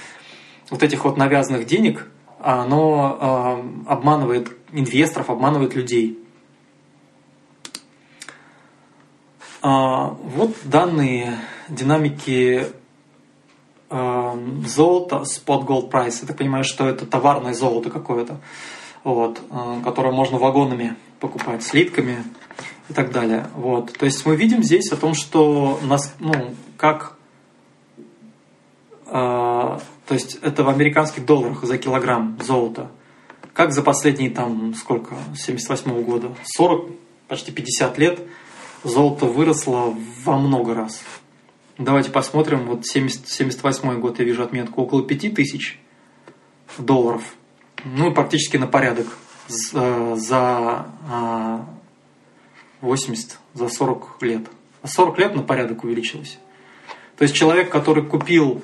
[0.70, 2.08] вот этих вот навязанных денег,
[2.40, 3.18] оно
[3.88, 6.20] э, обманывает инвесторов, обманывает людей.
[9.62, 11.40] А, вот данные
[11.70, 12.68] динамики
[13.90, 16.20] э, золота, spot gold price.
[16.22, 18.42] Я так понимаю, что это товарное золото какое-то,
[19.06, 22.26] вот, э, которое можно вагонами покупать, слитками
[22.90, 23.48] и так далее.
[23.56, 23.94] Вот.
[23.94, 26.34] То есть мы видим здесь о том, что нас, ну,
[26.76, 27.13] как
[29.14, 32.90] то есть это в американских долларах за килограмм золота.
[33.54, 36.90] Как за последние там сколько, 78 -го года, 40,
[37.28, 38.20] почти 50 лет
[38.84, 41.04] золото выросло во много раз.
[41.78, 42.66] Давайте посмотрим.
[42.66, 45.80] Вот 70, 78 год я вижу отметку около 5000
[46.80, 47.36] долларов.
[47.86, 49.16] Ну практически на порядок
[49.48, 50.88] за, за
[52.82, 54.48] 80, за 40 лет.
[54.84, 56.40] 40 лет на порядок увеличилось.
[57.16, 58.64] То есть человек, который купил,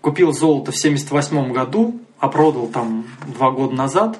[0.00, 4.18] купил золото в 78 году, а продал там два года назад,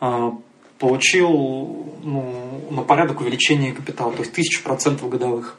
[0.00, 0.32] а,
[0.78, 1.28] получил
[2.02, 5.58] ну, на порядок увеличения капитала, то есть тысячу процентов годовых.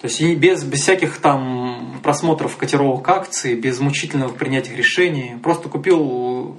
[0.00, 5.68] То есть и без, без всяких там просмотров котировок акций, без мучительного принятия решений, просто
[5.68, 6.56] купил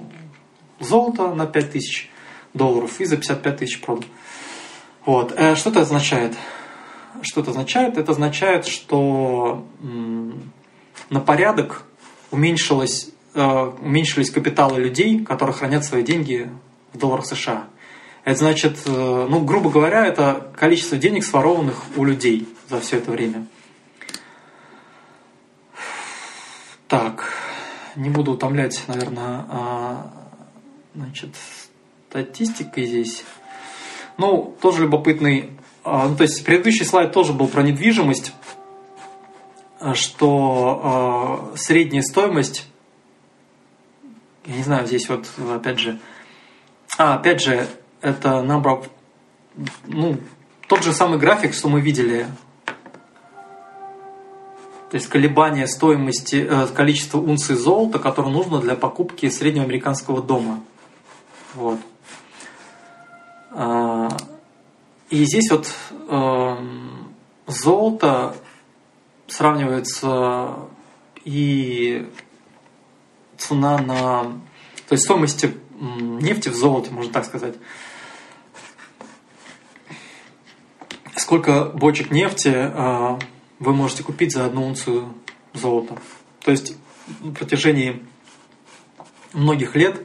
[0.78, 2.10] золото на 5000
[2.52, 4.04] долларов и за 55 тысяч продал.
[5.06, 5.32] Вот.
[5.36, 6.36] Э, что это означает?
[7.22, 7.96] Что это означает?
[7.96, 9.64] Это означает, что
[11.08, 11.84] на порядок
[12.30, 16.50] уменьшилось, э, уменьшились капиталы людей, которые хранят свои деньги
[16.92, 17.68] в долларах США.
[18.24, 23.10] Это значит, э, ну, грубо говоря, это количество денег, сворованных у людей за все это
[23.10, 23.46] время.
[26.86, 27.32] Так,
[27.96, 30.12] не буду утомлять, наверное, а,
[30.94, 31.30] значит,
[32.08, 33.24] статистикой здесь.
[34.18, 35.50] Ну, тоже любопытный.
[35.84, 38.32] А, ну, то есть предыдущий слайд тоже был про недвижимость,
[39.94, 42.66] что э, средняя стоимость,
[44.46, 45.98] я не знаю, здесь вот опять же,
[46.98, 47.66] а, опять же,
[48.00, 48.84] это number
[49.86, 50.18] ну,
[50.68, 52.26] тот же самый график, что мы видели.
[54.90, 60.60] То есть колебание стоимости, э, количества унций золота, которое нужно для покупки среднего американского дома.
[61.54, 61.78] Вот.
[63.52, 64.08] А,
[65.10, 65.72] и здесь вот
[66.08, 66.56] э,
[67.46, 68.34] золото
[69.30, 70.56] сравнивается
[71.24, 72.08] и
[73.36, 74.22] цена на...
[74.88, 77.54] То есть стоимости нефти в золоте, можно так сказать.
[81.16, 83.18] Сколько бочек нефти э,
[83.58, 85.14] вы можете купить за одну унцию
[85.54, 85.96] золота?
[86.44, 86.74] То есть
[87.20, 88.04] на протяжении
[89.32, 90.02] многих лет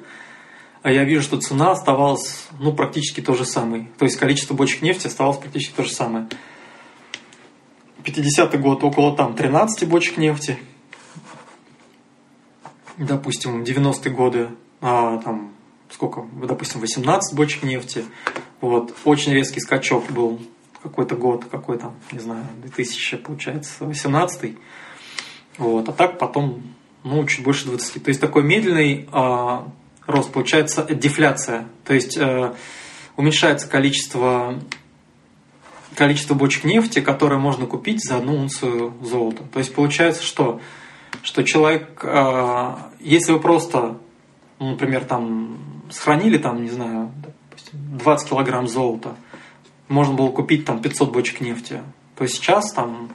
[0.86, 3.90] а я вижу, что цена оставалась ну, практически то же самое.
[3.98, 6.28] То есть количество бочек нефти оставалось практически то же самое.
[8.06, 10.58] 50-й год около там 13 бочек нефти.
[12.98, 14.50] Допустим, 90-е годы
[14.82, 15.52] а, там
[15.90, 18.06] сколько, допустим, 18 бочек нефти.
[18.62, 18.96] Вот.
[19.06, 20.40] Очень резкий скачок был
[20.84, 24.58] какой-то год, какой там, не знаю, 2000, получается, 18
[25.58, 25.90] Вот.
[25.90, 26.62] А так потом,
[27.04, 28.04] ну, чуть больше 20.
[28.04, 29.68] То есть такой медленный а,
[30.06, 31.68] рост, получается дефляция.
[31.84, 32.54] То есть э,
[33.16, 34.60] уменьшается количество,
[35.96, 39.44] количество бочек нефти, которые можно купить за одну унцию золота.
[39.52, 40.60] То есть получается, что,
[41.24, 43.98] что человек, э, если вы просто,
[44.60, 45.58] ну, например, там
[45.90, 47.12] сохранили там, не знаю,
[47.50, 49.16] допустим, 20 килограмм золота,
[49.88, 51.82] можно было купить там 500 бочек нефти,
[52.16, 53.12] то сейчас там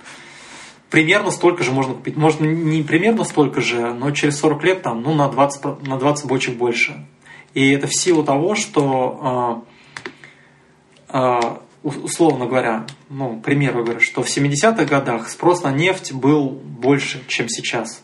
[0.91, 2.16] примерно столько же можно купить.
[2.16, 6.26] Может, не примерно столько же, но через 40 лет там, ну, на 20, на 20
[6.26, 7.07] бочек больше.
[7.55, 9.64] И это в силу того, что,
[11.12, 11.41] э, э,
[11.83, 17.22] условно говоря, ну, к примеру говоря, что в 70-х годах спрос на нефть был больше,
[17.26, 18.03] чем сейчас.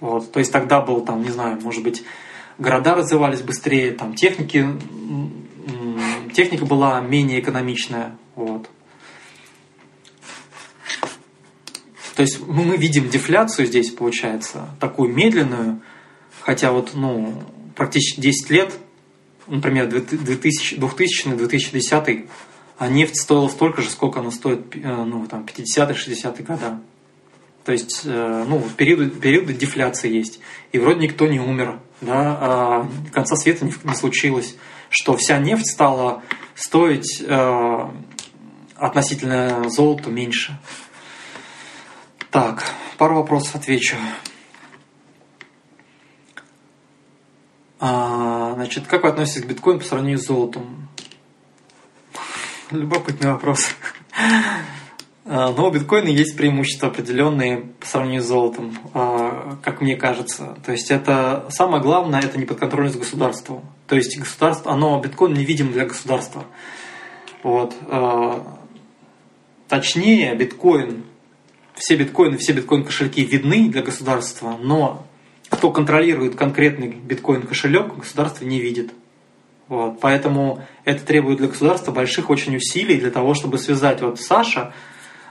[0.00, 0.30] Вот.
[0.32, 2.02] То есть тогда был там, не знаю, может быть,
[2.58, 4.66] города развивались быстрее, там техники,
[6.32, 8.16] техника была менее экономичная.
[8.34, 8.68] Вот.
[12.16, 15.80] То есть ну, мы видим дефляцию здесь, получается, такую медленную,
[16.40, 17.42] хотя вот, ну,
[17.74, 18.74] практически 10 лет,
[19.46, 22.28] например, 2000-2010,
[22.80, 26.64] а нефть стоила столько же, сколько она стоит э, ну, там, 50-60-е годы.
[27.62, 30.40] То есть, э, ну, периоды, периоды дефляции есть.
[30.72, 34.56] И вроде никто не умер, да, а конца света не, не случилось,
[34.88, 36.22] что вся нефть стала
[36.54, 37.88] стоить э,
[38.76, 40.58] относительно золота меньше.
[42.30, 42.64] Так,
[42.96, 43.96] пару вопросов отвечу.
[47.78, 50.88] А, значит, как вы относитесь к биткоину по сравнению с золотом?
[52.70, 53.74] Любопытный вопрос.
[55.24, 60.56] А, но у биткоина есть преимущества определенные по сравнению с золотом, а, как мне кажется.
[60.64, 63.62] То есть это самое главное, это не подконтрольность государству.
[63.86, 66.44] То есть государство, оно биткоин невидим для государства.
[67.42, 67.74] Вот.
[67.88, 68.58] А,
[69.68, 71.04] точнее, биткоин,
[71.74, 75.06] все биткоины, все биткоин-кошельки видны для государства, но
[75.48, 78.92] кто контролирует конкретный биткоин-кошелек, государство не видит.
[79.70, 80.00] Вот.
[80.00, 84.74] Поэтому это требует для государства больших очень усилий для того, чтобы связать вот Саша,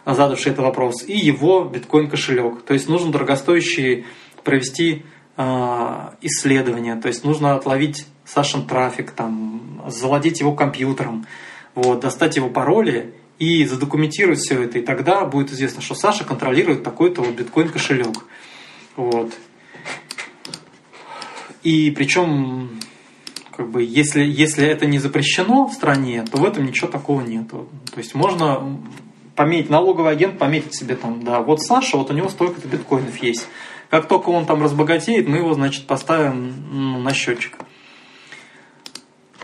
[0.06, 2.62] задавший этот вопрос, и его биткоин-кошелек.
[2.62, 4.06] То есть нужно дорогостоящий
[4.46, 5.04] провести
[5.36, 5.44] э,
[6.22, 11.26] исследование, то есть нужно отловить Сашин трафик, там, завладеть его компьютером,
[11.76, 14.80] вот, достать его пароли и задокументировать все это.
[14.80, 18.16] И тогда будет известно, что Саша контролирует такой-то вот биткоин-кошелек.
[18.96, 19.34] Вот.
[21.64, 22.80] И причем,
[23.60, 27.50] как бы, если, если это не запрещено в стране, то в этом ничего такого нет.
[27.50, 28.80] То есть можно
[29.36, 33.50] пометить, налоговый агент пометить себе там, да, вот Саша, вот у него столько-то биткоинов есть.
[33.90, 37.58] Как только он там разбогатеет, мы его, значит, поставим ну, на счетчик.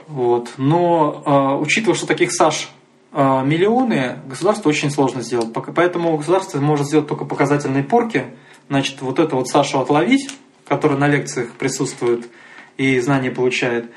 [0.07, 0.53] Вот.
[0.55, 2.70] Но э, учитывая, что таких Саш
[3.11, 5.49] э, миллионы, государство очень сложно сделать.
[5.76, 8.28] Поэтому государство может сделать только показательные порки.
[8.70, 10.30] Значит, вот это вот Сашу отловить,
[10.66, 12.30] который на лекциях присутствует
[12.78, 13.91] и знания получает,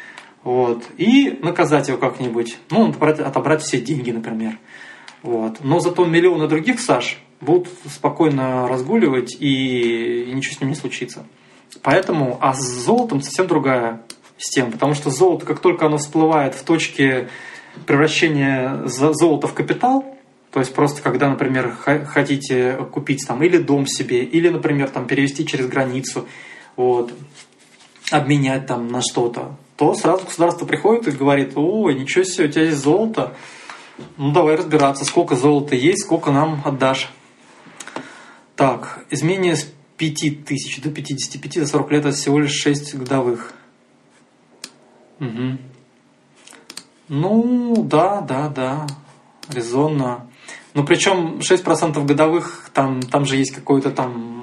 [0.44, 2.58] вот, и наказать его как-нибудь.
[2.70, 4.58] Ну, отобрать, отобрать все деньги, например.
[5.22, 5.58] Вот.
[5.64, 11.26] Но зато миллионы других Саш будут спокойно разгуливать и, и ничего с ним не случится.
[11.82, 14.02] Поэтому, а с золотом совсем другая
[14.36, 17.28] система, потому что золото, как только оно всплывает в точке
[17.86, 20.04] превращения золота в капитал,
[20.50, 21.76] то есть просто когда, например,
[22.06, 26.26] хотите купить там или дом себе, или, например, там перевести через границу,
[26.76, 27.12] вот,
[28.10, 32.64] обменять там на что-то, то сразу государство приходит и говорит, ой, ничего себе, у тебя
[32.64, 33.34] есть золото,
[34.16, 37.10] ну давай разбираться, сколько золота есть, сколько нам отдашь.
[38.56, 43.52] Так, изменение с 5 тысяч до 55 за 40 лет это всего лишь 6 годовых.
[45.20, 45.58] Угу.
[47.08, 48.86] Ну, да, да, да,
[49.48, 50.28] резонно.
[50.74, 54.37] Ну, причем 6% годовых, там, там же есть какой-то там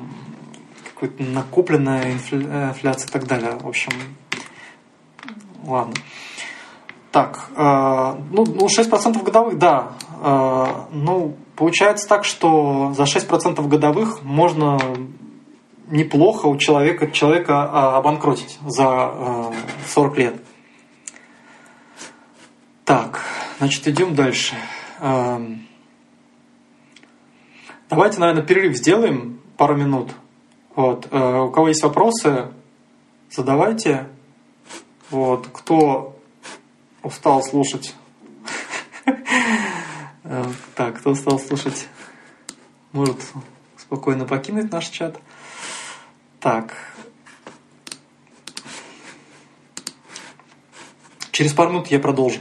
[0.96, 3.58] какая-то накопленная инфляция и так далее.
[3.60, 3.92] В общем,
[5.66, 5.94] ладно.
[7.12, 9.94] Так, э, ну, ну 6% годовых, да.
[10.22, 14.78] Э, ну, получается так, что за 6% годовых можно
[15.88, 19.52] неплохо у человека, человека э, обанкротить за э,
[19.88, 20.36] 40 лет.
[22.84, 23.22] Так,
[23.60, 24.56] значит, идем дальше.
[25.00, 25.40] Э,
[27.90, 30.12] давайте, наверное, перерыв сделаем пару минут.
[30.76, 31.08] Вот.
[31.12, 32.52] Э, у кого есть вопросы,
[33.32, 34.08] задавайте.
[35.10, 35.48] Вот.
[35.48, 36.18] Кто
[37.04, 37.96] устал слушать?
[40.28, 41.88] Э, так, кто устал слушать,
[42.94, 43.18] может
[43.78, 45.20] спокойно покинуть наш чат.
[46.40, 46.74] Так.
[51.32, 52.40] Через пару минут я продолжу.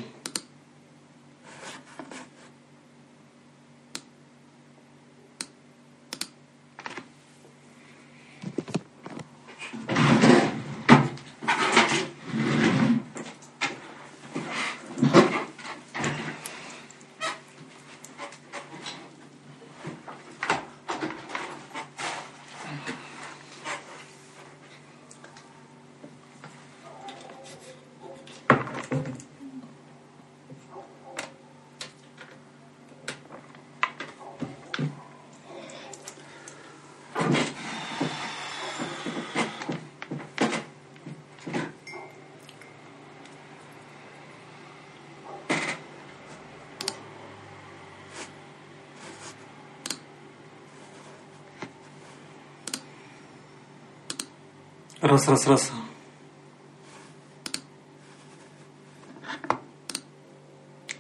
[55.27, 55.73] Раз, раз, раз.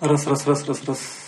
[0.00, 1.24] Раз, раз, раз, раз, раз.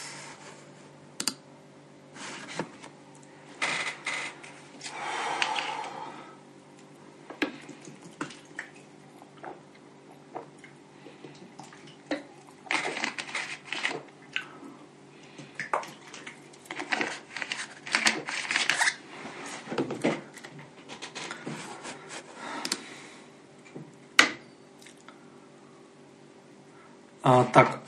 [27.29, 27.81] А, так,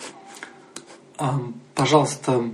[1.17, 1.39] а,
[1.89, 2.45] пожалуйста,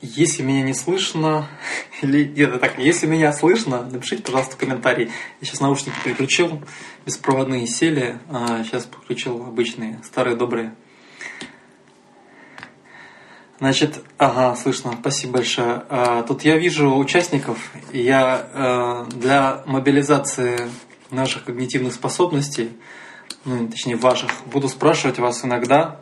[0.00, 1.48] если меня не слышно,
[2.00, 5.10] или это так, если меня слышно, напишите, пожалуйста, комментарий.
[5.42, 6.62] Я сейчас наушники переключил,
[7.04, 10.74] беспроводные сели, а сейчас подключил обычные, старые добрые.
[13.58, 15.82] Значит, ага, слышно, спасибо большое.
[15.90, 17.58] А, тут я вижу участников,
[17.92, 20.70] я а, для мобилизации
[21.10, 22.70] наших когнитивных способностей
[23.44, 26.00] ну, точнее ваших, буду спрашивать вас иногда,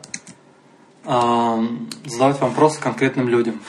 [1.07, 3.61] задавать вопросы конкретным людям.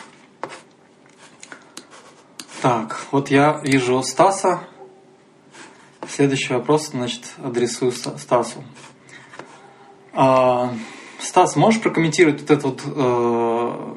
[2.60, 4.64] Так, вот я вижу Стаса.
[6.08, 8.64] Следующий вопрос, значит, адресую Стасу.
[10.12, 10.74] А,
[11.20, 13.94] Стас, можешь прокомментировать вот этот вот, э,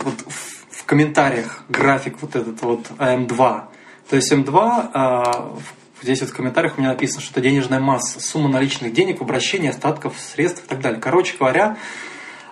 [0.00, 3.62] вот в, комментариях график вот этот вот АМ2?
[4.10, 8.20] То есть М2, э, здесь вот в комментариях у меня написано, что это денежная масса,
[8.20, 11.00] сумма наличных денег, обращения, остатков, средств и так далее.
[11.00, 11.78] Короче говоря,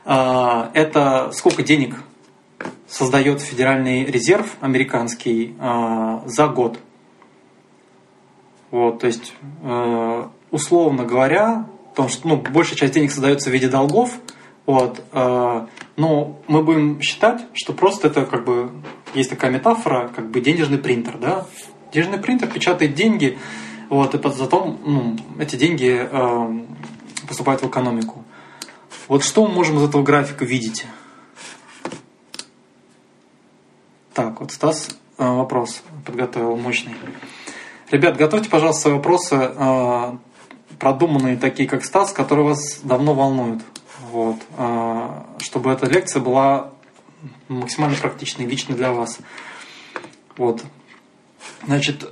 [0.06, 1.96] это сколько денег
[2.88, 6.78] создает Федеральный резерв американский э, за год.
[8.70, 13.68] Вот, то есть, э, условно говоря, потому что ну, большая часть денег создается в виде
[13.68, 14.18] долгов,
[14.66, 18.70] вот, э, но мы будем считать, что просто это как бы
[19.14, 21.46] есть такая метафора, как бы денежный принтер, да?
[21.92, 23.38] Денежный принтер печатает деньги,
[23.88, 26.60] вот, и потом ну, эти деньги э,
[27.26, 28.25] поступают в экономику.
[29.08, 30.84] Вот что мы можем из этого графика видеть?
[34.14, 36.96] Так, вот Стас э, вопрос подготовил мощный.
[37.90, 40.16] Ребят, готовьте, пожалуйста, свои вопросы, э,
[40.80, 43.62] продуманные такие, как Стас, которые вас давно волнуют.
[44.10, 46.72] Вот, э, чтобы эта лекция была
[47.46, 49.18] максимально практичной, лично для вас.
[50.36, 50.64] Вот.
[51.64, 52.10] Значит,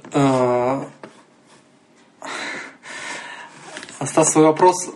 [4.00, 4.90] Стас свой вопрос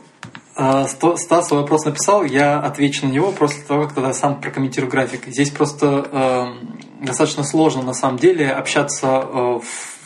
[0.59, 5.26] Стас свой вопрос написал, я отвечу на него после того, как тогда сам прокомментирую график.
[5.26, 9.61] Здесь просто э, достаточно сложно на самом деле общаться э,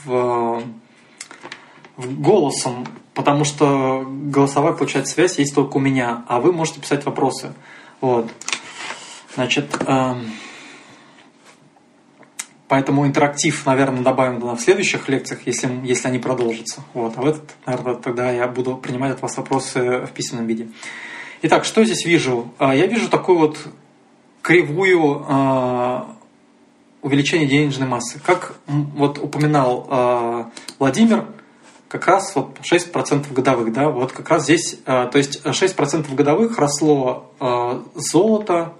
[0.04, 0.62] в,
[1.96, 7.06] в голосом, потому что голосовая, получается, связь есть только у меня, а вы можете писать
[7.06, 7.54] вопросы.
[8.02, 8.30] Вот.
[9.34, 10.14] Значит, э,
[12.72, 16.80] Поэтому интерактив, наверное, добавим в следующих лекциях, если, если они продолжатся.
[16.94, 17.12] Вот.
[17.18, 20.68] А в этот, наверное, тогда я буду принимать от вас вопросы в письменном виде.
[21.42, 22.50] Итак, что здесь вижу?
[22.56, 23.58] А, я вижу такую вот
[24.40, 26.16] кривую а,
[27.02, 28.18] увеличение денежной массы.
[28.24, 31.26] Как вот упоминал а, Владимир,
[31.88, 37.34] как раз вот 6% годовых, да, вот как раз здесь, то есть 6% годовых росло
[37.94, 38.72] золото,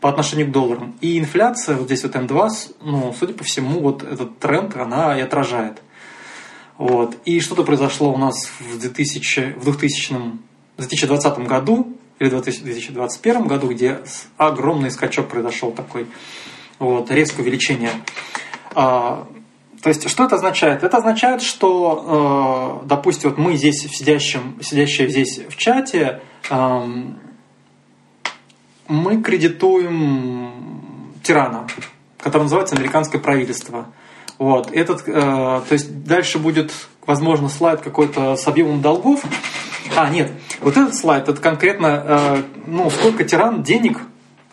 [0.00, 0.94] по отношению к долларам.
[1.00, 2.48] И инфляция, вот здесь вот М2,
[2.82, 5.82] ну, судя по всему, вот этот тренд она и отражает.
[6.78, 7.16] Вот.
[7.26, 10.14] И что-то произошло у нас в, 2000, в 2000,
[10.78, 14.00] 2020 году или 2021 году, где
[14.38, 16.06] огромный скачок произошел такой,
[16.78, 17.90] вот, резкое увеличение.
[18.74, 19.26] А,
[19.82, 20.82] то есть, что это означает?
[20.82, 26.20] Это означает, что, э, допустим, вот мы здесь, сидящим, сидящие здесь в чате,
[26.50, 26.86] э,
[28.90, 30.52] мы кредитуем
[31.22, 31.66] тирана,
[32.18, 33.86] который называется американское правительство.
[34.38, 34.70] Вот.
[34.72, 36.72] Этот, э, то есть дальше будет,
[37.06, 39.22] возможно, слайд какой-то с объемом долгов.
[39.96, 44.00] А, нет, вот этот слайд, это конкретно, э, ну, сколько тиран денег,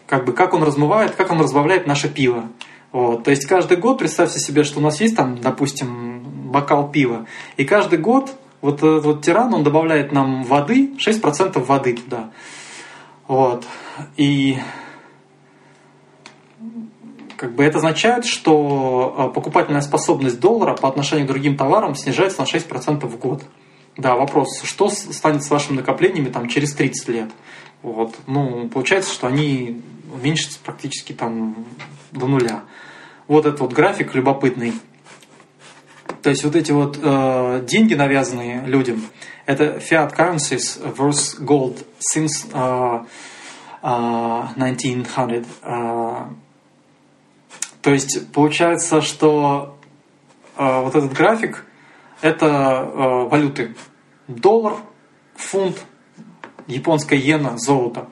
[0.05, 2.45] как бы, как он размывает, как он разбавляет наше пиво.
[2.91, 3.23] Вот.
[3.23, 6.21] То есть каждый год, представьте себе, что у нас есть там, допустим,
[6.51, 7.25] бокал пива,
[7.57, 8.31] и каждый год
[8.61, 12.31] вот этот вот тиран, он добавляет нам воды, 6% воды туда.
[13.27, 13.65] Вот.
[14.15, 14.57] И
[17.37, 22.41] как бы это означает, что а, покупательная способность доллара по отношению к другим товарам снижается
[22.41, 23.43] на 6% в год.
[23.95, 27.29] Да, вопрос, что станет с вашими накоплениями там, через 30 лет?
[27.81, 28.15] Вот.
[28.27, 29.81] Ну, получается, что они
[30.13, 31.65] уменьшатся практически там
[32.11, 32.63] до нуля.
[33.27, 34.73] Вот этот вот график любопытный.
[36.21, 39.03] То есть вот эти вот э, деньги, навязанные людям,
[39.45, 43.05] это fiat currencies versus gold since uh,
[43.81, 45.45] uh, 1900.
[45.61, 46.35] Uh,
[47.81, 49.77] то есть получается, что
[50.57, 51.65] uh, вот этот график
[52.21, 53.75] это валюты.
[54.27, 54.77] Доллар,
[55.35, 55.85] фунт,
[56.65, 58.09] японская иена, золото.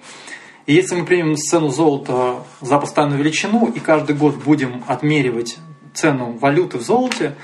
[0.66, 5.58] И если мы примем цену золота за постоянную величину и каждый год будем отмеривать
[5.94, 7.36] цену валюты в золоте,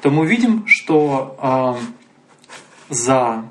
[0.00, 1.76] то мы увидим, что
[2.88, 3.44] э, за,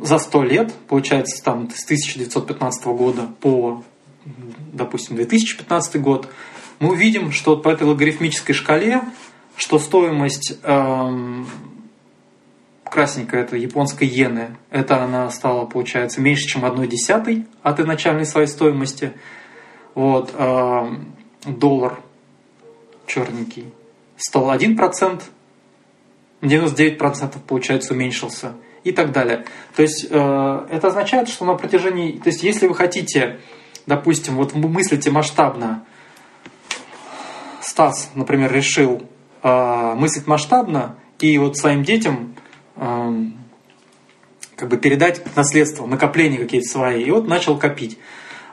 [0.00, 3.82] за 100 лет, получается, там, с 1915 года по,
[4.72, 6.28] допустим, 2015 год,
[6.80, 9.02] мы увидим, что по этой логарифмической шкале,
[9.56, 11.44] что стоимость э,
[12.84, 18.46] красненькая, это японской иены, это она стала, получается, меньше, чем одной десятой от начальной своей
[18.46, 19.12] стоимости.
[19.94, 20.86] Вот, э,
[21.44, 22.00] доллар
[23.06, 23.72] черненький
[24.16, 25.22] стал 1%,
[26.42, 28.54] 99% получается уменьшился
[28.84, 29.44] и так далее.
[29.74, 33.38] То есть э, это означает, что на протяжении, то есть если вы хотите,
[33.86, 35.84] допустим, вот мыслите масштабно,
[37.60, 39.02] Стас, например, решил
[39.42, 42.34] э, мыслить масштабно и вот своим детям
[42.76, 43.24] э,
[44.56, 47.98] как бы передать наследство, накопления какие-то свои, и вот начал копить.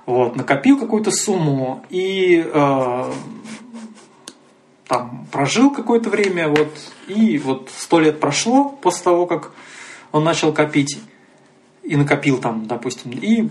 [0.06, 3.12] Вот, накопил какую-то сумму и э,
[4.88, 6.70] там прожил какое-то время, вот,
[7.08, 9.52] и вот сто лет прошло после того, как
[10.16, 10.98] он начал копить
[11.84, 13.50] и накопил там, допустим, и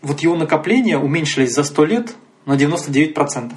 [0.00, 2.14] вот его накопления уменьшились за сто лет
[2.46, 3.52] на 99%.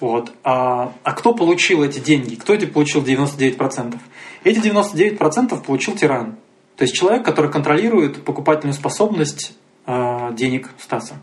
[0.00, 0.32] Вот.
[0.42, 2.34] А, а кто получил эти деньги?
[2.34, 3.96] Кто эти получил 99%?
[4.42, 6.36] Эти 99% получил тиран.
[6.74, 9.56] То есть человек, который контролирует покупательную способность
[9.86, 11.14] э, денег Стаса.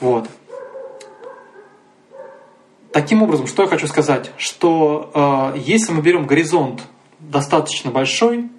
[0.00, 0.28] Вот.
[2.92, 6.82] Таким образом, что я хочу сказать, что э, если мы берем горизонт
[7.20, 8.50] достаточно большой,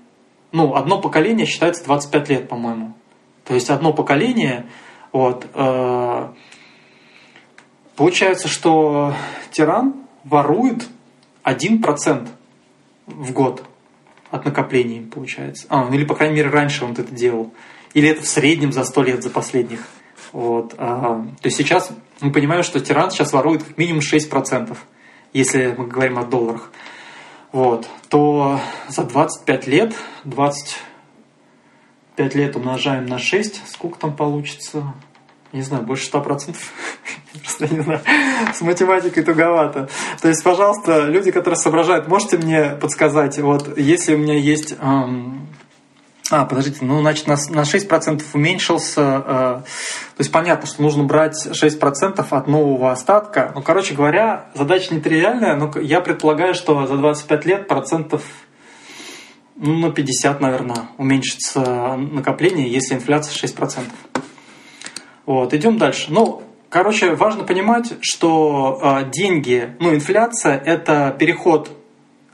[0.53, 2.93] ну, одно поколение считается 25 лет, по-моему.
[3.43, 4.67] То есть одно поколение,
[5.11, 6.27] вот, э,
[7.95, 9.13] получается, что
[9.51, 10.87] тиран ворует
[11.43, 12.29] 1%
[13.07, 13.63] в год
[14.29, 15.65] от накоплений, получается.
[15.69, 17.51] А, ну или, по крайней мере, раньше он это делал.
[17.93, 19.81] Или это в среднем за 100 лет, за последних.
[20.31, 20.75] Вот.
[20.77, 24.77] А, то есть сейчас мы понимаем, что тиран сейчас ворует как минимум 6%,
[25.33, 26.71] если мы говорим о долларах.
[27.53, 27.87] Вот.
[28.09, 28.59] То
[28.89, 29.93] за 25 лет,
[30.25, 34.93] 25 лет умножаем на 6, сколько там получится?
[35.53, 36.55] Не знаю, больше 100%.
[37.43, 38.01] Просто не знаю.
[38.53, 39.87] С математикой туговато.
[40.19, 45.47] То есть, пожалуйста, люди, которые соображают, можете мне подсказать, вот если у меня есть эм,
[46.35, 49.01] а, подождите, ну, значит, на, на 6% уменьшился.
[49.01, 49.21] Э,
[49.61, 53.51] то есть понятно, что нужно брать 6% от нового остатка.
[53.53, 58.23] Ну, короче говоря, задача нетривиальная, но я предполагаю, что за 25 лет процентов
[59.57, 63.83] ну, на 50, наверное, уменьшится накопление, если инфляция 6%.
[65.27, 66.07] Вот, идем дальше.
[66.09, 71.69] Ну, короче, важно понимать, что э, деньги, ну, инфляция– это переход,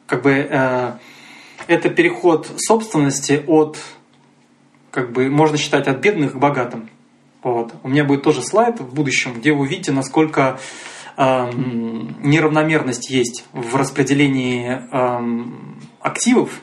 [0.05, 0.91] как бы, э,
[1.69, 3.77] это переход собственности от,
[4.89, 6.89] как бы, можно считать, от бедных к богатым.
[7.43, 7.73] Вот.
[7.83, 10.59] У меня будет тоже слайд в будущем, где вы увидите, насколько
[11.15, 11.51] э,
[12.23, 15.45] неравномерность есть в распределении э,
[16.01, 16.61] активов.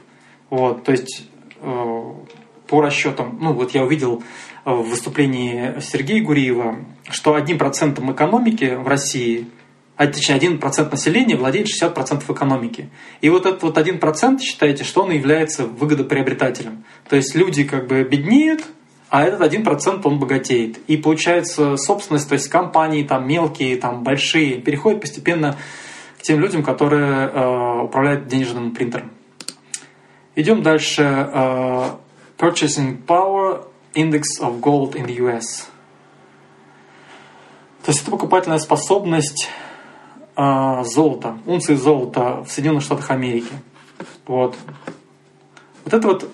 [0.50, 0.82] Вот.
[0.82, 1.28] То есть
[1.60, 2.12] э,
[2.66, 4.24] по расчетам, ну вот я увидел
[4.64, 6.78] в выступлении Сергея Гуриева,
[7.08, 9.46] что одним процентом экономики в России
[9.96, 12.90] а точнее 1% населения владеет 60% экономики.
[13.22, 16.84] И вот этот вот 1% считаете, что он является выгодоприобретателем.
[17.08, 18.64] То есть люди как бы беднеют,
[19.08, 20.78] а этот 1% он богатеет.
[20.86, 25.56] И получается собственность, то есть компании там мелкие, там большие, переходит постепенно
[26.18, 29.10] к тем людям, которые э, управляют денежным принтером.
[30.34, 31.02] Идем дальше.
[31.02, 31.90] Э,
[32.36, 35.68] Purchasing Power Index of Gold in the US.
[37.82, 39.48] То есть это покупательная способность
[40.36, 43.52] а, золота, унции золота в Соединенных Штатах Америки.
[44.26, 44.56] Вот.
[45.84, 46.30] Вот это вот,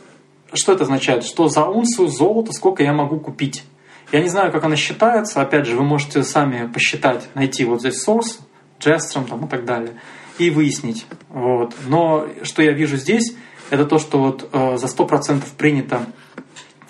[0.54, 1.24] что это означает?
[1.24, 3.64] Что за унцию золота сколько я могу купить?
[4.10, 5.40] Я не знаю, как она считается.
[5.40, 8.40] Опять же, вы можете сами посчитать, найти вот здесь source,
[8.80, 9.94] Jestrom там, и так далее,
[10.36, 11.06] и выяснить.
[11.28, 11.72] Вот.
[11.86, 13.36] Но что я вижу здесь,
[13.70, 16.06] это то, что вот э, за 100% принята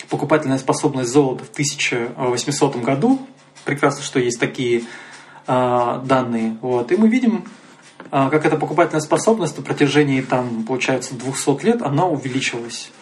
[0.09, 3.21] покупательная способность золота в 1800 году.
[3.65, 4.85] Прекрасно, что есть такие
[5.47, 6.57] данные.
[6.61, 6.93] Вот.
[6.93, 7.45] И мы видим,
[8.11, 12.93] а, как эта покупательная способность на протяжении, там, получается, 200 лет, она увеличилась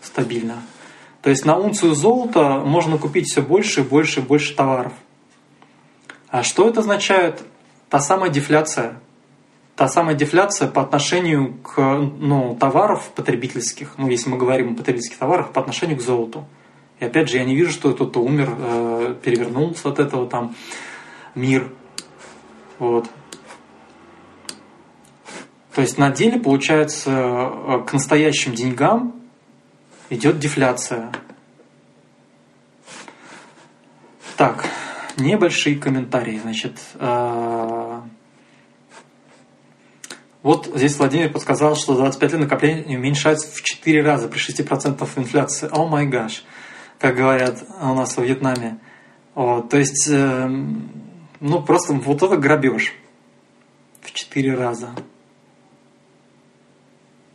[0.00, 0.62] стабильно.
[1.22, 4.92] То есть на унцию золота можно купить все больше и больше и больше товаров.
[6.28, 7.42] А что это означает?
[7.88, 9.00] Та самая дефляция.
[9.74, 15.18] Та самая дефляция по отношению к ну, товаров потребительских, ну, если мы говорим о потребительских
[15.18, 16.44] товарах, по отношению к золоту.
[17.00, 20.54] И опять же, я не вижу, что кто-то умер, э, перевернулся от этого там
[21.34, 21.72] мир.
[22.78, 23.08] Вот.
[25.74, 29.14] То есть на деле, получается, э, к настоящим деньгам
[30.10, 31.12] идет дефляция.
[34.36, 34.66] Так,
[35.16, 36.38] небольшие комментарии.
[36.38, 38.00] Значит, э,
[40.42, 45.08] вот здесь Владимир подсказал, что за 25 лет накопление уменьшается в 4 раза при 6%
[45.16, 45.68] инфляции.
[45.70, 46.44] О май гаш,
[46.98, 48.78] как говорят у нас во Вьетнаме.
[49.34, 51.07] Вот, то есть эм,
[51.40, 52.94] ну, просто вот это грабеж.
[54.00, 54.90] В четыре раза.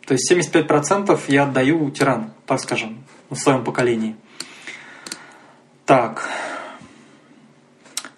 [0.06, 4.16] То есть 75% я отдаю тирану, так скажем, в своем поколении.
[5.86, 6.30] Так.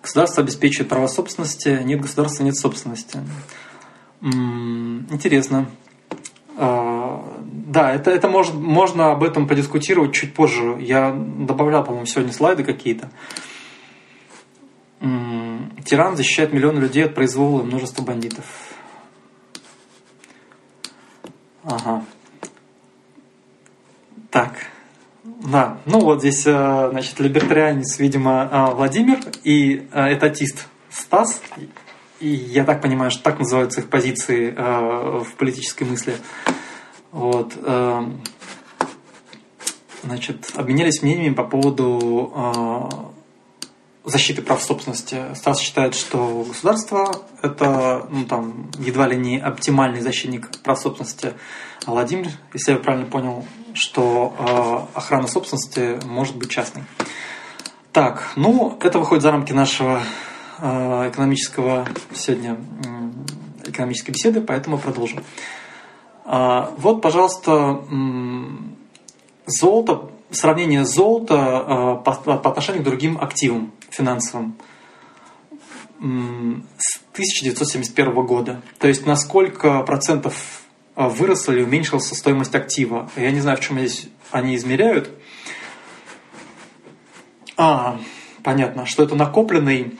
[0.02, 3.20] Государство обеспечивает право собственности, нет государства, нет собственности.
[4.22, 5.70] М-м, интересно.
[6.58, 10.78] А, да, это, это может, можно об этом подискутировать чуть позже.
[10.80, 13.10] Я добавлял, по-моему, сегодня слайды какие-то.
[15.86, 18.46] Тиран защищает миллионы людей от произвола и множества бандитов.
[21.64, 22.04] Ага.
[24.32, 24.54] Так.
[25.24, 31.42] Да, ну вот здесь, э, значит, либертарианец, видимо, э, Владимир и э, этатист Стас.
[32.20, 36.16] и я так понимаю, что так называются их позиции в политической мысли.
[37.12, 37.54] Вот.
[40.04, 43.14] Значит, обменялись мнениями по поводу
[44.06, 45.34] защиты прав собственности.
[45.36, 51.34] Стас считает, что государство– это ну, там, едва ли не оптимальный защитник прав собственности.
[51.86, 56.84] А Владимир, если я правильно понял, что э, охрана собственности может быть частной.
[57.92, 60.02] Так, ну, это выходит за рамки нашего
[60.60, 65.24] э, экономического сегодня э, экономической беседы, поэтому продолжим.
[66.26, 67.96] Э, вот, пожалуйста, э,
[69.48, 74.58] золото, сравнение золота э, по, отношению к другим активам финансовым
[76.00, 78.62] с 1971 года.
[78.80, 80.62] То есть насколько процентов
[80.96, 83.10] э, выросла или уменьшилась стоимость актива.
[83.16, 85.10] Я не знаю, в чем здесь они измеряют.
[87.58, 88.00] А,
[88.44, 89.98] понятно, что это накопленный,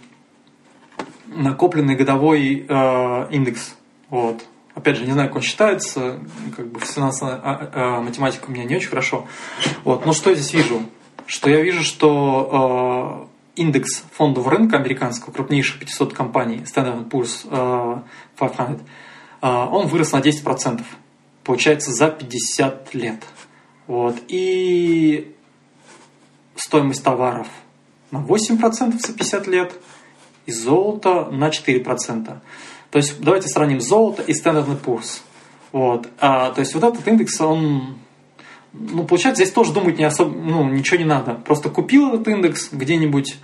[1.28, 3.76] накопленный годовой э, индекс.
[4.10, 4.46] Вот.
[4.76, 6.20] Опять же, не знаю, как он считается,
[6.56, 9.26] как бы финансовая а, а, математика у меня не очень хорошо.
[9.86, 10.06] Вот.
[10.06, 10.82] Но что я здесь вижу?
[11.26, 18.02] Что я вижу, что э, индекс фондов рынка американского, крупнейших 500 компаний, Standard Poor's э,
[18.38, 18.82] 500,
[19.42, 20.84] э, он вырос на 10%.
[21.44, 23.24] Получается, за 50 лет.
[23.88, 24.18] Вот.
[24.28, 25.34] И
[26.56, 27.48] стоимость товаров
[28.12, 29.74] на 8% за 50 лет
[30.46, 32.40] и золото на 4%.
[32.96, 35.20] То есть давайте сравним золото и Standard Poor's.
[35.74, 36.08] Вот.
[36.18, 37.98] А, то есть вот этот индекс, он,
[38.72, 41.34] ну, получается, здесь тоже думать не особо, ну, ничего не надо.
[41.34, 43.36] Просто купил этот индекс где-нибудь,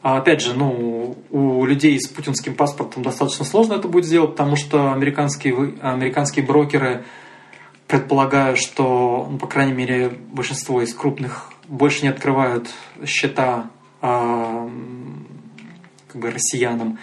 [0.00, 4.56] а опять же, ну, у людей с путинским паспортом достаточно сложно это будет сделать, потому
[4.56, 7.04] что американские, американские брокеры
[7.86, 12.70] предполагаю, что, ну, по крайней мере, большинство из крупных больше не открывают
[13.04, 13.68] счета
[14.00, 14.70] а,
[16.08, 16.98] как бы россиянам.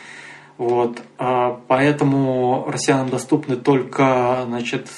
[0.58, 1.02] Вот.
[1.18, 4.90] А поэтому россиянам доступны только значит,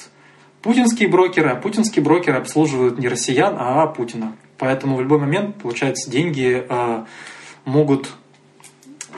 [0.62, 4.36] путинские брокеры, а путинские брокеры обслуживают не россиян, а Путина.
[4.58, 7.06] Поэтому в любой момент, получается, деньги а,
[7.64, 8.10] могут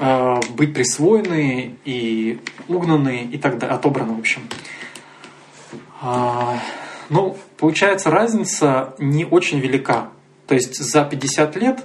[0.01, 4.43] а, быть присвоены и угнаны и так далее, отобраны, в общем.
[7.11, 10.09] Ну, получается, разница не очень велика.
[10.49, 11.85] То есть за 50 лет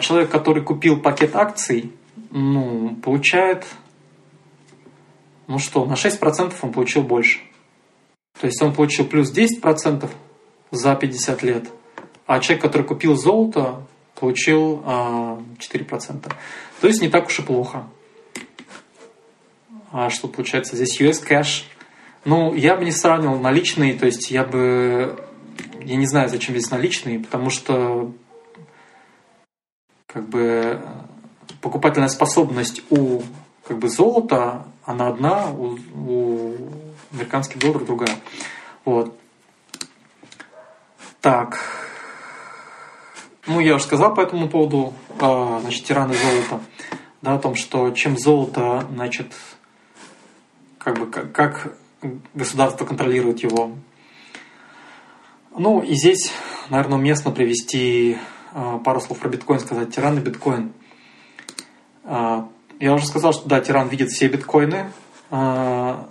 [0.00, 1.92] человек, который купил пакет акций,
[2.30, 3.66] ну, получает,
[5.46, 7.40] ну что, на 6% он получил больше.
[8.40, 10.08] То есть он получил плюс 10%
[10.70, 11.68] за 50 лет,
[12.26, 16.32] а человек, который купил золото, получил а, 4%.
[16.80, 17.88] То есть не так уж и плохо.
[19.90, 21.64] А что получается здесь US Cash–
[22.24, 25.18] ну, я бы не сравнивал наличные, то есть я бы...
[25.82, 28.12] Я не знаю, зачем здесь наличные, потому что
[30.06, 30.78] как бы
[31.60, 33.22] покупательная способность у
[33.66, 36.54] как бы золота, она одна, у, у
[37.12, 38.16] американских долларов другая.
[38.84, 39.14] Вот.
[41.20, 41.58] Так.
[43.46, 46.60] Ну, я уже сказал по этому поводу, э, значит, тираны золота,
[47.22, 49.32] да, о том, что чем золото, значит,
[50.78, 51.76] как бы, как, как
[52.34, 53.72] государство контролирует его.
[55.56, 56.30] Ну и здесь,
[56.70, 58.18] наверное, уместно привести
[58.52, 60.72] а, пару слов про биткоин, сказать тиран и биткоин.
[62.08, 62.48] А,
[62.80, 64.90] я уже сказал, что да, тиран видит все биткоины.
[65.30, 66.08] А,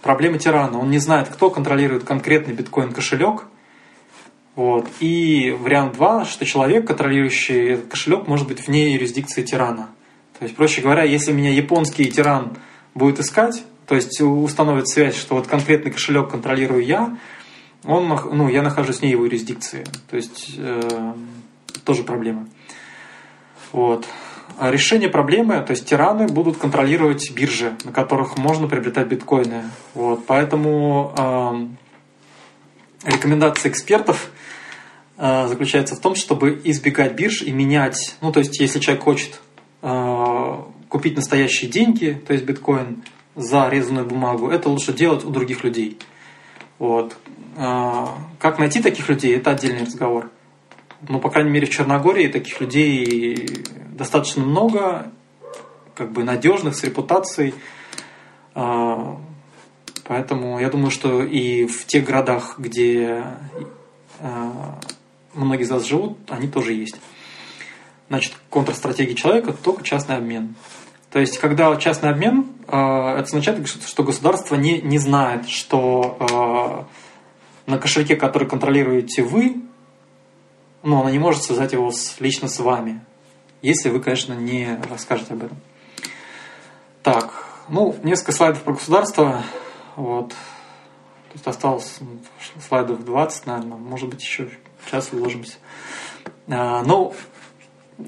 [0.00, 3.46] проблема тирана, он не знает, кто контролирует конкретный биткоин кошелек.
[4.54, 4.88] Вот.
[5.00, 9.90] И вариант 2, что человек, контролирующий кошелек, может быть вне юрисдикции тирана.
[10.38, 12.56] То есть, проще говоря, если меня японский тиран
[12.94, 17.18] будет искать, то есть установит связь, что вот конкретный кошелек контролирую я,
[17.84, 19.84] он, ну, я нахожусь не его юрисдикции.
[20.08, 21.14] То есть э,
[21.84, 22.46] тоже проблема.
[23.72, 24.06] Вот.
[24.60, 29.62] А решение проблемы, то есть тираны будут контролировать биржи, на которых можно приобретать биткоины.
[29.94, 30.26] Вот.
[30.26, 34.30] Поэтому э, рекомендация экспертов
[35.16, 39.40] э, заключается в том, чтобы избегать бирж и менять, ну то есть если человек хочет
[39.80, 40.56] э,
[40.90, 43.02] купить настоящие деньги, то есть биткоин,
[43.36, 45.98] за резаную бумагу, это лучше делать у других людей.
[46.78, 47.16] Вот.
[47.56, 50.30] А, как найти таких людей, это отдельный разговор.
[51.08, 53.64] Но, по крайней мере, в Черногории таких людей
[54.00, 55.12] достаточно много,
[55.94, 57.54] как бы надежных, с репутацией.
[58.54, 59.20] А,
[60.04, 63.26] поэтому я думаю, что и в тех городах, где
[64.20, 64.80] а,
[65.34, 66.96] многие из вас живут, они тоже есть.
[68.08, 70.54] Значит, контрстратегия человека– только частный обмен.
[71.10, 76.86] То есть, когда частный обмен, э, это означает, что государство не, не знает, что
[77.66, 79.62] на кошельке, который контролируете вы,
[80.82, 83.00] ну, оно не может связать его лично с вами,
[83.62, 85.58] если вы, конечно, не расскажете об этом.
[87.02, 89.42] Так, ну, несколько слайдов про государство.
[89.96, 90.30] Вот.
[90.30, 91.98] То есть осталось
[92.68, 94.48] слайдов 20, наверное, может быть, еще
[94.90, 95.56] час уложимся.
[96.48, 97.14] А, ну,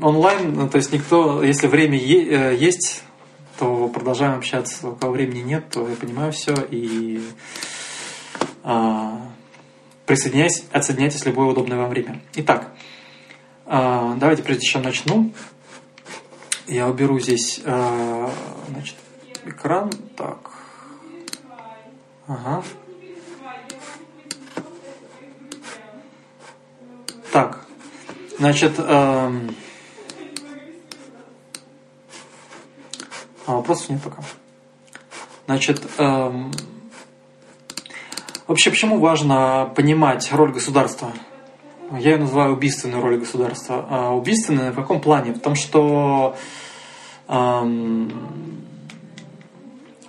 [0.01, 3.05] онлайн, ну, то есть никто, если время е- э, есть,
[3.59, 4.89] то продолжаем общаться.
[4.89, 7.23] У кого времени нет, то я понимаю все и
[8.65, 9.21] а,
[10.07, 12.21] присоединяйтесь, отсоединяйтесь в любое удобное вам время.
[12.35, 12.73] Итак,
[13.73, 15.33] давайте прежде чем начну,
[16.67, 18.31] я уберу здесь а,
[18.69, 18.97] значит,
[19.47, 19.91] экран.
[20.15, 20.51] Так.
[22.27, 22.63] Ага.
[27.33, 27.65] Так,
[28.39, 29.57] значит, эм...
[33.47, 34.23] а вопросов нет пока.
[35.47, 36.53] Значит, эм...
[38.47, 41.11] вообще, почему важно понимать роль государства?
[41.99, 43.87] Я ее называю убийственную роль государства.
[43.89, 45.33] А убийственная в каком плане?
[45.33, 46.37] Потому что
[47.29, 48.11] эм,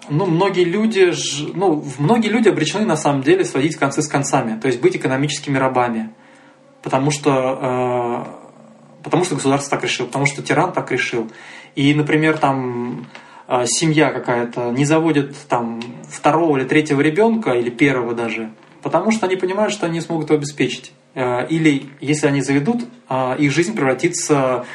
[0.10, 1.12] ну, многие люди,
[1.54, 5.58] ну, многие люди обречены на самом деле сводить концы с концами, то есть быть экономическими
[5.58, 6.10] рабами,
[6.82, 8.28] потому что,
[9.00, 11.32] э, потому что государство так решило, потому что тиран так решил.
[11.76, 13.08] И, например, там
[13.48, 18.52] э, семья какая-то не заводит там второго или третьего ребенка, или первого даже,
[18.82, 20.92] потому что они понимают, что они не смогут его обеспечить.
[21.16, 24.66] Э, или если они заведут, э, их жизнь превратится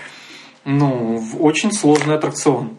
[0.65, 2.77] ну, в очень сложный аттракцион,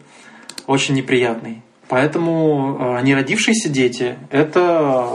[0.66, 1.62] очень неприятный.
[1.88, 5.14] Поэтому э, неродившиеся дети– это,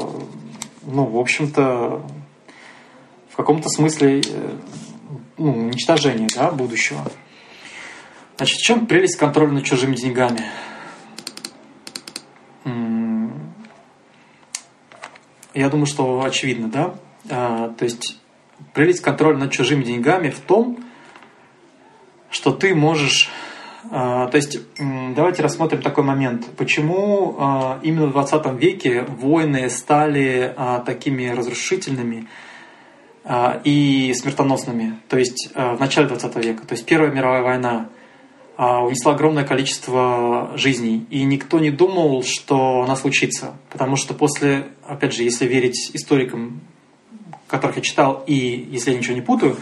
[0.83, 2.01] ну, в общем-то,
[3.29, 4.51] в каком-то смысле э,
[5.37, 7.01] ну, уничтожение да, будущего.
[8.37, 10.43] Значит, в чем прелесть контроля над чужими деньгами?
[15.53, 17.69] Я думаю, что очевидно, да?
[17.77, 18.19] То есть
[18.73, 20.79] прелесть контроля над чужими деньгами в том,
[22.29, 23.29] что ты можешь
[23.91, 24.59] а, то есть
[25.15, 26.45] давайте рассмотрим такой момент.
[26.57, 32.27] Почему а, именно в 20 веке войны стали а, такими разрушительными
[33.63, 34.99] и смертоносными?
[35.09, 36.67] То есть в начале 20 века.
[36.67, 37.89] То есть Первая мировая война
[38.57, 41.07] унесла огромное количество жизней.
[41.09, 43.55] И никто не думал, что она случится.
[43.71, 46.61] Потому что после, опять же, если верить историкам,
[47.47, 48.33] которых я читал, и
[48.71, 49.57] если я ничего не путаю,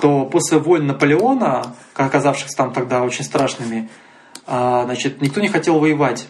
[0.00, 3.88] то после войн Наполеона, оказавшихся там тогда очень страшными,
[4.46, 6.26] а, значит, никто не хотел воевать.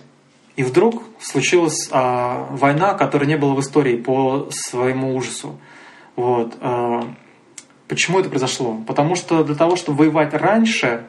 [0.56, 5.58] И вдруг случилась а, война, которой не было в истории по своему ужасу.
[6.16, 6.56] Вот.
[6.60, 7.02] А,
[7.88, 8.78] почему это произошло?
[8.86, 11.06] Потому что для того, чтобы воевать раньше,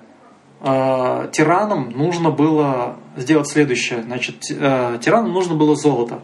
[0.63, 4.03] тиранам нужно было сделать следующее.
[4.03, 6.19] Значит, тиранам нужно было золото.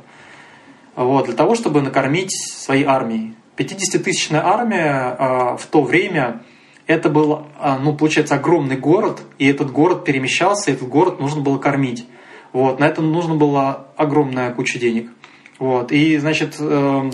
[0.98, 3.36] Вот, для того, чтобы накормить свои армии.
[3.56, 6.42] 50-тысячная армия а, в то время
[6.88, 11.42] это был, а, ну, получается, огромный город, и этот город перемещался, и этот город нужно
[11.42, 12.08] было кормить.
[12.52, 15.12] Вот, на это нужно было огромная куча денег.
[15.60, 17.12] Вот, и, значит, э,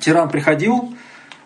[0.00, 0.92] тиран приходил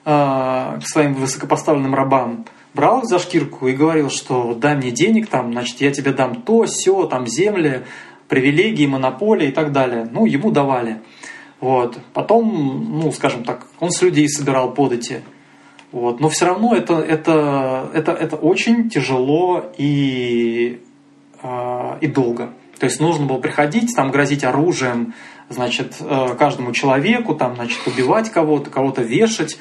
[0.06, 5.52] э, к своим высокопоставленным рабам, брал за шкирку и говорил, что дай мне денег, там,
[5.52, 7.82] значит, я тебе дам то, все, там, земли,
[8.28, 10.08] привилегии, монополии и так далее.
[10.10, 11.02] Ну, ему давали.
[11.60, 11.98] Вот.
[12.14, 15.22] Потом, ну, скажем так, он с людей собирал подати.
[15.92, 16.20] Вот.
[16.20, 20.80] Но все равно это, это, это, это очень тяжело и,
[21.42, 22.52] э, и долго.
[22.78, 25.14] То есть нужно было приходить, там грозить оружием,
[25.50, 29.58] значит, э, каждому человеку, там, значит, убивать кого-то, кого-то вешать,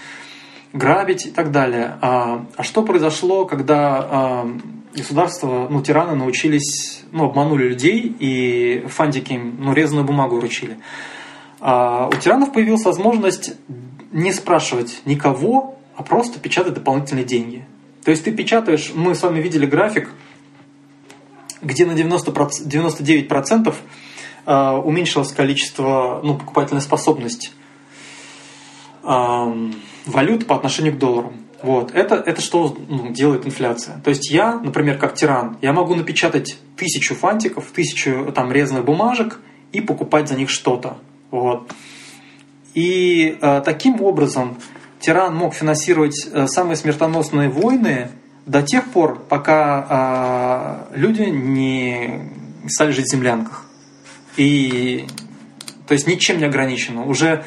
[0.72, 1.98] грабить и так далее.
[2.02, 9.34] А, а что произошло, когда э, государство, ну, тираны научились, ну, обманули людей и фантики
[9.34, 10.78] им, ну, резаную бумагу вручили?
[11.60, 13.54] А у тиранов появилась возможность
[14.12, 17.66] не спрашивать никого, а просто печатать дополнительные деньги.
[18.04, 20.10] То есть ты печатаешь, мы с вами видели график,
[21.62, 23.76] где на 90%, 99%
[24.46, 27.54] а, уменьшилось количество, ну, покупательная способность
[29.02, 31.34] валют по отношению к доллару.
[31.62, 31.92] Вот.
[31.94, 34.00] Это, это что ну, делает инфляция?
[34.04, 39.42] То есть я, например, как тиран, я могу напечатать тысячу фантиков, тысячу там резаных бумажек
[39.72, 40.98] и покупать за них что-то.
[41.32, 41.72] Вот.
[42.74, 44.58] И э, таким образом
[45.00, 48.10] тиран мог финансировать э, самые смертоносные войны
[48.46, 52.32] до тех пор, пока э, люди не
[52.68, 53.66] стали жить в землянках.
[54.38, 55.06] И
[55.88, 57.06] то есть ничем не ограничено.
[57.06, 57.44] Уже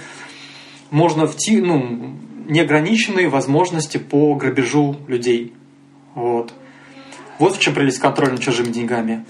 [0.91, 2.17] можно вти, ну,
[2.49, 5.55] неограниченные возможности по грабежу людей.
[6.15, 6.53] Вот.
[7.39, 9.25] Вот в чем прелесть контроля над чужими деньгами.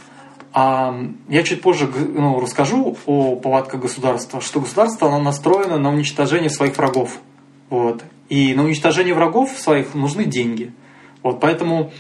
[0.55, 0.95] А
[1.29, 6.77] я чуть позже ну, расскажу о повадках государства, что государство оно настроено на уничтожение своих
[6.77, 7.19] врагов.
[7.71, 8.03] Вот.
[8.29, 10.73] И на уничтожение врагов своих нужны деньги.
[11.23, 11.93] Вот, поэтому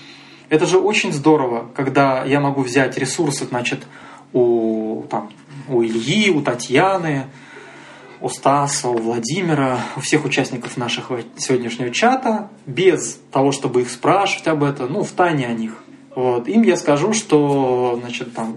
[0.49, 3.87] это же очень здорово, когда я могу взять ресурсы значит,
[4.33, 5.31] у, там,
[5.69, 7.27] у Ильи, у Татьяны,
[8.21, 14.47] у Стаса, у Владимира, у всех участников нашего сегодняшнего чата, без того, чтобы их спрашивать
[14.47, 15.82] об этом, ну, в тайне о них.
[16.15, 16.49] Вот.
[16.49, 18.57] Им я скажу, что, значит, там,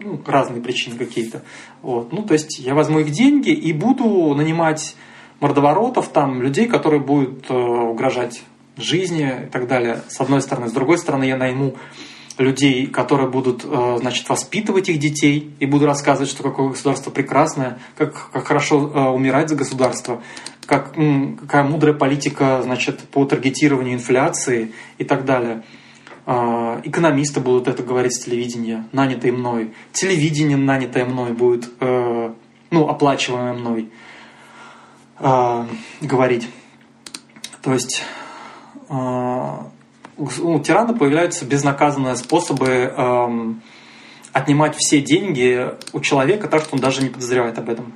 [0.00, 1.42] ну, разные причины какие-то.
[1.82, 2.12] Вот.
[2.12, 4.96] Ну, то есть я возьму их деньги и буду нанимать
[5.40, 8.42] мордоворотов, там, людей, которые будут э, угрожать
[8.76, 10.68] жизни и так далее, с одной стороны.
[10.68, 11.76] С другой стороны, я найму
[12.38, 17.78] людей, которые будут, э, значит, воспитывать их детей и буду рассказывать, что какое государство прекрасное,
[17.96, 20.22] как, как хорошо э, умирать за государство,
[20.66, 20.94] как,
[21.40, 25.62] какая мудрая политика, значит, по таргетированию инфляции и так далее.
[26.26, 29.72] Э, экономисты будут это говорить с телевидения, нанятые мной.
[29.92, 33.90] Телевидение, нанятое мной, будет, ну, оплачиваемое мной,
[36.00, 36.48] говорить.
[37.62, 38.02] То есть
[40.16, 43.62] у тирана появляются безнаказанные способы эм,
[44.32, 47.92] отнимать все деньги у человека так, что он даже не подозревает об этом.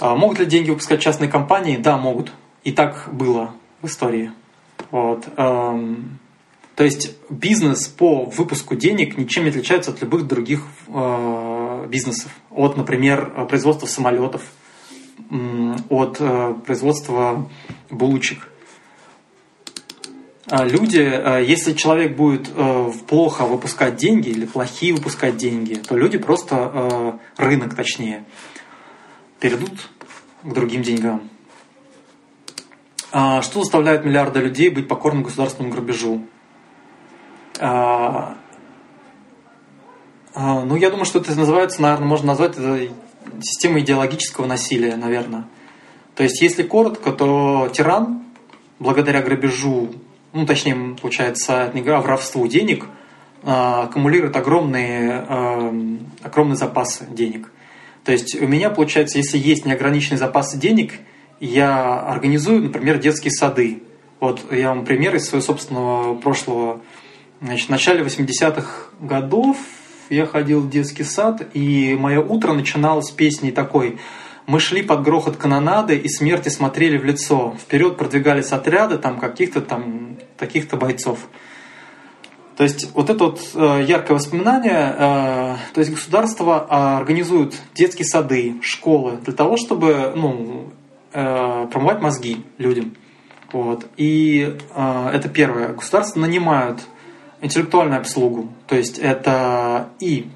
[0.00, 1.76] А могут ли деньги выпускать частные компании?
[1.76, 2.32] Да, могут.
[2.64, 3.52] И так было
[3.82, 4.32] в истории.
[4.90, 5.26] Вот.
[5.36, 6.18] Эм,
[6.78, 12.30] то есть бизнес по выпуску денег ничем не отличается от любых других э, бизнесов.
[12.52, 14.42] От, например, производства самолетов,
[15.88, 17.50] от э, производства
[17.90, 18.46] булочек.
[20.46, 25.96] А, люди, а, если человек будет э, плохо выпускать деньги или плохие выпускать деньги, то
[25.96, 28.24] люди просто, э, рынок точнее,
[29.40, 29.90] перейдут
[30.44, 31.28] к другим деньгам.
[33.10, 36.22] А, что заставляет миллиарды людей быть покорным государственному грабежу?
[37.60, 38.36] Ну,
[40.76, 42.88] я думаю, что это называется, наверное, можно назвать это
[43.40, 45.46] системой идеологического насилия, наверное.
[46.14, 48.22] То есть, если коротко, то тиран,
[48.78, 49.90] благодаря грабежу
[50.32, 52.86] ну, точнее, получается, от воровству денег,
[53.42, 55.74] а, аккумулирует огромные, а,
[56.22, 57.50] огромные запасы денег.
[58.04, 60.94] То есть у меня, получается, если есть неограниченный запас денег,
[61.40, 63.82] я организую, например, детские сады.
[64.20, 66.80] Вот я вам пример из своего собственного прошлого.
[67.40, 69.56] Значит, в начале 80-х годов
[70.10, 73.98] я ходил в детский сад, и мое утро начиналось с песни такой
[74.48, 77.54] мы шли под грохот канонады и смерти смотрели в лицо.
[77.60, 81.28] Вперед продвигались отряды там каких-то там таких-то бойцов.
[82.56, 88.06] То есть вот это вот э, яркое воспоминание, э, то есть государство э, организует детские
[88.06, 90.72] сады, школы для того, чтобы ну,
[91.12, 92.96] э, промывать мозги людям.
[93.52, 93.86] Вот.
[93.96, 95.68] И это первое.
[95.68, 96.86] Государство нанимают
[97.40, 100.28] интеллектуальную обслугу, то есть это и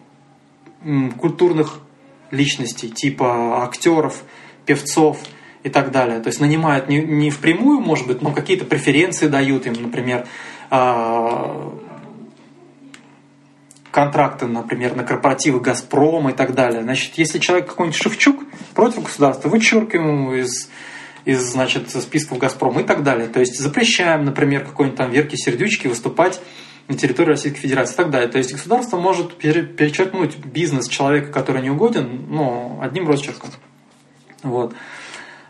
[1.18, 1.80] культурных
[2.30, 4.24] личностей, типа актеров,
[4.66, 5.18] певцов
[5.62, 6.20] и так далее.
[6.20, 10.26] То есть нанимают не, не впрямую, может быть, но какие-то преференции дают им, например,
[10.70, 11.72] а,
[13.92, 16.82] контракты, например, на корпоративы «Газпром» и так далее.
[16.82, 18.42] Значит, если человек какой-нибудь Шевчук
[18.74, 20.70] против государства, вычеркиваем его из,
[21.24, 23.28] из значит, списков «Газпрома» и так далее.
[23.28, 26.40] То есть запрещаем, например, какой-нибудь там Верке Сердючке выступать
[26.88, 28.28] на территории Российской Федерации и так далее.
[28.28, 33.50] То есть государство может перечеркнуть бизнес человека, который не угоден, ну, одним росчерком.
[34.42, 34.74] Вот.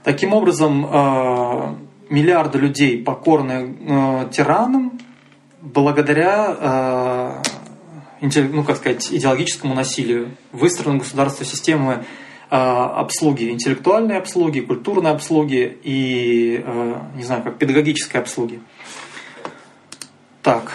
[0.04, 1.74] Таким образом, э,
[2.10, 4.98] миллиарды людей покорны э, тиранам
[5.60, 7.42] благодаря
[8.20, 10.36] э, ну, как сказать, идеологическому насилию.
[10.52, 12.04] Выстроена государство системы
[12.50, 16.62] обслуги, интеллектуальной обслуги, культурной обслуги и,
[17.16, 18.60] не знаю, как педагогической обслуги.
[20.42, 20.70] Так,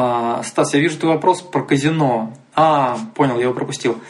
[0.00, 2.32] а, Стас, я вижу твой вопрос про казино.
[2.54, 4.00] А, понял, я его пропустил.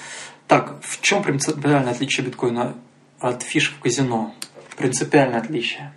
[0.47, 2.75] Так, в чем принципиальное отличие биткоина
[3.21, 4.35] от фишек в казино?
[4.77, 5.95] Принципиальное отличие.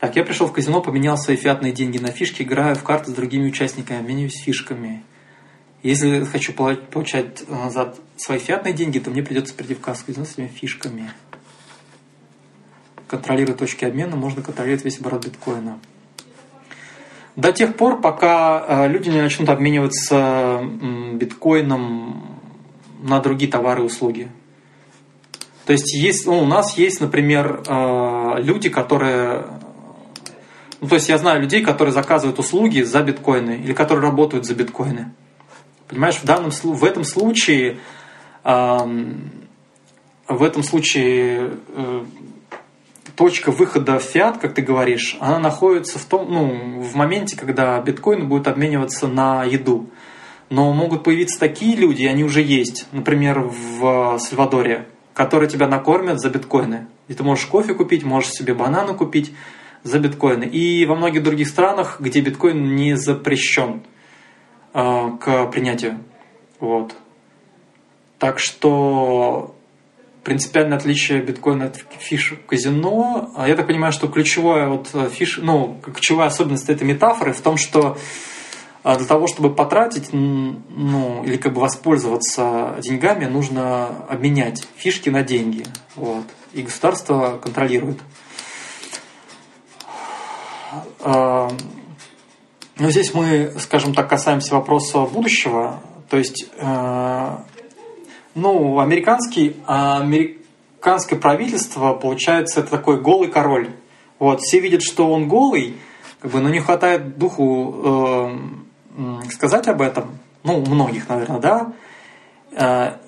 [0.00, 3.14] Так, я пришел в казино, поменял свои фиатные деньги на фишки, играю в карты с
[3.14, 5.04] другими участниками, обмениваюсь фишками.
[5.84, 10.30] Если хочу получать назад свои фиатные деньги, то мне придется прийти в кассу казино с
[10.30, 11.12] своими фишками.
[13.06, 15.78] Контролируя точки обмена, можно контролировать весь оборот биткоина.
[17.36, 20.60] До тех пор, пока э, люди не начнут обмениваться
[21.12, 22.40] биткоином
[23.02, 24.28] на другие товары и услуги.
[25.66, 29.46] То есть, есть ну, у нас есть, например, э, люди, которые...
[30.80, 34.54] Ну, то есть я знаю людей, которые заказывают услуги за биткоины или которые работают за
[34.54, 35.12] биткоины.
[35.88, 37.78] Понимаешь, в, данном, в этом случае
[40.28, 42.04] в этом случае э,
[43.16, 47.80] точка выхода в фиат, как ты говоришь, она находится в том, ну, в моменте, когда
[47.80, 49.90] биткоин будет обмениваться на еду.
[50.48, 56.20] Но могут появиться такие люди, и они уже есть, например, в Сальвадоре, которые тебя накормят
[56.20, 56.86] за биткоины.
[57.08, 59.34] И ты можешь кофе купить, можешь себе бананы купить
[59.82, 60.44] за биткоины.
[60.44, 63.82] И во многих других странах, где биткоин не запрещен.
[64.76, 66.00] к принятию.
[66.60, 66.94] Вот.
[68.18, 69.55] Так что
[70.26, 73.32] принципиальное отличие биткоина от фишек казино.
[73.46, 77.96] Я так понимаю, что ключевая вот фиш, ну, ключевая особенность этой метафоры в том, что
[78.82, 85.22] а, для того, чтобы потратить, ну, или как бы воспользоваться деньгами, нужно обменять фишки на
[85.22, 85.64] деньги.
[85.94, 86.24] Вот.
[86.52, 88.00] И государство контролирует.
[91.02, 91.48] А,
[92.80, 95.80] но здесь мы, скажем так, касаемся вопроса будущего.
[96.10, 97.44] То есть а,
[98.36, 103.70] ну, американский, американское правительство, получается, это такой голый король.
[104.18, 105.76] Вот, все видят, что он голый,
[106.20, 108.38] как бы, но не хватает духу
[108.96, 110.18] э, сказать об этом.
[110.44, 111.72] Ну, многих, наверное, да.
[112.52, 112.98] Э,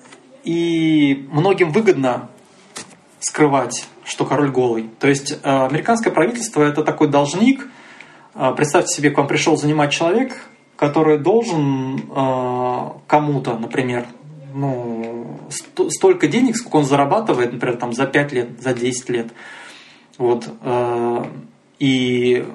[0.43, 2.29] и многим выгодно
[3.19, 4.89] скрывать, что король голый.
[4.99, 7.67] То есть э, американское правительство это такой должник.
[8.33, 10.35] Э, представьте себе, к вам пришел занимать человек,
[10.75, 14.07] который должен э, кому-то, например,
[14.53, 15.39] ну,
[15.89, 19.27] столько денег, сколько он зарабатывает, например, там, за 5 лет, за 10 лет.
[20.17, 20.49] Вот.
[20.61, 21.25] Э,
[21.79, 22.45] и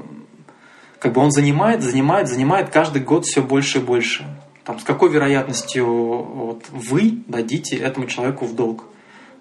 [0.98, 4.24] как бы он занимает, занимает, занимает каждый год все больше и больше.
[4.64, 8.84] Там, с какой вероятностью вот, вы дадите этому человеку в долг?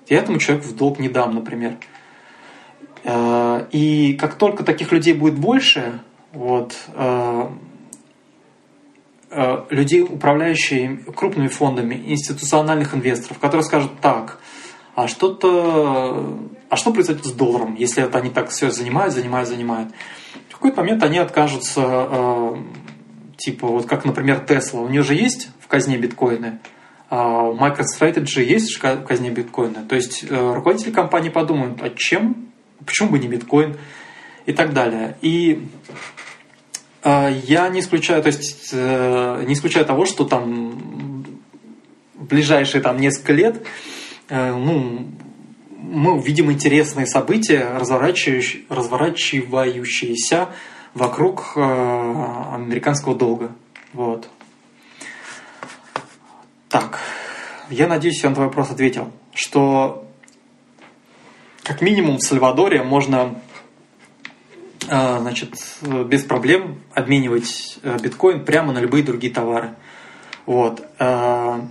[0.07, 1.77] Я этому человеку в долг не дам, например.
[3.03, 5.99] Э, и как только таких людей будет больше,
[6.33, 7.49] вот, Э,
[9.69, 14.39] людей, управляющие крупными фондами, институциональных инвесторов, которые скажут так,
[14.95, 16.39] а что-то,
[16.69, 19.93] а что произойдет с долларом, если это они так все занимают, занимают, занимают.
[20.49, 22.55] В какой-то момент они откажутся, э,
[23.37, 26.59] типа вот как, например, Tesla, у нее же есть в казне биткоины,
[27.09, 29.85] а MicroStrategy есть в казне биткоина.
[29.87, 32.51] То есть э, руководители компании подумают, а чем,
[32.85, 33.77] почему бы не биткоин
[34.45, 35.17] и так далее.
[35.21, 35.67] И
[37.03, 41.25] я не исключаю, то есть э, не исключаю того, что там
[42.15, 43.65] ближайшие там несколько лет
[44.29, 45.07] э, ну,
[45.69, 50.49] мы увидим интересные события, разворачивающиеся, разворачивающиеся
[50.93, 51.61] вокруг э,
[52.53, 53.51] американского долга.
[53.91, 54.29] Вот.
[56.69, 56.99] Так,
[57.69, 60.07] я надеюсь, я на твой вопрос ответил, что
[61.63, 63.35] как минимум в Сальвадоре можно а,
[64.93, 69.71] значит, без проблем обменивать э, биткоин прямо на любые другие товары.
[70.45, 70.85] Вот.
[70.99, 71.65] А,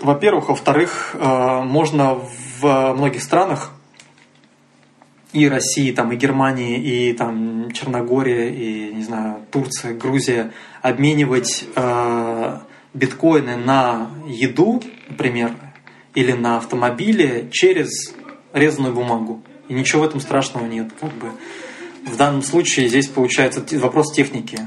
[0.00, 3.72] во-первых, во-вторых, а, можно в многих странах
[5.32, 10.52] и России, там, и Германии, и там, Черногория, и, не знаю, Турция, Грузия
[10.82, 11.66] обменивать
[12.94, 15.52] биткоины на еду, например,
[16.14, 18.14] или на автомобили через
[18.52, 19.42] резаную бумагу.
[19.68, 20.92] И ничего в этом страшного нет.
[21.00, 21.32] Как бы.
[22.04, 24.58] В данном случае здесь получается вопрос техники.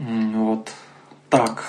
[0.00, 0.70] Вот.
[1.30, 1.64] Так.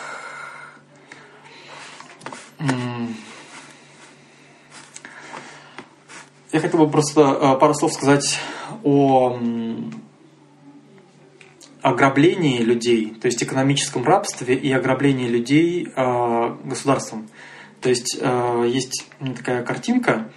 [6.52, 8.40] Я хотел бы просто э, пару слов сказать
[8.84, 9.40] о
[11.82, 17.28] ограблении людей, то есть экономическом рабстве и ограблении людей э, государством.
[17.82, 19.06] То есть э, есть
[19.36, 20.32] такая картинка,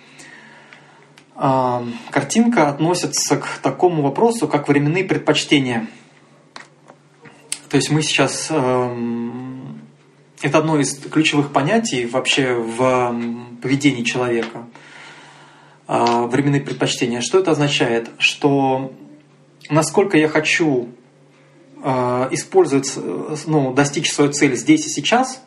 [1.36, 5.86] картинка относится к такому вопросу, как временные предпочтения.
[7.68, 8.48] То есть мы сейчас...
[8.50, 9.82] Эм,
[10.40, 13.14] это одно из ключевых понятий вообще в
[13.62, 14.66] поведении человека.
[15.86, 17.20] А, временные предпочтения.
[17.20, 18.10] Что это означает?
[18.18, 18.92] Что
[19.68, 20.88] насколько я хочу
[21.82, 22.92] э, использовать,
[23.46, 25.42] ну, достичь свою цель здесь и сейчас,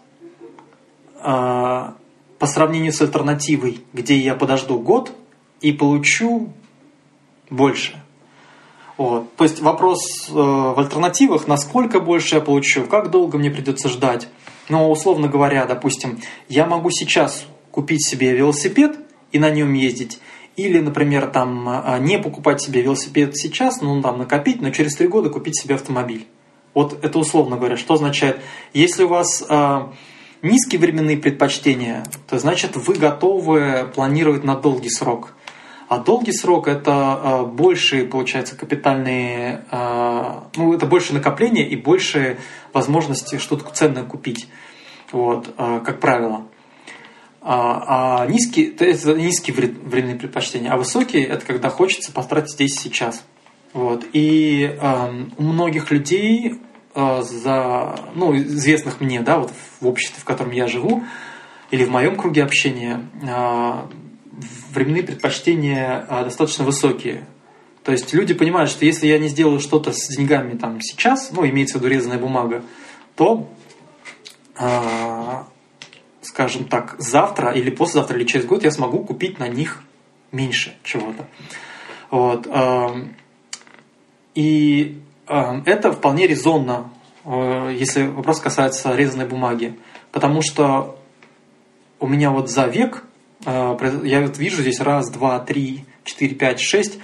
[1.15, 5.11] э, по сравнению с альтернативой, где я подожду год–
[5.61, 6.51] и получу
[7.49, 8.01] больше.
[8.97, 9.33] Вот.
[9.35, 14.27] То есть вопрос э, в альтернативах, насколько больше я получу, как долго мне придется ждать.
[14.67, 16.19] Но, условно говоря, допустим,
[16.49, 18.99] я могу сейчас купить себе велосипед
[19.31, 20.19] и на нем ездить,
[20.57, 25.07] или, например, там, э, не покупать себе велосипед сейчас, ну, там, накопить, но через три
[25.07, 26.27] года купить себе автомобиль.
[26.73, 27.77] Вот это условно говоря.
[27.77, 28.41] Что означает?
[28.73, 29.79] Если у вас э,
[30.41, 35.33] низкие временные предпочтения, то значит вы готовы планировать на долгий срок.
[35.89, 42.37] А долгий срок это э, больше, получается, капитальные, э, ну, это больше накопления и больше
[42.73, 44.47] возможности что-то ценное купить,
[45.11, 46.45] вот, э, как правило.
[47.41, 53.23] А, а низкий, это низкие временные предпочтения, а высокие это когда хочется потратить здесь сейчас.
[53.73, 54.05] Вот.
[54.13, 54.77] И
[55.37, 56.59] у многих людей
[56.93, 61.03] за, ну, известных мне, да, вот в обществе, в котором я живу,
[61.71, 63.07] или в моем круге общения,
[64.73, 67.25] временные предпочтения а, достаточно высокие.
[67.83, 71.47] То есть люди понимают, что если я не сделаю что-то с деньгами там сейчас, ну,
[71.47, 72.63] имеется в виду резаная бумага,
[73.15, 73.49] то,
[74.59, 75.43] э,
[76.21, 79.81] скажем так, завтра или послезавтра или через год я смогу купить на них
[80.31, 81.25] меньше чего-то.
[82.11, 82.47] Вот.
[82.47, 83.07] Э,
[84.35, 86.91] и это вполне резонно,
[87.25, 89.77] если вопрос касается резаной бумаги.
[90.11, 90.99] Потому что
[91.99, 93.03] у меня вот за век,
[93.45, 96.99] я вот вижу здесь раз, два, три, четыре, пять, шесть,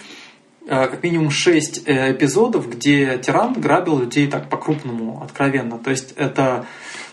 [0.67, 5.77] э, как минимум шесть эпизодов, где тиран грабил людей так по-крупному, откровенно.
[5.79, 6.65] То есть это,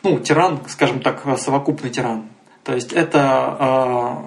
[0.02, 2.28] ну, тиран, скажем так, совокупный тиран.
[2.64, 4.24] То есть это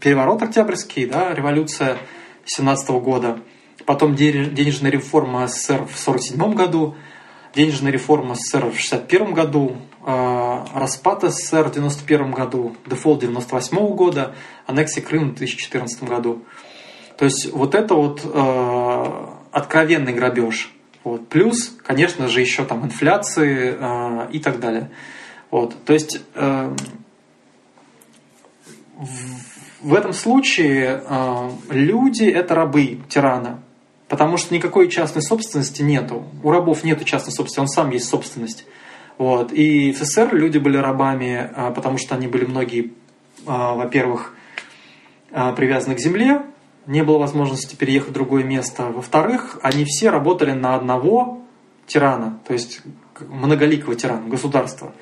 [0.00, 1.96] переворот октябрьский, да, революция
[2.44, 3.38] 17 года,
[3.86, 6.96] потом денежная реформа СССР в 1947 году,
[7.54, 14.34] денежная реформа СССР в 1961 году, э, распад СССР в 1991 году, дефолт 1998 года,
[14.66, 16.42] аннексия Крыма в 2014 году.
[17.16, 20.72] То есть вот это вот э, откровенный грабеж.
[21.04, 21.28] Вот.
[21.28, 24.90] Плюс, конечно же, еще там инфляции э, и так далее.
[25.50, 25.74] Вот.
[25.84, 26.74] То есть э,
[29.80, 33.62] в этом случае э, люди– это рабы тирана,
[34.12, 36.26] потому что никакой частной собственности нету.
[36.42, 38.66] У рабов нет частной собственности, он сам есть собственность.
[39.16, 39.54] Вот.
[39.54, 42.90] И в СССР люди были рабами, э, потому что они были многие, э,
[43.46, 44.34] во-первых,
[45.30, 46.42] привязаны к земле,
[46.86, 48.82] не было возможности переехать в другое место.
[48.82, 51.40] Во-вторых, они все работали на одного
[51.86, 52.82] тирана, то есть
[53.18, 54.92] многоликого тирана, государства.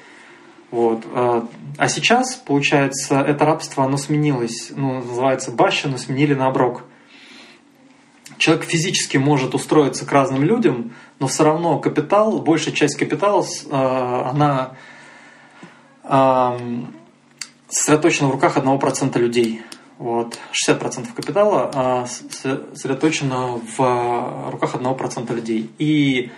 [0.71, 1.05] Вот.
[1.13, 6.85] А, а сейчас, получается, это рабство, оно сменилось, ну, называется баща, но сменили на оброк.
[8.41, 14.31] Человек физически может устроиться к разным людям, но все равно капитал, большая часть капитала, а,
[14.31, 14.73] она
[17.69, 19.61] сосредоточена в руках 1% людей.
[19.99, 20.39] Вот.
[20.53, 25.71] 60% капитала сосредоточено в руках 1% людей.
[25.79, 26.31] И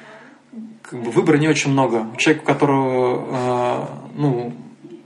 [0.83, 2.09] как бы выбора не очень много.
[2.19, 4.53] Человек, у которого, э, ну,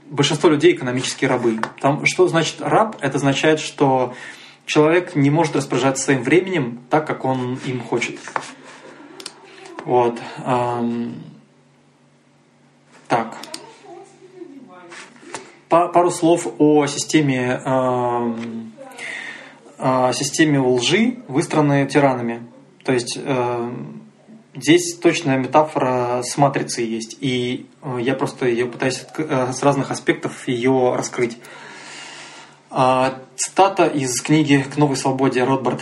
[0.09, 1.59] большинство людей экономические рабы.
[1.79, 2.97] Там, что значит раб?
[3.01, 4.15] Это означает, что
[4.67, 8.19] человек не может распоряжаться своим временем так, как он им хочет.
[9.85, 10.19] Вот.
[13.07, 13.37] Так.
[15.69, 17.59] Пару слов о системе,
[19.79, 22.43] о системе лжи, выстроенной тиранами.
[22.83, 23.17] То есть
[24.59, 29.91] Здесь точная метафора с матрицей есть, и э, я просто ее пытаюсь э, с разных
[29.91, 31.37] аспектов ее раскрыть.
[32.69, 35.81] А, цитата из книги «К новой свободе» Ротбард.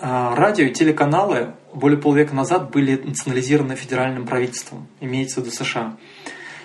[0.00, 5.96] А, радио и телеканалы более полвека назад были национализированы федеральным правительством, имеется в виду США,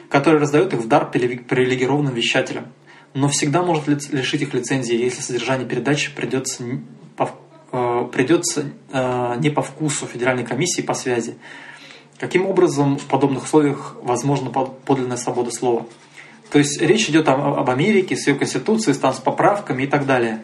[0.10, 2.68] которое раздает их в дар привилегированным вещателям,
[3.14, 6.64] но всегда может лишить их лицензии, если содержание передачи придется
[7.72, 11.38] Э, придется э, не по вкусу Федеральной комиссии по связи.
[12.20, 15.86] Каким образом в подобных условиях возможна подлинная свобода слова?
[16.52, 20.44] То есть речь идет об Америке с ее конституцией, там, с поправками и так далее.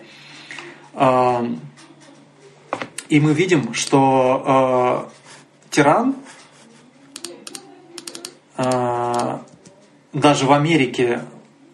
[3.09, 5.11] И мы видим, что
[5.69, 6.15] тиран
[10.13, 11.21] даже в Америке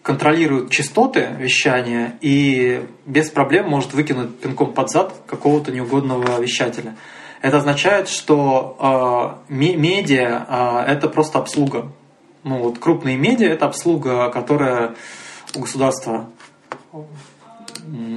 [0.02, 6.96] контролирует частоты вещания и без проблем может выкинуть пинком под зад какого-то неугодного вещателя.
[7.40, 11.90] Это означает, что э, медиа это просто обслуга.
[12.44, 14.94] Ну вот крупные медиа это обслуга, которая
[15.54, 16.28] у государства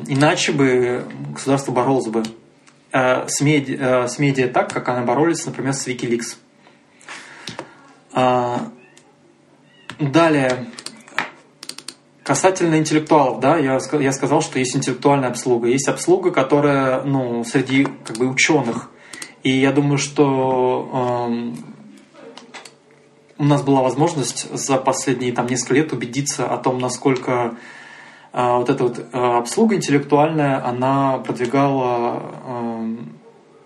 [0.08, 2.24] иначе бы государство боролось бы
[2.92, 6.36] э, с, медиа, э, с медиа так, как она боролись, например, с Wikileaks.
[8.14, 8.58] Э,
[10.00, 10.68] далее
[12.28, 15.70] Касательно интеллектуалов, да, я, я сказал, что есть интеллектуальная обслуга.
[15.70, 18.92] Есть обслуга, которая, ну, среди как бы ученых.
[19.44, 21.54] И я думаю, что э,
[23.38, 27.56] у нас была возможность за последние там несколько лет убедиться о том, насколько
[28.34, 32.96] э, вот эта вот э, обслуга интеллектуальная, она продвигала э,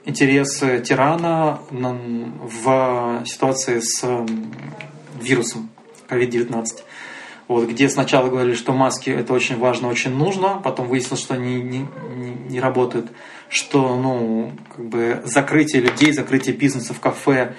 [0.05, 4.05] интересы тирана в ситуации с
[5.21, 5.69] вирусом
[6.09, 6.65] COVID-19
[7.51, 11.55] вот, где сначала говорили, что маски это очень важно, очень нужно, потом выяснилось, что они
[11.55, 11.79] не,
[12.15, 13.11] не, не работают,
[13.49, 17.55] что ну, как бы закрытие людей, закрытие бизнеса в кафе,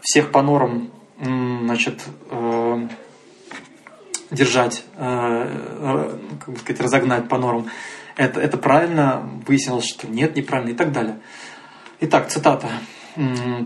[0.00, 0.90] всех по норам
[1.20, 2.88] значит, э,
[4.30, 7.68] держать, э, как бы сказать, разогнать по нормам,
[8.16, 11.20] это, это правильно, выяснилось, что нет, неправильно и так далее.
[12.00, 12.68] Итак, цитата.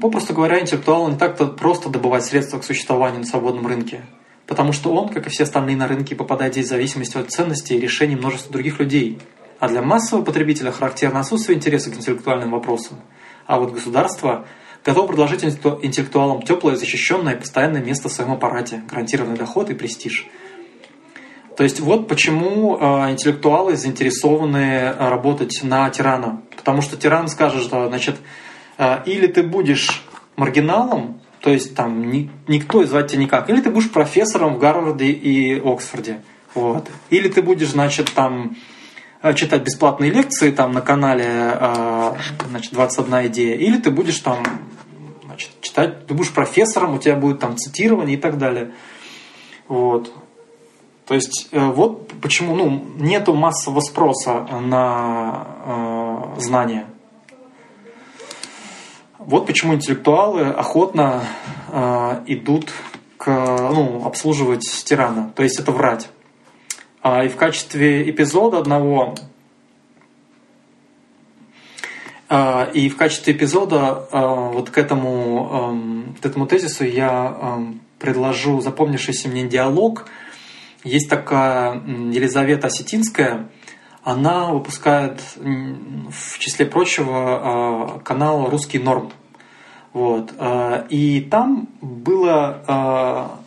[0.01, 4.03] Попросту говоря, интеллектуал не так-то просто добывать средства к существованию на свободном рынке
[4.47, 7.77] потому что он, как и все остальные на рынке, попадает здесь в зависимость от ценностей
[7.77, 9.19] и решений множества других людей.
[9.59, 12.99] А для массового потребителя характерно отсутствие интереса к интеллектуальным вопросам.
[13.47, 14.47] А вот государство
[14.85, 20.27] готово предложить интеллектуалам теплое, защищенное и постоянное место в своем аппарате, гарантированный доход и престиж.
[21.57, 26.43] То есть вот почему э, интеллектуалы заинтересованы работать на тирана.
[26.57, 28.17] Потому что тиран скажет, что значит,
[28.77, 30.05] э, или ты будешь
[30.37, 35.07] маргиналом, то есть там ни, никто звать тебя никак, или ты будешь профессором в Гарварде
[35.07, 36.23] и Оксфорде.
[36.55, 36.89] Вот.
[37.11, 38.74] Или ты будешь, значит, там Э,
[39.33, 42.13] читать бесплатные лекции там на канале э,
[42.51, 44.43] значит, 21 идея, или ты будешь там
[45.25, 48.73] значит, читать, ты будешь профессором, у тебя будет там цитирование и так далее.
[49.67, 50.13] Вот.
[51.07, 55.47] То есть э, вот почему ну, нету массового спроса на
[56.37, 56.87] э, знания.
[59.19, 61.25] Вот почему интеллектуалы охотно
[61.69, 62.71] э, идут
[63.17, 65.33] к ну, обслуживать тирана.
[65.35, 66.09] То есть это врать.
[67.07, 69.15] А, и в качестве эпизода одного
[72.31, 77.61] а, и в качестве эпизода а, вот к этому, к этому тезису я
[77.99, 80.07] предложу запомнившийся мне диалог.
[80.83, 83.51] Есть такая Елизавета Осетинская,
[84.03, 89.13] она выпускает в числе прочего канал «Русский норм».
[89.93, 90.35] Вот.
[90.91, 93.44] И там было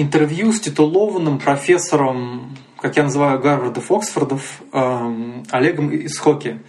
[0.00, 6.60] интервью с титулованным профессором, как я называю, Гарвардов, Оксфордов, э, Олегом Исхоки.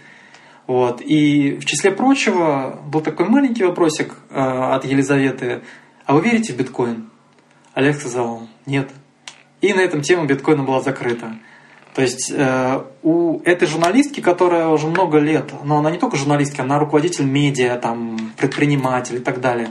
[0.66, 1.00] Вот.
[1.00, 5.62] И в числе прочего был такой маленький вопросик э, от Елизаветы.
[6.04, 7.10] А вы верите в биткоин?
[7.74, 8.90] Олег сказал, нет.
[9.60, 11.38] И на этом тема биткоина была закрыта.
[11.94, 16.62] То есть э, у этой журналистки, которая уже много лет, но она не только журналистка,
[16.62, 19.70] она руководитель медиа, там, предприниматель и так далее.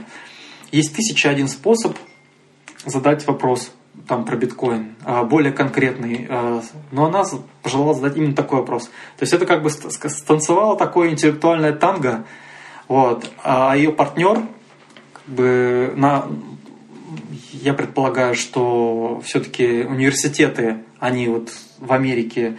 [0.70, 1.96] Есть тысяча один способ
[2.84, 3.72] задать вопрос
[4.08, 6.26] там про биткоин, а, более конкретный.
[6.28, 7.24] А, но она
[7.62, 8.84] пожелала задать именно такой вопрос.
[8.84, 12.24] То есть это как бы станцевала такое интеллектуальное танго,
[12.88, 14.42] вот, а ее партнер
[15.12, 16.26] как бы на,
[17.52, 22.56] я предполагаю, что все-таки университеты, они вот в Америке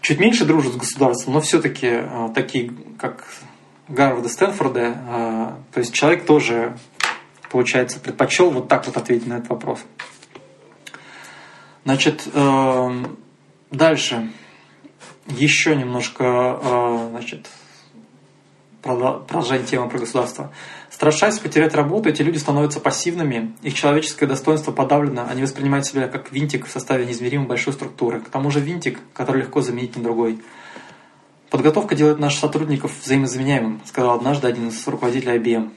[0.00, 3.26] чуть меньше дружат с государством, но все-таки а, такие, как
[3.88, 6.76] Гарвард и Стэнфорда, то есть человек тоже
[7.50, 9.80] получается, предпочел вот так вот ответить на этот вопрос.
[11.84, 13.04] Значит, э,
[13.70, 14.30] дальше.
[15.26, 17.48] Еще немножко, э, значит,
[18.82, 20.52] продолжать тему про государство.
[20.90, 26.32] Страшась потерять работу, эти люди становятся пассивными, их человеческое достоинство подавлено, они воспринимают себя как
[26.32, 28.20] винтик в составе неизмеримо большой структуры.
[28.20, 30.40] К тому же винтик, который легко заменить на другой.
[31.50, 35.70] Подготовка делает наших сотрудников взаимозаменяемым, сказал однажды один из руководителей IBM.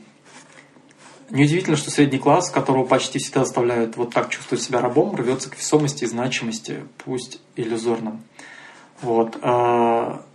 [1.31, 5.57] Неудивительно, что средний класс, которого почти всегда заставляют вот так чувствовать себя рабом, рвется к
[5.57, 8.21] весомости и значимости, пусть иллюзорным.
[9.01, 9.37] Вот.
[9.41, 10.25] А,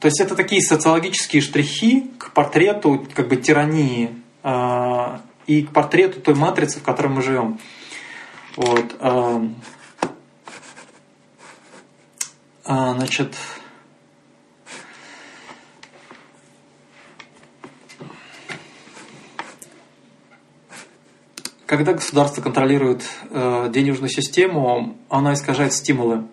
[0.00, 6.20] то есть это такие социологические штрихи к портрету как бы тирании а, и к портрету
[6.20, 7.60] той матрицы, в которой мы живем.
[8.56, 8.96] Вот.
[8.98, 9.40] А,
[12.64, 13.36] значит,
[21.68, 26.24] Когда государство контролирует э, денежную систему, оно искажает стимулы.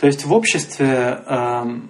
[0.00, 1.80] То есть в обществе э,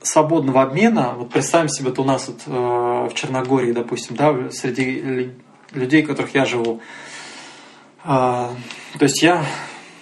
[0.00, 5.30] свободного обмена, вот представим себе, вот у нас вот, э, в Черногории, допустим, да, среди
[5.70, 6.80] людей, которых я живу,
[8.02, 8.56] то
[8.98, 9.44] есть я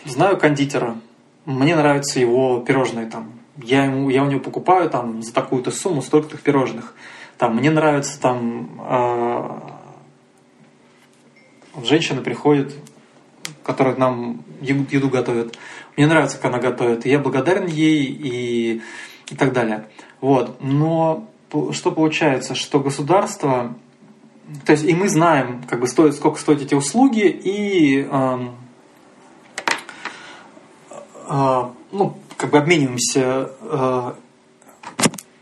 [0.07, 0.97] знаю кондитера,
[1.45, 6.01] мне нравятся его пирожные там, я, ему, я у него покупаю там за такую-то сумму
[6.01, 6.95] столько-то пирожных,
[7.37, 9.80] там, мне нравится там э,
[11.83, 12.75] женщина приходит,
[13.63, 15.59] которая нам еду готовит.
[15.97, 18.83] Мне нравится, как она готовит, и я благодарен ей и,
[19.29, 19.87] и так далее.
[20.21, 20.61] Вот.
[20.61, 21.29] Но
[21.73, 23.75] что получается, что государство,
[24.65, 28.39] то есть и мы знаем, как бы стоит, сколько стоят эти услуги, и э,
[31.29, 34.13] э, ну, как бы обмениваемся э,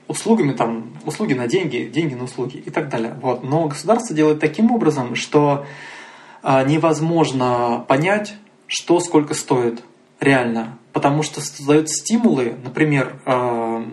[0.09, 3.17] услугами, там, услуги на деньги, деньги на услуги и так далее.
[3.21, 3.45] Вот.
[3.45, 5.67] Но государство делает таким образом, что а,
[6.43, 8.35] невозможно понять,
[8.67, 9.83] что сколько стоит
[10.21, 13.85] реально, потому что создают стимулы, например, а,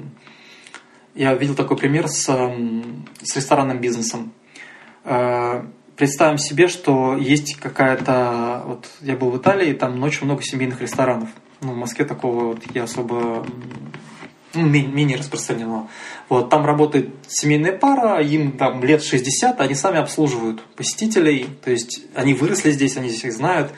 [1.16, 4.34] я видел такой пример с, с ресторанным бизнесом.
[5.04, 5.66] А,
[5.96, 8.64] представим себе, что есть какая-то...
[8.66, 11.30] Вот я был в Италии, там очень много семейных ресторанов.
[11.62, 13.46] Ну, в Москве такого вот я особо
[14.56, 15.88] ну, менее распространено.
[16.30, 22.02] Вот, там работает семейная пара, им там лет 60, они сами обслуживают посетителей, то есть
[22.16, 23.72] они выросли здесь, они здесь их знают.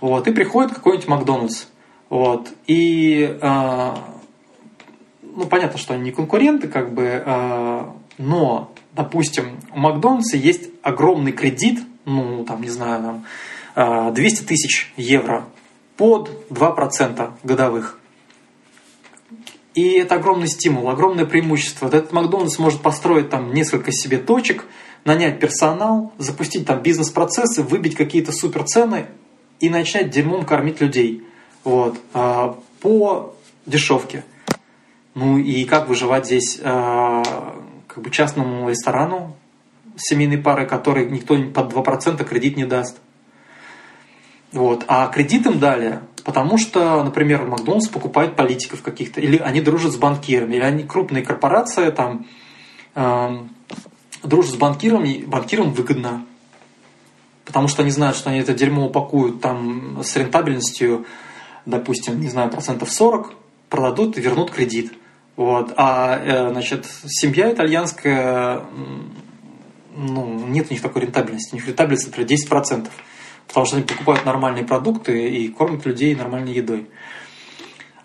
[0.00, 1.64] Вот, и приходит какой-нибудь Макдональдс.
[2.08, 2.48] Вот.
[2.66, 7.22] И ну, понятно, что они не конкуренты, как бы,
[8.18, 13.24] но, допустим, у Макдональдса есть огромный кредит, ну, там, не знаю,
[13.74, 15.44] там, 200 тысяч евро
[15.96, 17.98] под 2% годовых.
[19.74, 21.88] И это огромный стимул, огромное преимущество.
[21.88, 24.64] Этот Макдональдс может построить там несколько себе точек,
[25.04, 29.06] нанять персонал, запустить там бизнес-процессы, выбить какие-то суперцены
[29.58, 31.24] и начать дерьмом кормить людей.
[31.64, 31.98] Вот.
[32.12, 33.34] А, по
[33.66, 34.24] дешевке.
[35.14, 37.22] Ну и как выживать здесь а,
[37.88, 39.36] как бы частному ресторану
[39.96, 43.00] семейной пары, который никто под 2% кредит не даст.
[44.54, 44.84] Вот.
[44.86, 49.96] А кредит им дали, потому что, например, Макдональдс покупает политиков каких-то, или они дружат с
[49.96, 52.26] банкирами, или они крупные корпорации там
[52.94, 53.38] э,
[54.22, 56.24] дружат с банкирами, банкирам выгодно.
[57.44, 61.04] Потому что они знают, что они это дерьмо упакуют там с рентабельностью,
[61.66, 63.34] допустим, не знаю, процентов 40,
[63.68, 64.92] продадут и вернут кредит.
[65.34, 65.74] Вот.
[65.76, 68.62] А, э, значит, семья итальянская,
[69.96, 71.54] ну, нет у них такой рентабельности.
[71.54, 72.88] У них рентабельность, например, 10%
[73.46, 76.88] потому что они покупают нормальные продукты и кормят людей нормальной едой.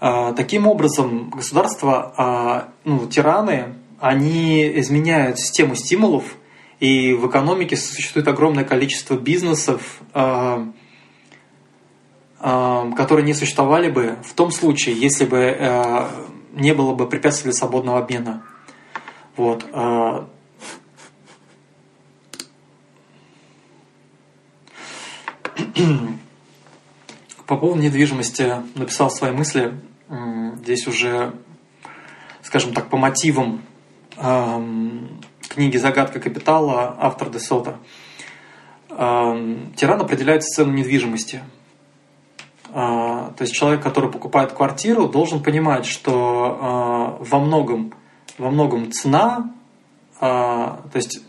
[0.02, 6.24] А, таким образом, государства, а, ну, тираны, они изменяют систему стимулов,
[6.80, 10.72] и в экономике существует огромное количество бизнесов, а,
[12.96, 16.08] которые не существовали бы в том случае, если бы
[16.54, 18.44] не было бы препятствий свободного обмена.
[19.36, 19.66] Вот.
[27.46, 29.74] По поводу недвижимости написал свои мысли.
[30.62, 31.34] Здесь уже,
[32.44, 33.62] скажем так, по мотивам
[35.42, 37.78] книги «Загадка капитала» автор Десота.
[38.90, 41.42] Тиран определяет цену недвижимости.
[42.72, 47.94] А, то есть человек, который покупает квартиру, должен понимать, что а, во многом,
[48.38, 49.52] во многом цена,
[50.20, 51.22] а, то есть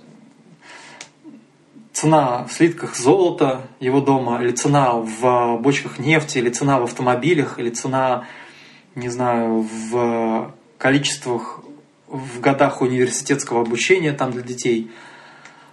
[2.01, 7.59] цена в слитках золота его дома, или цена в бочках нефти, или цена в автомобилях,
[7.59, 8.27] или цена,
[8.95, 11.61] не знаю, в количествах,
[12.09, 14.91] в годах университетского обучения там для детей.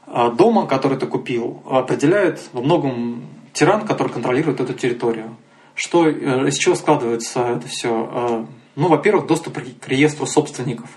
[0.06, 3.24] А дома, который ты купил, определяет во многом
[3.54, 5.38] тиран, который контролирует эту территорию.
[5.76, 7.90] Что, э, из чего складывается это все?
[8.12, 8.45] А,
[8.76, 10.90] ну, во-первых, доступ к реестру собственников.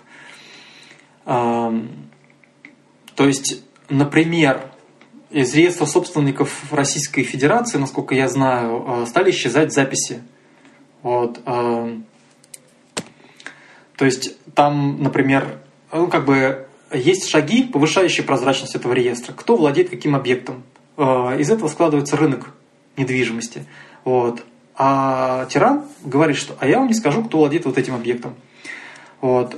[1.25, 1.87] То
[3.19, 4.70] есть, например,
[5.31, 10.23] из реестра собственников Российской Федерации, насколько я знаю, э, стали исчезать записи.
[11.03, 11.41] Вот.
[11.47, 11.99] Э,
[13.97, 15.61] то есть там, например,
[15.93, 19.33] ну, как бы есть шаги, повышающие прозрачность этого реестра.
[19.33, 20.65] Кто владеет каким объектом?
[20.97, 22.53] Э, из этого складывается рынок
[22.97, 23.67] недвижимости.
[24.05, 24.45] Вот.
[24.75, 28.35] А тиран говорит, что «а я вам не скажу, кто владеет вот этим объектом».
[29.21, 29.55] Вот.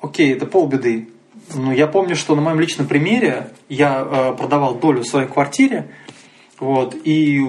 [0.00, 1.08] Окей, это полбеды.
[1.54, 5.90] Ну, я помню, что на моем личном примере я э, продавал долю в своей квартире,
[6.58, 7.40] вот, и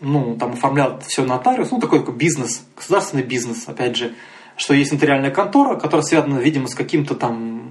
[0.00, 4.14] ну, там оформлял все нотариус, ну, такой, такой бизнес, государственный бизнес, опять же,
[4.56, 7.70] что есть нотариальная контора, которая связана, видимо, с каким-то там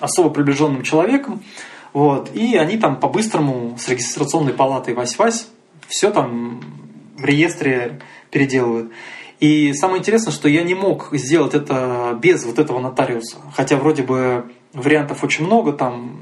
[0.00, 1.42] особо приближенным человеком,
[1.92, 5.46] вот, и они там по-быстрому с регистрационной палатой Вась-Вась
[5.86, 6.62] все там
[7.16, 8.00] в реестре
[8.30, 8.92] переделывают.
[9.42, 13.38] И самое интересное, что я не мог сделать это без вот этого нотариуса.
[13.56, 16.20] Хотя вроде бы вариантов очень много там.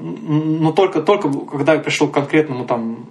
[0.00, 3.10] Но только, только когда я пришел к конкретному там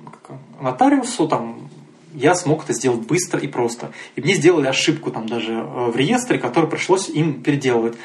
[0.61, 1.69] нотариусу, там,
[2.13, 3.91] я смог это сделать быстро и просто.
[4.15, 7.95] И мне сделали ошибку там даже э, в реестре, которую пришлось им переделывать.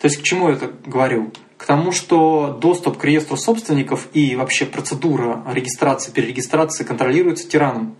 [0.00, 1.32] То есть к чему я это говорю?
[1.56, 7.96] К тому, что доступ к реестру собственников и вообще процедура регистрации, перерегистрации контролируется тираном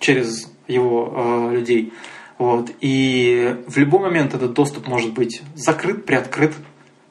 [0.00, 1.12] через его
[1.50, 1.92] э, людей.
[2.38, 2.70] Вот.
[2.80, 6.54] И в любой момент этот доступ может быть закрыт, приоткрыт.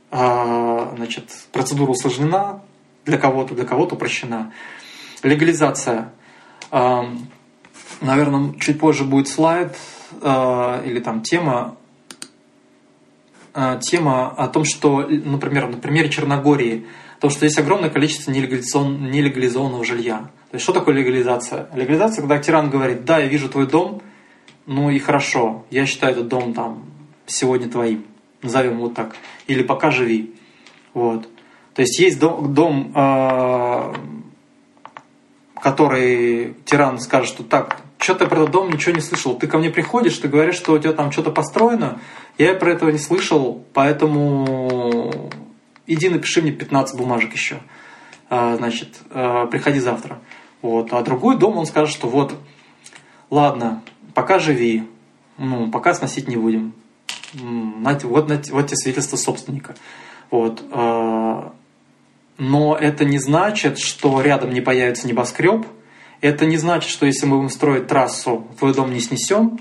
[0.10, 2.62] Э, значит, процедура усложнена
[3.06, 4.54] для кого-то, для кого-то упрощена.
[5.24, 6.14] Легализация.
[6.72, 7.02] Э,
[8.00, 9.78] наверное, чуть позже будет слайд
[10.22, 11.76] э, или там тема
[13.82, 16.86] тема о том, что, например, на примере Черногории,
[17.20, 20.30] то, что есть огромное количество нелегализованного жилья.
[20.50, 21.70] То есть что такое легализация?
[21.74, 24.02] Легализация, когда тиран говорит, да, я вижу твой дом,
[24.66, 26.86] ну и хорошо, я считаю этот дом там
[27.26, 28.06] сегодня твоим,
[28.42, 29.16] назовем вот так,
[29.48, 30.36] или пока живи.
[30.94, 31.28] Вот.
[31.74, 33.94] То есть есть дом, дом э,
[35.62, 39.58] который тиран скажет, что так, что ты про этот дом ничего не слышал, ты ко
[39.58, 42.00] мне приходишь, ты говоришь, что у тебя там что-то построено,
[42.38, 45.30] я про этого не слышал, поэтому
[45.88, 47.58] иди напиши мне 15 бумажек еще.
[48.30, 50.20] А, значит, а, приходи завтра.
[50.62, 50.94] Вот.
[50.94, 52.36] А другой дом, он скажет, что вот
[53.30, 54.84] ладно, пока живи,
[55.38, 56.74] ну, пока сносить не будем.
[57.34, 59.76] Вот, вот, вот те свидетельства собственника.
[60.32, 60.64] Вот.
[60.72, 61.54] А,
[62.38, 65.66] но это не значит, что рядом не появится небоскреб.
[66.22, 69.60] Это не значит, что если мы будем строить трассу, твой дом не снесем.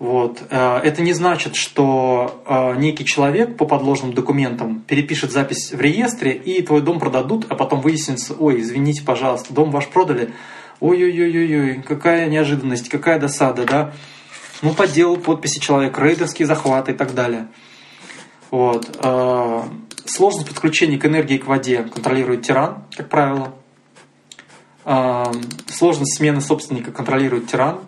[0.00, 0.42] Вот.
[0.48, 6.32] А, это не значит, что а, некий человек по подложным документам перепишет запись в реестре,
[6.32, 10.32] и твой дом продадут, а потом выяснится, ой, извините, пожалуйста, дом ваш продали,
[10.80, 13.92] ой-ой-ой-ой, какая неожиданность, какая досада, да.
[14.62, 17.48] Ну, подделал подписи человек, рейдерские захваты и так далее.
[18.50, 18.88] Вот.
[20.06, 23.54] Сложность подключения к энергии к воде контролирует тиран, как правило.
[25.66, 27.80] Сложность смены собственника контролирует тиран.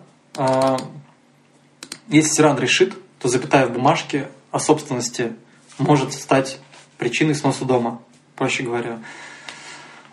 [2.07, 5.33] Если тиран решит, то запятая в бумажке о собственности
[5.77, 6.59] может стать
[6.97, 8.01] причиной сноса дома,
[8.35, 8.99] проще говоря.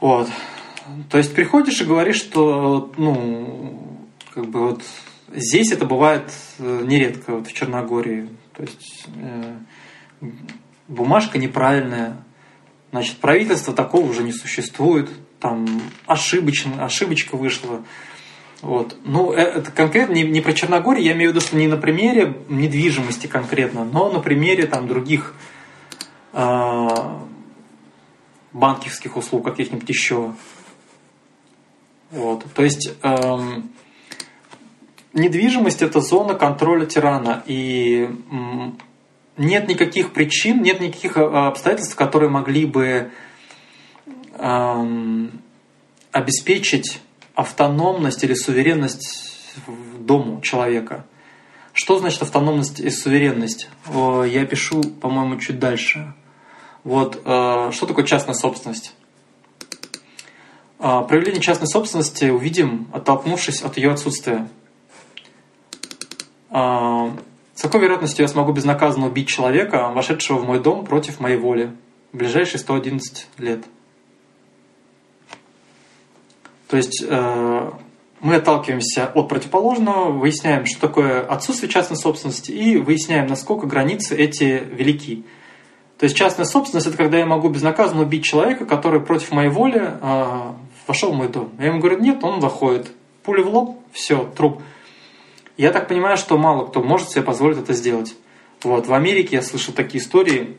[0.01, 0.29] Вот.
[1.11, 3.99] То есть приходишь и говоришь, что ну,
[4.35, 4.83] как бы вот
[5.35, 8.29] здесь это бывает э, нередко, вот в Черногории.
[8.55, 9.59] То есть э,
[10.89, 12.17] бумажка неправильная,
[12.93, 15.67] значит, правительство такого уже не существует, там
[16.07, 17.83] ошибочно, ошибочка вышла.
[18.63, 18.97] Вот.
[19.05, 21.77] Ну, э, это конкретно не, не про Черногорию, я имею в виду, что не на
[21.77, 25.35] примере недвижимости конкретно, но на примере там других
[26.33, 26.89] э,
[28.53, 30.35] банковских услуг каких-нибудь еще.
[32.11, 32.45] Вот.
[32.55, 33.39] То есть э,
[35.13, 37.43] недвижимость это зона контроля тирана.
[37.47, 38.11] И
[39.37, 43.11] нет никаких причин, нет никаких э, обстоятельств, которые могли бы
[44.39, 45.41] эм,
[46.13, 47.01] обеспечить
[47.41, 49.55] автономность или суверенность
[49.99, 51.05] дому человека.
[51.73, 53.69] Что значит автономность и суверенность?
[53.87, 56.13] Я пишу, по-моему, чуть дальше.
[56.85, 58.95] Вот э, что такое частная собственность?
[60.79, 64.49] Э, проявление частной собственности увидим, оттолкнувшись от ее отсутствия.
[66.51, 71.71] С какой вероятностью я смогу безнаказанно убить человека, вошедшего в мой дом против моей воли
[72.13, 73.65] в ближайшие 111 лет?
[76.71, 77.71] То есть э,
[78.21, 84.63] мы отталкиваемся от противоположного, выясняем, что такое отсутствие частной собственности, и выясняем, насколько границы эти
[84.71, 85.25] велики.
[85.99, 89.83] То есть частная собственность это когда я могу безнаказанно убить человека, который против моей воли
[90.01, 90.53] э,
[90.87, 91.51] вошел в мой дом.
[91.59, 92.87] Я ему говорю, нет, он заходит.
[93.25, 94.63] Пуля в лоб, все, труп.
[95.57, 98.15] Я так понимаю, что мало кто может себе позволить это сделать.
[98.63, 98.87] Вот.
[98.87, 100.57] В Америке я слышал такие истории,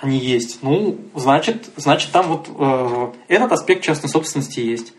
[0.00, 0.62] они есть.
[0.62, 4.92] Ну, значит, значит там вот э, этот аспект частной собственности есть.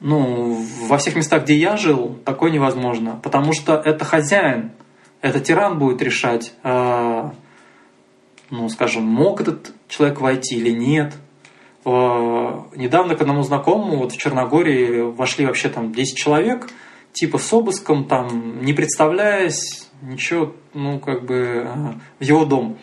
[0.00, 3.18] Ну, во всех местах, где я жил, такое невозможно.
[3.22, 4.72] Потому что это хозяин,
[5.20, 7.30] это тиран будет решать, э,
[8.50, 11.14] ну, скажем, мог этот человек войти или нет.
[11.84, 11.90] Э,
[12.76, 16.68] недавно к одному знакомому вот в Черногории вошли вообще там 10 человек–
[17.14, 21.66] типа с обыском, там, не представляясь, ничего, ну, как бы,
[22.18, 22.76] в его дом.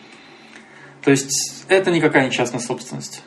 [1.03, 3.23] То есть это никакая не частная собственность.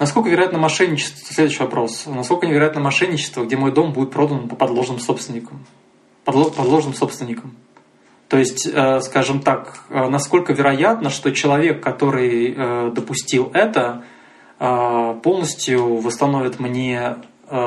[0.00, 1.34] Насколько вероятно мошенничество?
[1.34, 2.06] Следующий вопрос.
[2.06, 5.66] Насколько невероятно мошенничество, где мой дом будет продан по подложным собственникам?
[6.24, 7.54] Подложным собственникам.
[8.28, 14.04] То есть, э, скажем так, э, насколько вероятно, что человек, который э, допустил это,
[14.58, 17.16] полностью восстановит мне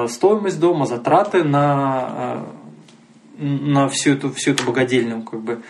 [0.07, 2.45] стоимость дома, затраты на,
[3.39, 5.63] на всю эту, всю эту богадельню, как бы.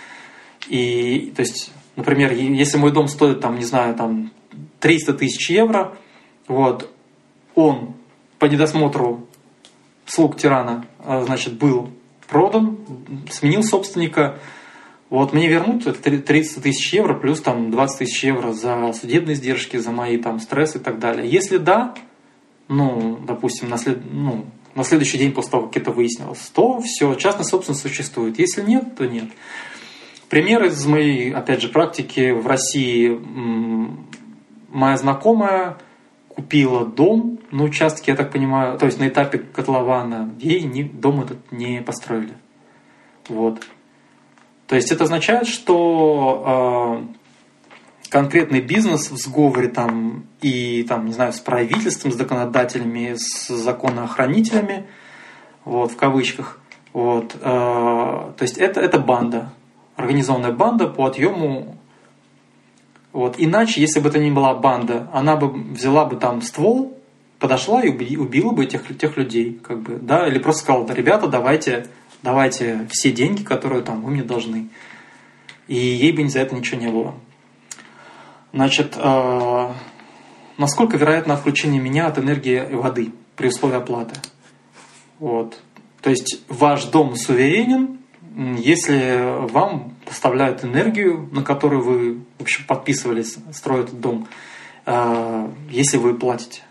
[0.67, 4.33] И, то есть, например, если мой дом стоит, там, не знаю, там,
[4.81, 5.95] 300 тысяч евро,
[6.47, 6.89] вот,
[7.55, 7.93] он
[8.39, 9.27] по недосмотру
[10.05, 11.89] слуг тирана, э, значит, был
[12.27, 12.77] продан,
[13.29, 14.39] сменил собственника,
[15.09, 19.91] вот мне вернут 30 тысяч евро плюс там 20 тысяч евро за судебные издержки, за
[19.91, 21.29] мои там стрессы и так далее.
[21.29, 21.93] Если да,
[22.67, 23.99] ну, допустим, на, след...
[24.11, 28.39] ну, на следующий день после того, как это выяснилось, то все, частная собственность существует.
[28.39, 29.25] Если нет, то нет.
[30.29, 33.19] Пример из моей, опять же, практики в России.
[34.69, 35.77] Моя знакомая
[36.35, 41.21] купила дом на участке, я так понимаю, то есть на этапе котлована, ей не, дом
[41.21, 42.33] этот не построили.
[43.29, 43.61] Вот.
[44.67, 47.13] То есть это означает, что э,
[48.09, 54.87] конкретный бизнес в сговоре там и там, не знаю, с правительством, с законодателями, с законоохранителями,
[55.65, 56.59] вот, в кавычках.
[56.93, 59.51] Вот, э, то есть это, это банда,
[59.95, 61.77] организованная банда по отъему.
[63.13, 63.35] Вот.
[63.37, 66.97] Иначе, если бы это не была банда, она бы взяла бы там ствол,
[67.39, 71.27] подошла и убила бы этих, тех людей, как бы, да, или просто сказала, да, ребята,
[71.27, 71.87] давайте,
[72.23, 74.69] давайте все деньги, которые там вы мне должны.
[75.67, 77.13] И ей бы за это ничего не было.
[78.51, 79.71] Значит, э,
[80.57, 84.15] насколько вероятно отключение меня от энергии воды при условии оплаты?
[85.19, 85.59] Вот.
[86.01, 87.99] То есть ваш дом суверенен,
[88.57, 94.27] если вам поставляют энергию, на которую вы в общем, подписывались этот дом,
[94.85, 96.61] э, если вы платите.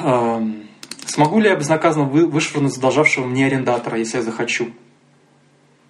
[0.00, 0.68] Эм,
[1.06, 4.66] смогу ли я безнаказанно вышвырнуть задолжавшего мне арендатора, если я захочу?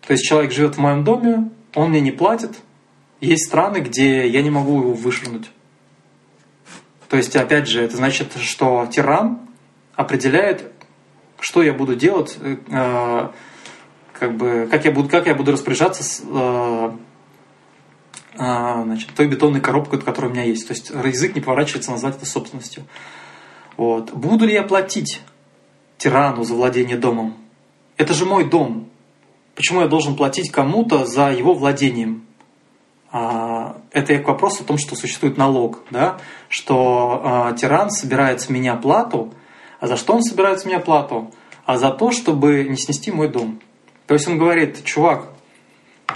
[0.06, 2.56] То есть человек живет в моем доме, он мне не платит.
[3.20, 5.50] Есть страны, где я не могу его вышвырнуть.
[7.08, 9.40] То есть, опять же, это значит, что тиран
[9.96, 10.70] определяет,
[11.40, 13.30] что я буду делать, э,
[14.18, 16.90] как бы, как я буду, как я буду распоряжаться с э,
[18.34, 20.66] э, значит, той бетонной коробкой, которая у меня есть.
[20.66, 22.84] То есть язык не поворачивается назвать это собственностью.
[23.76, 24.12] Вот.
[24.12, 25.20] Буду ли я платить
[25.98, 27.36] тирану за владение домом?
[27.96, 28.88] Это же мой дом.
[29.54, 32.24] Почему я должен платить кому-то за его владением?
[33.10, 36.18] А, это к вопросу о том, что существует налог, да?
[36.48, 39.32] что а, тиран собирает с меня плату,
[39.80, 41.32] а за что он собирает с меня плату?
[41.64, 43.60] А за то, чтобы не снести мой дом.
[44.08, 45.28] То есть он говорит, чувак,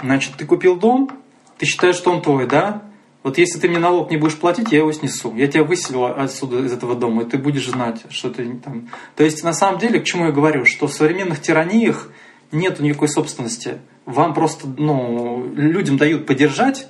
[0.01, 1.11] значит, ты купил дом,
[1.59, 2.81] ты считаешь, что он твой, да?
[3.21, 5.33] Вот если ты мне налог не будешь платить, я его снесу.
[5.35, 8.89] Я тебя выселю отсюда, из этого дома, и ты будешь знать, что ты там...
[9.15, 10.65] То есть, на самом деле, к чему я говорю?
[10.65, 12.09] Что в современных тираниях
[12.51, 13.77] нет никакой собственности.
[14.05, 16.87] Вам просто, ну, людям дают подержать,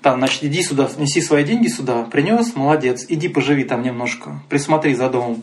[0.00, 4.94] там, значит, иди сюда, неси свои деньги сюда, принес, молодец, иди поживи там немножко, присмотри
[4.94, 5.42] за домом.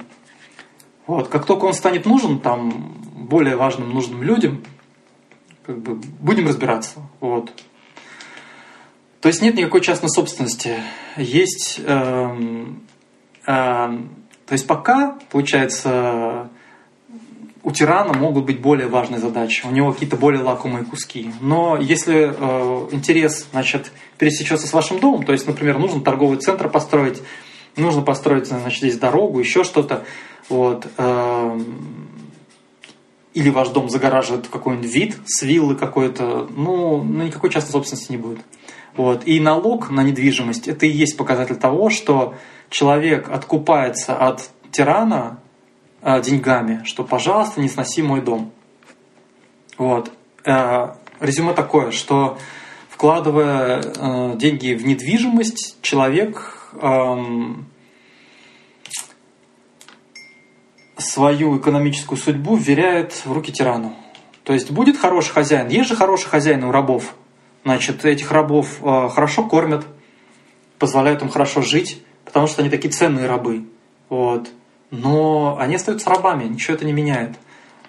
[1.05, 4.63] Вот, как только он станет нужен, там, более важным, нужным людям,
[5.67, 7.01] как бы, будем разбираться.
[7.19, 7.51] Вот.
[9.19, 10.77] То есть нет никакой частной собственности.
[11.17, 12.65] Есть, э,
[13.45, 16.49] э, то есть пока, получается,
[17.63, 21.31] у тирана могут быть более важные задачи, у него какие-то более лакомые куски.
[21.41, 26.69] Но если э, интерес, значит, пересечется с вашим домом, то есть, например, нужно торговый центр
[26.69, 27.21] построить,
[27.75, 30.05] нужно построить, значит, здесь дорогу, еще что-то,
[30.47, 31.59] вот, э,
[33.37, 38.17] или ваш дом загораживает какой-нибудь вид с виллы какой-то, ну, ну, никакой частной собственности не
[38.17, 38.39] будет.
[38.95, 39.27] Вот.
[39.27, 42.33] И налог на недвижимость– это и есть показатель того, что
[42.71, 45.39] человек откупается от тирана
[46.01, 48.51] э, деньгами, что, пожалуйста, не сноси мой дом.
[49.77, 50.11] Вот.
[50.43, 52.39] Э, резюме такое, что
[52.89, 57.15] вкладывая э, деньги в недвижимость, человек э,
[60.97, 63.95] свою экономическую судьбу вверяет в руки тирану.
[64.43, 65.67] То есть будет хороший хозяин.
[65.67, 67.15] Есть же хороший хозяин у рабов–
[67.67, 69.85] Значит, этих рабов э, хорошо кормят,
[70.79, 73.65] позволяют им хорошо жить, потому что они такие ценные рабы.
[74.07, 74.47] Вот.
[74.89, 77.35] Но они остаются рабами, ничего это не меняет.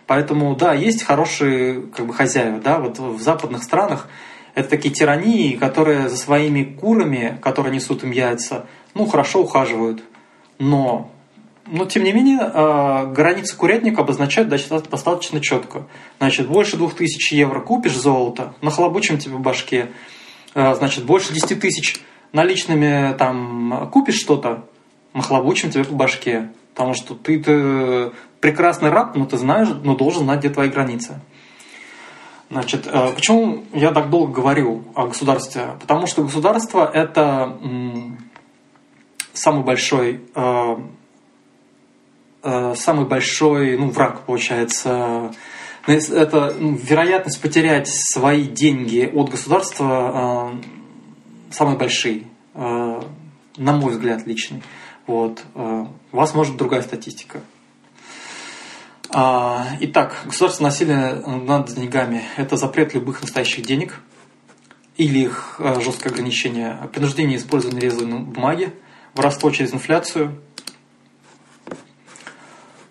[0.08, 2.58] Поэтому, да, есть хорошие как бы, хозяева.
[2.58, 2.80] Да?
[2.80, 4.08] Вот в западных странах
[4.56, 10.02] это такие тирании, которые за своими курами, которые несут им яйца, ну, хорошо ухаживают.
[10.58, 11.12] Но
[11.70, 15.86] но, тем не менее, а, границы курятника обозначают достаточно четко.
[16.18, 19.90] Значит, больше 2000 евро купишь золото, нахлобучим тебе в башке.
[20.54, 22.00] А, значит, больше 10 тысяч
[22.32, 24.64] наличными там купишь что-то,
[25.14, 26.50] нахлобучим тебе по башке.
[26.74, 31.20] Потому что ты, ты прекрасный раб, но ты знаешь, но должен знать, где твои границы.
[32.50, 35.76] Значит, а, почему я так долго говорю о государстве?
[35.80, 37.58] Потому что государство– это
[39.34, 40.20] самый большой
[42.42, 45.32] самый большой ну, враг, получается.
[45.86, 50.62] Это ну, вероятность потерять свои деньги от государства э,
[51.50, 53.02] самый большой, э,
[53.56, 54.62] на мой взгляд, личный.
[55.06, 55.42] Вот.
[55.54, 57.40] Э, у вас может другая статистика.
[59.10, 64.00] А, итак, государственное насилие над деньгами– это запрет любых настоящих денег
[64.98, 68.74] или их э, жесткое ограничение, принуждение использования резаной бумаги,
[69.14, 70.38] воровство через инфляцию–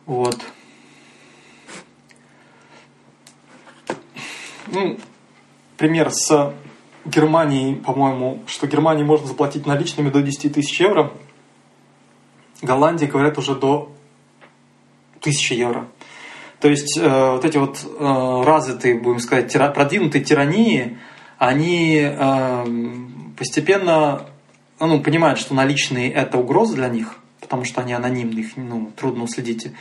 [0.07, 0.39] вот.
[4.67, 4.97] Ну,
[5.75, 6.53] пример с
[7.05, 11.11] Германией, по-моему, что Германии можно заплатить наличными до 10 тысяч евро.
[12.61, 13.91] Голландии, говорят, уже до
[15.19, 15.87] 1000 евро.
[16.61, 20.97] То есть э, вот эти вот э, развитые, будем сказать, тира, продвинутые тирании,
[21.37, 22.65] они э,
[23.37, 24.25] постепенно
[24.79, 29.23] ну, понимают, что наличные это угроза для них– потому что они анонимны, их ну, трудно
[29.23, 29.71] уследить.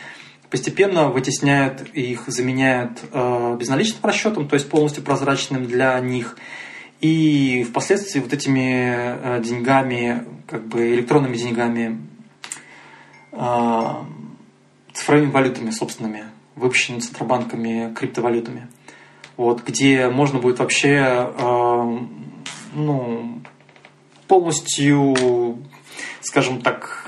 [0.50, 6.38] Постепенно вытесняют их, заменяют э, безналичным расчетом, то есть полностью прозрачным для них.
[7.00, 12.00] И впоследствии вот этими э, деньгами, как бы электронными деньгами,
[13.32, 13.88] э,
[14.92, 18.68] цифровыми валютами собственными, выпущенными центробанками криптовалютами.
[19.36, 21.98] Вот, где можно будет вообще э,
[22.72, 23.42] ну,
[24.28, 25.58] полностью,
[26.20, 27.05] скажем так,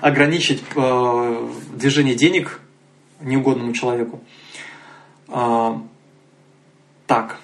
[0.00, 2.60] ограничить э, движение денег
[3.20, 4.20] неугодному человеку.
[5.28, 5.80] А,
[7.06, 7.38] так.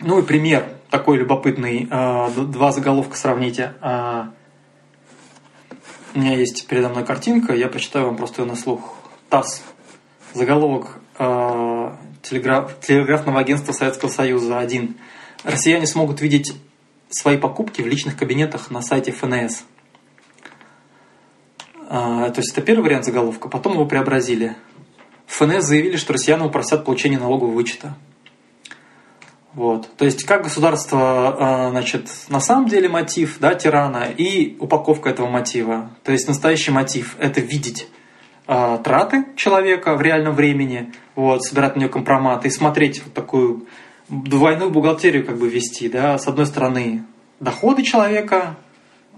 [0.00, 1.88] Ну и пример такой любопытный.
[1.90, 3.74] А, два заголовка сравните.
[3.80, 4.32] А,
[6.14, 8.96] у меня есть передо мной картинка, я прочитаю вам просто ее на слух.
[9.28, 9.62] ТАСС.
[10.34, 10.98] Заголовок
[12.22, 14.96] телеграф, телеграфного агентства Советского Союза 1.
[15.44, 16.54] Россияне смогут видеть
[17.10, 19.64] свои покупки в личных кабинетах на сайте ФНС.
[21.90, 24.54] То есть это первый вариант заголовка, потом его преобразили.
[25.26, 27.96] ФНС заявили, что россияне упростят получение налогового вычета.
[29.54, 29.88] Вот.
[29.96, 35.28] То есть, как государство, а, значит, на самом деле мотив да, тирана и упаковка этого
[35.28, 35.90] мотива.
[36.04, 37.88] То есть, настоящий мотив– это видеть
[38.46, 43.66] э, траты человека в реальном времени, вот, собирать на нее компромат и смотреть вот такую
[44.08, 45.88] двойную бухгалтерию как бы вести.
[45.88, 46.16] Да?
[46.18, 47.04] С одной стороны,
[47.40, 48.56] доходы человека,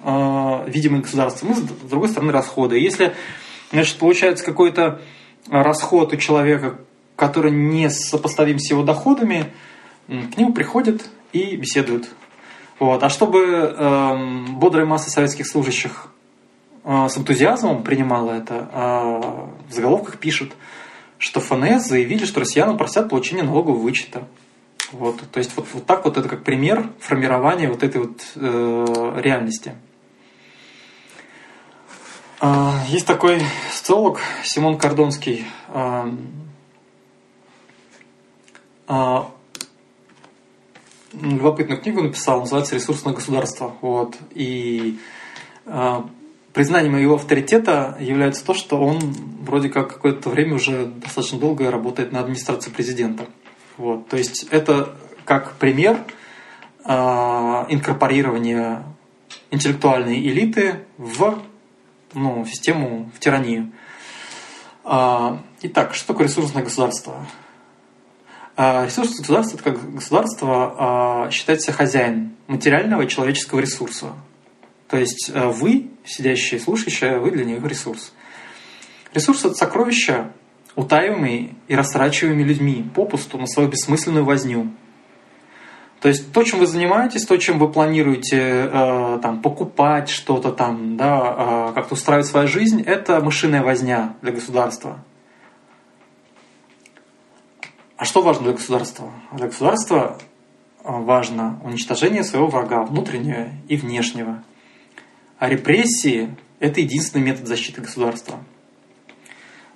[0.05, 2.79] видимые государством, и с другой стороны, расходы.
[2.79, 3.15] Если
[3.70, 5.01] значит, получается какой-то
[5.49, 6.79] расход у человека,
[7.16, 9.53] который не сопоставим с его доходами,
[10.07, 12.09] к нему приходят и беседуют.
[12.79, 13.03] Вот.
[13.03, 16.09] А чтобы э, бодрая масса советских служащих
[16.85, 20.53] э, с энтузиазмом принимала это, э, в заголовках пишут,
[21.19, 24.27] что ФНС заявили, что россиянам просят получение налогового вычета.
[24.91, 25.20] Вот.
[25.31, 29.74] То есть вот, вот так вот это как пример формирования вот этой вот э, реальности.
[32.44, 33.40] А, есть такой
[33.70, 35.47] социолог Симон Кордонский.
[35.69, 36.12] А,
[38.89, 39.31] а,
[41.12, 43.77] любопытную книгу написал, называется «Ресурсное государство».
[43.81, 44.16] Вот.
[44.32, 44.98] И
[46.52, 48.98] признанием его авторитета является то, что он
[49.43, 53.27] вроде как какое-то время уже достаточно долго работает на администрации президента.
[53.77, 54.09] Вот.
[54.09, 56.05] То есть это как пример
[56.85, 58.82] инкорпорирования
[59.52, 61.40] интеллектуальной элиты в
[62.14, 63.72] ну, систему в тиранию.
[64.84, 67.26] А, итак, что такое ресурсное государство?
[68.56, 70.74] А, ресурсное государство– это как государство
[71.26, 74.12] а, считается хозяин материального и человеческого ресурса.
[74.89, 78.12] То есть вы, сидящие, слушающие, вы для них ресурс.
[79.14, 80.32] Ресурс– это сокровища,
[80.74, 84.72] утаиваемые и растрачиваемые людьми попусту на свою бессмысленную возню–
[86.03, 90.97] то есть то, чем вы занимаетесь, то, чем вы планируете э, там, покупать что-то там,
[90.97, 94.99] да, э, как-то устраивать свою жизнь, это мышиная возня для государства.
[97.97, 99.12] А что важно для государства?
[99.31, 100.19] Для государства
[100.83, 104.43] э, важно уничтожение своего врага, внутреннего и внешнего.
[105.39, 108.41] А репрессии– это единственный метод защиты государства.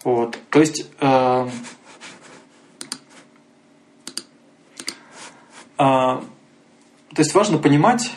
[0.03, 0.41] Вот.
[0.51, 1.49] То есть э,
[5.79, 6.23] А,
[7.15, 8.11] то есть важно понимать,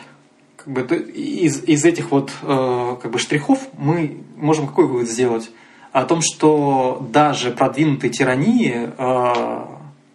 [0.58, 5.50] как бы, из, из этих вот э, как бы штрихов мы можем какой вывод сделать?
[5.92, 9.66] О том, что даже продвинутые тирании, э,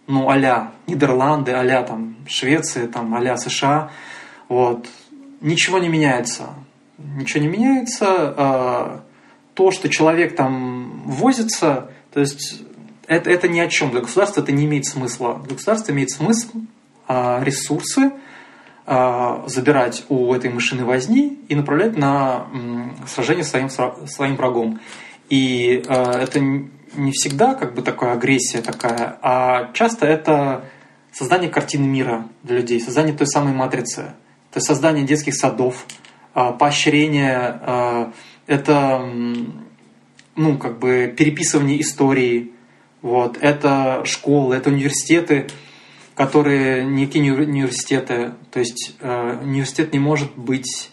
[0.07, 3.91] ну, а Нидерланды, а там Швеция, там, а США,
[4.49, 4.87] вот,
[5.41, 6.49] ничего не меняется.
[6.97, 8.33] Ничего не меняется.
[8.37, 8.99] Э,
[9.55, 12.61] то, что человек там возится, то есть
[13.07, 13.91] это, это ни о чем.
[13.91, 15.41] Для государства это не имеет смысла.
[15.45, 16.61] Для государства имеет смысл
[17.07, 18.11] ресурсы
[18.87, 22.45] а, забирать у этой машины возни и направлять на
[23.07, 24.79] сражение с своим, своим врагом.
[25.27, 30.65] И а, это не всегда как бы такая агрессия такая, а часто это
[31.11, 34.13] создание картины мира для людей, создание той самой матрицы,
[34.51, 35.87] то есть создание детских садов,
[36.33, 38.11] поощрение,
[38.47, 38.99] это
[40.35, 42.51] ну, как бы переписывание истории,
[43.01, 45.47] вот, это школы, это университеты–
[46.15, 50.89] которые некие университеты, то есть э, университет не может быть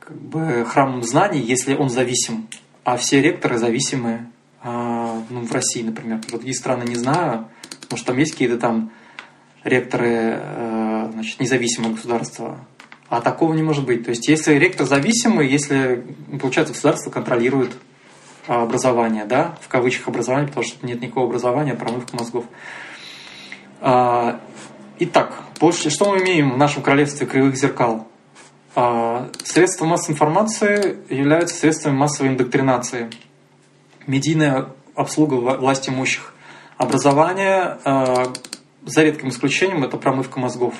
[0.00, 2.48] как бы храмом знаний, если он зависим,
[2.84, 4.26] а все ректоры зависимы,
[4.62, 7.48] э, ну, в России, например, в другие страны не знаю,
[7.94, 8.90] что там есть какие-то там
[9.62, 12.58] ректоры, э, значит, независимого государства,
[13.08, 14.04] а такого не может быть.
[14.04, 16.04] То есть, если ректор зависимый, если,
[16.40, 17.72] получается, государство контролирует
[18.48, 22.44] образование, да, в кавычках образование, потому что нет никакого образования, а промывка мозгов.
[23.80, 24.40] А,
[24.98, 28.08] итак, что мы имеем в нашем королевстве кривых зеркал?
[28.74, 33.10] А, средства массовой информации являются средствами массовой индоктринации.
[34.06, 36.32] Медийная обслуга власти имущих.
[36.78, 38.32] Образование, а,
[38.84, 40.74] за редким исключением, это промывка мозгов.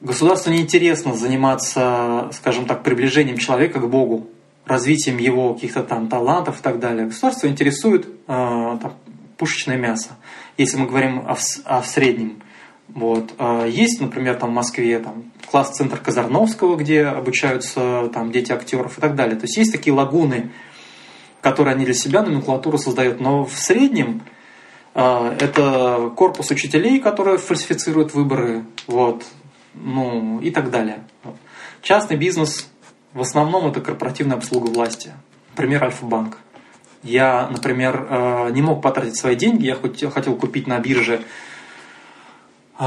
[0.00, 4.26] Государству неинтересно заниматься, скажем так, приближением человека к Богу,
[4.64, 7.06] развитием его каких-то там талантов и так далее.
[7.06, 8.94] Государство интересует там,
[9.38, 10.10] пушечное мясо,
[10.56, 12.42] если мы говорим о, о среднем.
[12.88, 13.34] Вот.
[13.38, 19.00] А есть, например, там в Москве там, класс-центр Казарновского, где обучаются там, дети актеров и
[19.00, 19.36] так далее.
[19.36, 20.50] То есть есть такие лагуны,
[21.40, 23.20] которые они для себя номенклатуру создают.
[23.20, 24.22] Но в среднем
[24.94, 29.24] э, это корпус учителей, которые фальсифицируют выборы, вот,
[29.74, 31.04] ну и так далее.
[31.80, 32.68] Частный бизнес
[33.12, 35.12] в основном это корпоративная обслуга власти.
[35.54, 36.38] Пример Альфа-банк.
[37.02, 41.22] Я, например, э, не мог потратить свои деньги, я хотел купить на бирже
[42.78, 42.84] э,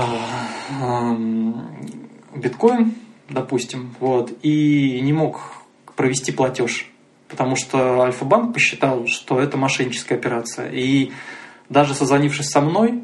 [0.81, 1.89] эм,
[2.33, 2.95] биткоин,
[3.29, 5.51] допустим, вот, и не мог
[5.97, 6.89] провести платеж,
[7.27, 10.69] потому что Альфа-банк посчитал, что это мошенническая операция.
[10.71, 11.11] И
[11.69, 13.03] даже созвонившись со мной,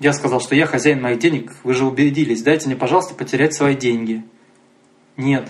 [0.00, 3.76] я сказал, что я хозяин моих денег, вы же убедились, дайте мне, пожалуйста, потерять свои
[3.76, 4.24] деньги.
[5.16, 5.48] Нет.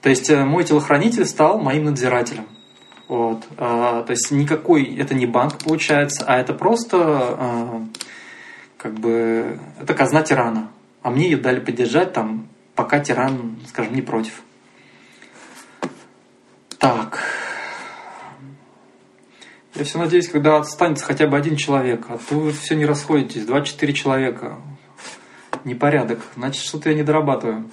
[0.00, 2.46] То есть э, мой телохранитель стал моим надзирателем.
[3.08, 3.44] Вот.
[3.56, 7.86] А, то есть никакой, это не банк получается, а это просто а,
[8.76, 10.70] как бы, это казна тирана.
[11.02, 14.42] А мне ее дали поддержать там, пока тиран, скажем, не против.
[16.78, 17.24] Так.
[19.74, 23.46] Я все надеюсь, когда останется хотя бы один человек, а то вы все не расходитесь,
[23.46, 24.58] 24 человека.
[25.64, 26.20] Непорядок.
[26.36, 27.70] Значит, что-то я не дорабатываю.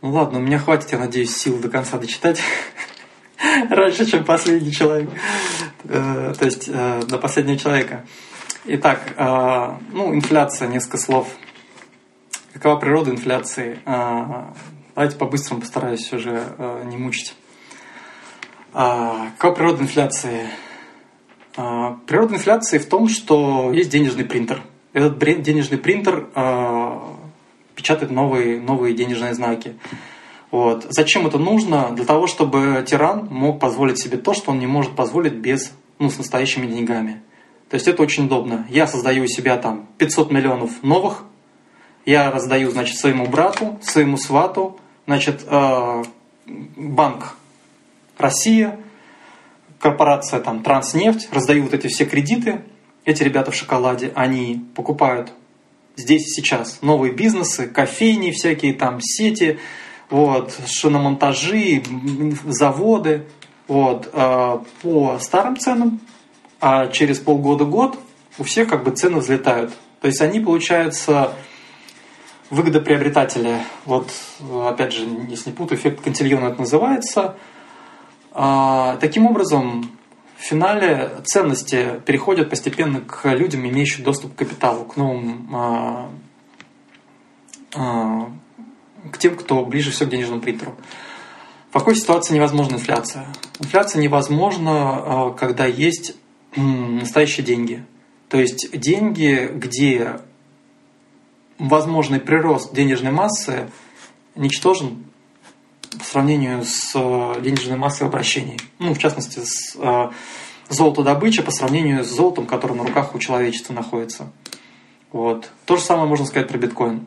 [0.00, 2.40] Ну ладно, у меня хватит, я надеюсь, сил до конца дочитать.
[3.70, 5.10] раньше, чем последний человек.
[5.84, 8.04] Э, то есть э, до последнего человека.
[8.64, 11.28] Итак, э, ну, инфляция, несколько слов.
[12.52, 13.78] Какова природа инфляции?
[14.94, 16.44] Давайте по-быстрому постараюсь уже
[16.84, 17.34] не мучить.
[18.74, 20.48] Какова природа инфляции?
[21.54, 24.62] Природа инфляции в том, что есть денежный принтер.
[24.92, 26.26] Этот денежный принтер
[27.74, 29.76] печатает новые, новые денежные знаки.
[30.52, 30.86] Вот.
[30.90, 31.90] Зачем это нужно?
[31.92, 36.10] Для того, чтобы тиран мог позволить себе то, что он не может позволить без, ну,
[36.10, 37.22] с настоящими деньгами.
[37.70, 38.66] То есть это очень удобно.
[38.68, 41.24] Я создаю у себя там 500 миллионов новых,
[42.04, 46.04] я раздаю, значит, своему брату, своему свату, значит, э,
[46.46, 47.36] банк
[48.18, 48.78] Россия,
[49.78, 52.62] корпорация там Транснефть, раздаю вот эти все кредиты.
[53.04, 55.32] Эти ребята в шоколаде, они покупают
[55.96, 59.58] здесь и сейчас новые бизнесы, кофейни всякие там, сети,
[60.12, 61.82] вот, шиномонтажи,
[62.44, 63.26] заводы
[63.66, 66.00] вот, э, по старым ценам,
[66.60, 67.98] а через полгода-год
[68.38, 69.72] у всех как бы цены взлетают.
[70.02, 71.32] То есть они, получается,
[72.50, 73.56] выгодоприобретатели.
[73.86, 74.10] Вот,
[74.66, 77.36] опять же, если не путаю, эффект Кантильона это называется.
[78.32, 79.96] А, таким образом,
[80.36, 86.10] в финале ценности переходят постепенно к людям, имеющим доступ к капиталу, к новым а,
[87.74, 88.30] а,
[89.10, 90.76] к тем, кто ближе всего к денежному принтеру.
[91.70, 93.26] В какой ситуации невозможна инфляция?
[93.58, 96.14] Инфляция невозможна, э, когда есть
[96.54, 97.84] настоящие деньги.
[98.28, 100.20] То есть деньги, где
[101.58, 103.70] возможный прирост денежной массы
[104.34, 105.04] ничтожен
[105.98, 108.58] по сравнению с э, денежной массой в.
[108.78, 110.10] Ну, в частности, с э,
[110.68, 114.32] золотодобычей по сравнению с золотом, которое на руках у человечества находится.
[115.12, 115.50] Вот.
[115.66, 117.06] То же самое можно сказать про биткоин.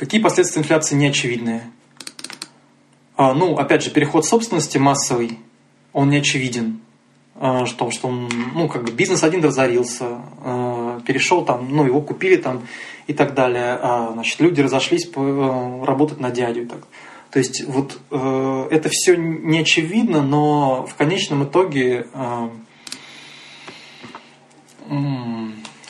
[0.00, 1.70] Какие последствия инфляции неочевидные?
[3.18, 5.38] А, ну, опять же, переход собственности массовый,
[5.92, 6.80] он не очевиден.
[7.34, 12.00] А, что, что он, ну, как бы бизнес один разорился, а, перешел там, ну, его
[12.00, 12.66] купили там
[13.08, 13.78] и так далее.
[13.78, 16.66] А, значит, люди разошлись по, а, работать на дядю.
[16.66, 16.86] Так.
[17.30, 22.48] То есть вот э, это все не очевидно, но в конечном итоге э,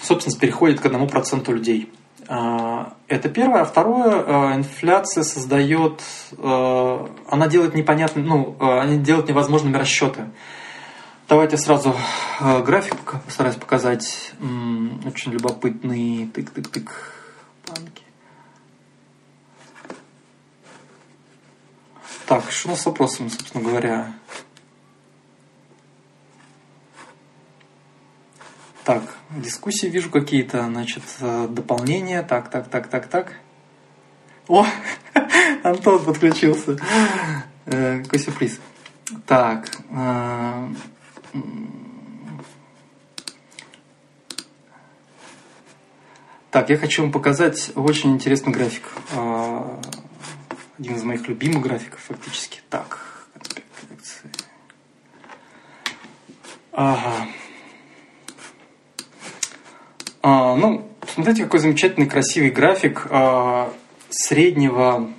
[0.02, 1.88] собственность переходит к одному проценту людей.
[2.32, 3.62] А, это первое.
[3.62, 6.00] А второе, а, инфляция создает,
[6.38, 10.30] а, она делает непонятно, ну, она делает невозможными расчеты.
[11.28, 11.94] Давайте сразу
[12.40, 14.32] график постараюсь показать.
[15.04, 16.90] Очень любопытный тык-тык-тык
[17.68, 18.04] банки.
[22.26, 24.12] Так, что у нас с вопросами, собственно говоря?
[28.90, 32.24] Так, дискуссии вижу какие-то, значит, э, дополнения.
[32.24, 33.34] Так, так, так, так, так.
[34.48, 34.66] О,
[35.62, 36.76] Антон подключился.
[37.66, 38.58] Э, какой сюрприз.
[39.28, 39.70] Так.
[39.90, 40.70] Э,
[46.50, 48.88] так, я хочу вам показать очень интересный график.
[50.80, 52.60] Один из моих любимых графиков, фактически.
[52.68, 52.98] Так,
[56.72, 57.28] Ага.
[60.22, 63.72] А, ну, смотрите, какой замечательный, красивый график а,
[64.10, 65.10] среднего,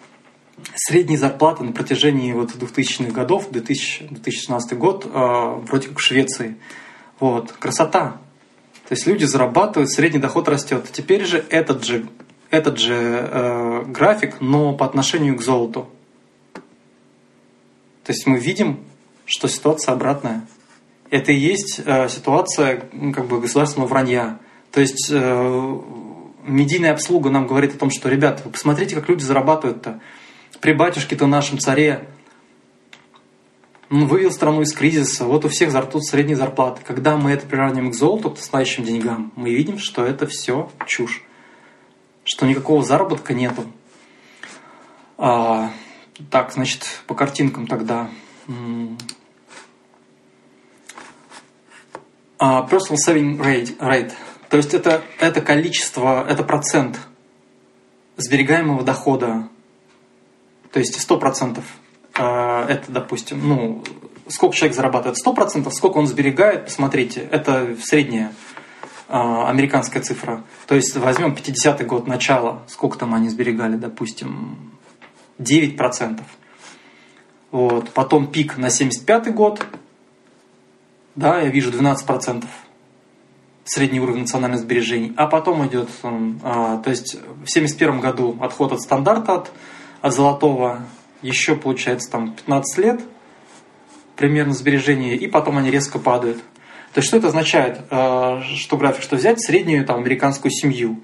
[0.76, 6.58] средней зарплаты на протяжении вот 2000-х годов, 2000, 2016 год, а, вроде как в Швеции.
[7.20, 8.18] Вот, красота.
[8.92, 10.86] То есть люди зарабатывают, средний доход растет.
[10.92, 12.08] Теперь же этот же,
[12.50, 15.88] этот же э, график, но по отношению к золоту.
[18.04, 18.80] То есть мы видим,
[19.26, 20.46] что ситуация обратная.
[21.10, 22.84] Это и есть э, ситуация
[23.14, 24.40] как бы государственного вранья.
[24.72, 25.80] То есть э,
[26.44, 30.00] медийная обслуга нам говорит о том, что, ребята, вы посмотрите, как люди зарабатывают-то.
[30.60, 32.08] При батюшке-то нашем царе
[33.90, 36.82] он вывел страну из кризиса, вот у всех растут средние зарплаты.
[36.88, 41.24] Когда мы это приравниваем к золоту, к настоящим деньгам, мы видим, что это все чушь.
[42.24, 43.66] Что никакого заработка нету.
[45.18, 45.72] А,
[46.30, 48.10] так, значит, по картинкам тогда.
[52.40, 54.14] А, personal saving rate, rate.
[54.52, 57.00] То есть это, это количество, это процент
[58.18, 59.48] сберегаемого дохода.
[60.74, 61.64] То есть 100%
[62.16, 63.82] а, это, допустим, ну,
[64.28, 68.34] сколько человек зарабатывает 100%, сколько он сберегает, посмотрите, это средняя
[69.08, 70.44] а, американская цифра.
[70.68, 74.58] То есть возьмем 50-й год начала, сколько там они сберегали, допустим,
[75.40, 76.20] 9%.
[77.52, 77.90] Вот.
[77.92, 79.66] Потом пик на 75 год,
[81.16, 82.44] да, я вижу 12%
[83.74, 87.16] средний уровень национальных сбережений, а потом идет, а, то есть
[87.46, 89.52] в 71 году отход от стандарта, от,
[90.02, 90.84] от золотого,
[91.22, 93.02] еще получается там 15 лет
[94.18, 96.38] примерно сбережения, и потом они резко падают.
[96.94, 101.02] То есть что это означает, а, что график, что взять среднюю там американскую семью,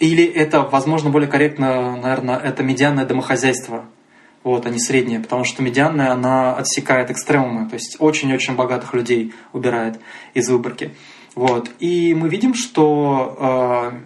[0.00, 3.84] или это, возможно, более корректно, наверное, это медианное домохозяйство,
[4.42, 9.34] вот, а не среднее, потому что медианная, она отсекает экстремумы, то есть очень-очень богатых людей
[9.52, 10.00] убирает
[10.34, 10.94] из выборки.
[11.34, 11.70] Вот.
[11.78, 13.98] И мы видим, что э,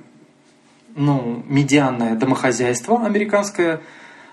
[0.97, 3.81] ну, медианное домохозяйство американское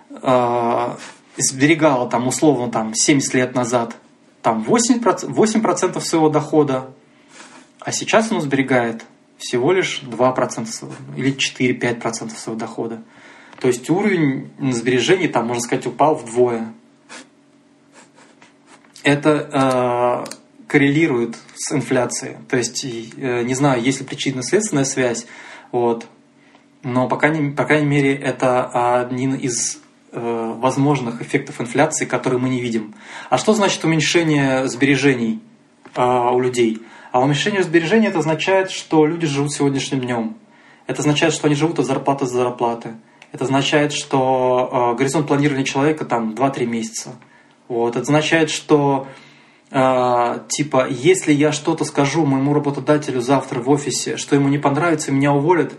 [0.09, 0.95] э,
[1.37, 3.95] сберегало там условно там, 70 лет назад
[4.41, 6.93] там 8%, 8% своего дохода,
[7.79, 9.05] а сейчас оно сберегает
[9.37, 13.03] всего лишь 2% или 4-5% своего дохода.
[13.61, 16.73] То есть уровень сбережений там, можно сказать, упал вдвое.
[19.03, 22.38] Это э, коррелирует с инфляцией.
[22.49, 25.27] То есть, э, не знаю, есть ли причинно-следственная связь,
[25.71, 26.07] вот,
[26.81, 29.79] но, по крайней, по крайней мере, это один из
[30.11, 32.95] э, возможных эффектов инфляции, которые мы не видим.
[33.29, 35.39] А что значит уменьшение сбережений
[35.95, 36.81] э, у людей?
[37.11, 40.38] А уменьшение сбережений это означает, что люди живут сегодняшним днем.
[40.88, 42.95] Это означает, что они живут от зарплаты до зарплаты.
[43.31, 47.15] Это означает, что э, горизонт планирования человека там 2-3 месяца.
[47.67, 47.91] Вот.
[47.91, 49.07] Это означает, что
[49.71, 55.13] э, типа, если я что-то скажу моему работодателю завтра в офисе, что ему не понравится,
[55.13, 55.73] меня уволят,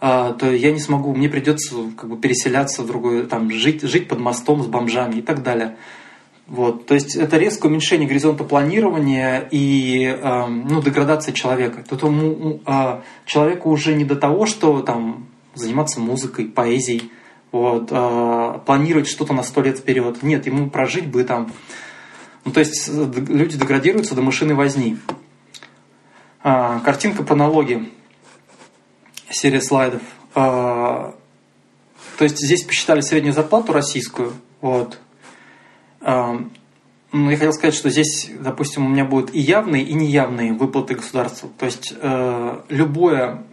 [0.00, 4.08] э, то я не смогу, мне придется как бы переселяться в другую, там, жить, жить
[4.08, 5.76] под мостом с бомжами и так далее.
[6.46, 11.84] Вот, то есть это резкое уменьшение горизонта планирования и э, ну, деградация человека.
[11.86, 15.26] Тут ему, э, человеку уже не до того, что там
[15.58, 17.10] заниматься музыкой, поэзией,
[17.52, 20.22] вот, э, планировать что-то на сто лет вперед.
[20.22, 21.52] Нет, ему прожить бы там.
[22.44, 24.98] Ну, то есть люди деградируются до машины возни.
[26.44, 27.92] Э, картинка по налоги.
[29.30, 30.02] Серия слайдов.
[30.34, 31.12] Э,
[32.18, 34.32] то есть здесь посчитали среднюю зарплату российскую.
[34.60, 34.98] Вот,
[37.12, 40.94] ну, я хотел сказать, что здесь, допустим, у меня будут и явные, и неявные выплаты
[40.94, 41.50] государству.
[41.56, 43.44] То есть э, любое,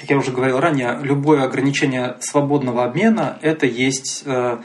[0.00, 4.58] как я уже говорил ранее, любое ограничение свободного обмена– это есть э,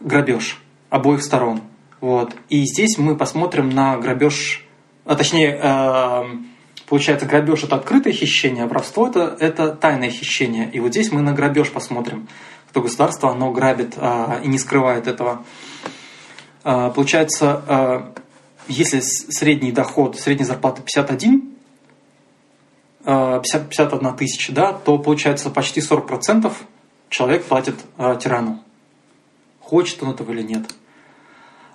[0.00, 1.62] грабеж обоих сторон.
[2.00, 2.34] Вот.
[2.48, 4.64] И здесь мы посмотрим на грабеж,
[5.04, 6.24] а точнее, э,
[6.88, 10.70] получается, грабеж это открытое хищение, а воровство это, это тайное хищение.
[10.72, 12.28] И вот здесь мы на грабеж посмотрим,
[12.70, 15.44] что государство оно грабит э, и не скрывает этого.
[16.64, 18.14] А, получается, а,
[18.66, 21.54] если средний доход, средняя зарплата 51,
[23.04, 26.52] 50, 51 тысяча, да, то получается почти 40%
[27.08, 28.62] человек платит а, тирану.
[29.60, 30.66] Хочет он этого или нет.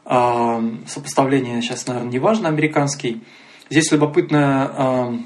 [0.06, 3.24] Сопоставление сейчас, наверное, не важно, американский.
[3.70, 5.24] Здесь любопытная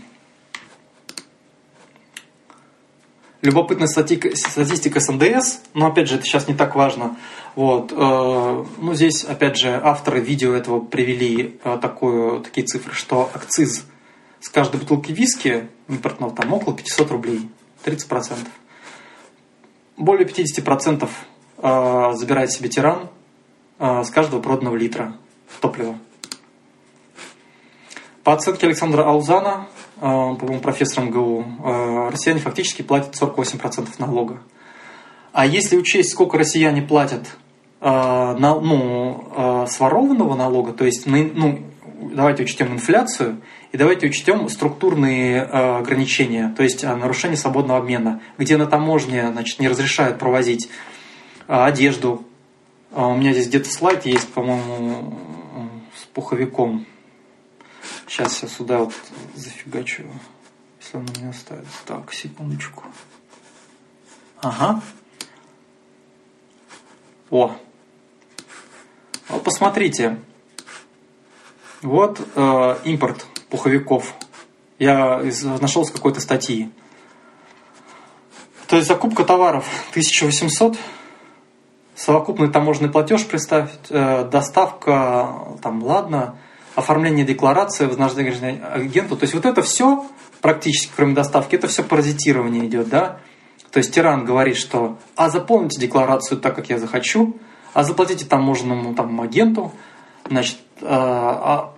[3.41, 7.17] любопытная статистика, статистика с НДС, но опять же это сейчас не так важно.
[7.57, 7.91] Вот.
[7.91, 13.87] Э, ну, здесь, опять же, авторы видео этого привели э, такую, такие цифры, что акциз
[14.39, 17.49] с каждой бутылки виски импортного там около 500 рублей,
[17.83, 18.37] 30%.
[19.97, 21.09] Более 50%
[21.57, 23.09] э, забирает себе тиран
[23.79, 25.17] с каждого проданного литра
[25.59, 25.97] топлива.
[28.23, 29.67] По оценке Александра Аузана,
[29.99, 34.41] по-моему, профессор МГУ, россияне фактически платят 48% налога.
[35.31, 37.37] А если учесть, сколько россияне платят
[37.79, 41.63] на, ну, э, сворованного налога, то есть ну,
[42.13, 43.41] давайте учтем инфляцию
[43.71, 49.59] и давайте учтем структурные э, ограничения, то есть нарушение свободного обмена, где на таможне значит,
[49.59, 50.69] не разрешают провозить
[51.45, 52.25] одежду.
[52.91, 55.13] У меня здесь где-то слайд есть, по-моему,
[55.95, 56.85] с пуховиком.
[58.07, 58.93] Сейчас я сюда вот
[59.35, 60.03] зафигачу,
[60.79, 61.67] если он меня ставит.
[61.85, 62.83] Так, секундочку.
[64.41, 64.81] Ага.
[67.29, 67.55] О,
[69.29, 70.19] вот посмотрите,
[71.81, 74.13] вот э, импорт пуховиков.
[74.79, 75.21] Я
[75.61, 76.69] нашел с какой-то статьи.
[78.67, 80.77] То есть закупка товаров 1800,
[81.95, 86.37] совокупный таможенный платеж представить, э, доставка, там, ладно,
[86.75, 89.17] оформление декларации, вознаграждение агенту.
[89.17, 90.05] То есть вот это все
[90.41, 93.19] практически, кроме доставки, это все паразитирование идет, да?
[93.71, 97.35] То есть тиран говорит, что а заполните декларацию так, как я захочу,
[97.73, 99.71] а заплатите таможенному там, агенту,
[100.29, 101.73] значит, а,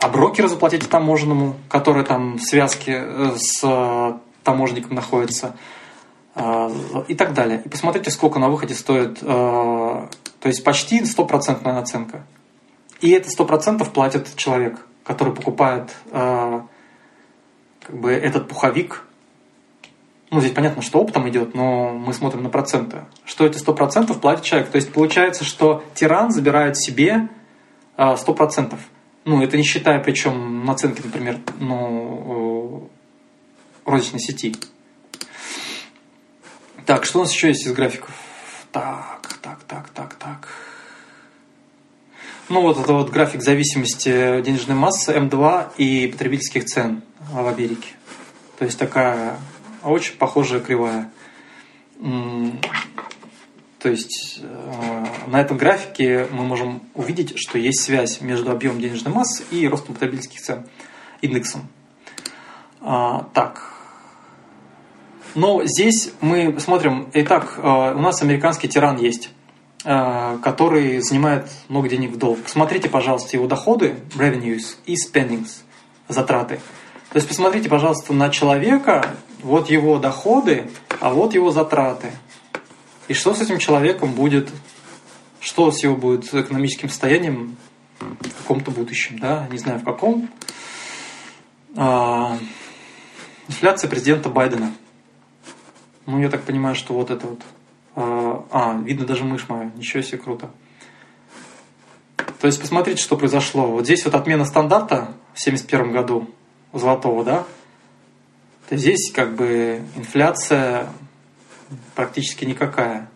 [0.00, 4.12] а брокера заплатите таможенному, который там в связке э, с э,
[4.42, 5.56] таможенником находится,
[6.34, 6.70] э,
[7.08, 7.60] и так далее.
[7.64, 10.08] И посмотрите, сколько на выходе стоит, то
[10.44, 12.24] есть почти стопроцентная наценка.
[13.02, 16.64] И это сто процентов платит человек, который покупает как
[17.90, 19.04] бы этот пуховик.
[20.30, 23.04] Ну, здесь понятно, что оптом идет, но мы смотрим на проценты.
[23.24, 24.70] Что эти сто процентов платит человек.
[24.70, 27.28] То есть получается, что тиран забирает себе
[28.16, 28.78] сто процентов.
[29.24, 32.88] Ну, это не считая, причем наценки, например, ну,
[33.86, 34.56] э, розничной сети.
[36.86, 38.10] Так, что у нас еще есть из графиков?
[38.72, 40.48] Так, так, так, так, так.
[42.48, 47.88] Ну, вот это вот график зависимости денежной массы М2 и потребительских цен в Америке.
[48.58, 49.38] То есть такая
[49.82, 51.10] очень похожая кривая.
[53.80, 59.12] То есть э, на этом графике мы можем увидеть, что есть связь между объемом денежной
[59.12, 60.66] массы и ростом потребительских цен
[61.22, 61.66] индексом.
[62.82, 63.72] А, так.
[65.34, 69.30] Но здесь мы смотрим, итак, э, у нас американский тиран есть,
[69.84, 72.40] э, который занимает много денег в долг.
[72.42, 75.62] Посмотрите, пожалуйста, его доходы, revenues и spendings,
[76.08, 76.60] затраты.
[77.12, 82.12] То есть посмотрите, пожалуйста, на человека, вот его доходы, а вот его затраты–
[83.10, 84.50] и что с этим человеком будет,
[85.40, 87.56] что с его будет экономическим состоянием
[87.98, 90.30] в каком-то будущем, да, не знаю в каком.
[91.74, 92.38] А,
[93.48, 94.72] инфляция президента Байдена.
[96.06, 97.40] Ну, я так понимаю, что вот это вот.
[97.96, 100.48] А, а видно даже мышь моя, ничего себе круто.
[102.40, 103.66] То есть посмотрите, что произошло.
[103.66, 106.30] Вот здесь вот отмена стандарта в 1971 году
[106.72, 107.44] золотого, да,
[108.68, 110.88] то здесь как бы инфляция
[111.94, 113.08] практически никакая.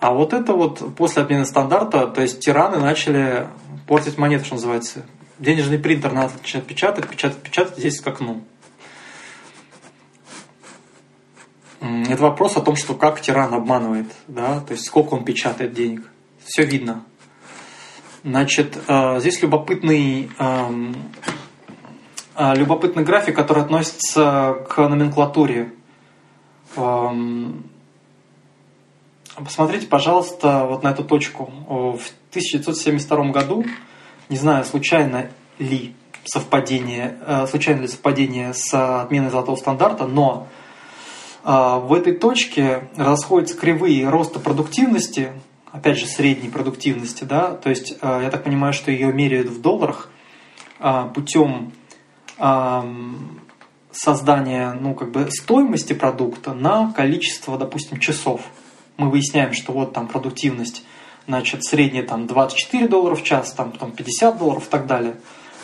[0.00, 3.48] А вот это вот после отмены стандарта, то есть тираны начали
[3.86, 5.06] портить монеты, что называется.
[5.38, 8.44] Денежный принтер надо начинать печатать, печатать, печатать, здесь как ну.
[11.80, 16.02] Это вопрос о том, что как тиран обманывает, да, то есть сколько он печатает денег.
[16.44, 17.04] Все видно.
[18.22, 20.96] Значит, э, здесь любопытный, эм,
[22.36, 25.72] любопытный график, который относится к номенклатуре
[26.76, 27.64] эм,
[29.36, 31.50] Посмотрите, пожалуйста, вот на эту точку.
[31.66, 33.64] В 1972 году,
[34.28, 40.46] не знаю, случайно ли совпадение, э, случайно ли совпадение с отменой золотого стандарта, но
[41.42, 45.32] э, в этой точке расходятся кривые роста продуктивности,
[45.72, 49.60] опять же, средней продуктивности, да, то есть э, я так понимаю, что ее меряют в
[49.60, 50.10] долларах
[51.14, 51.72] путем
[53.92, 58.42] создания, ну, как бы стоимости продукта на количество, допустим, часов–
[58.96, 60.84] мы выясняем, что вот там продуктивность,
[61.26, 65.16] значит, средняя там 24 доллара в час, там, там 50 долларов и так далее.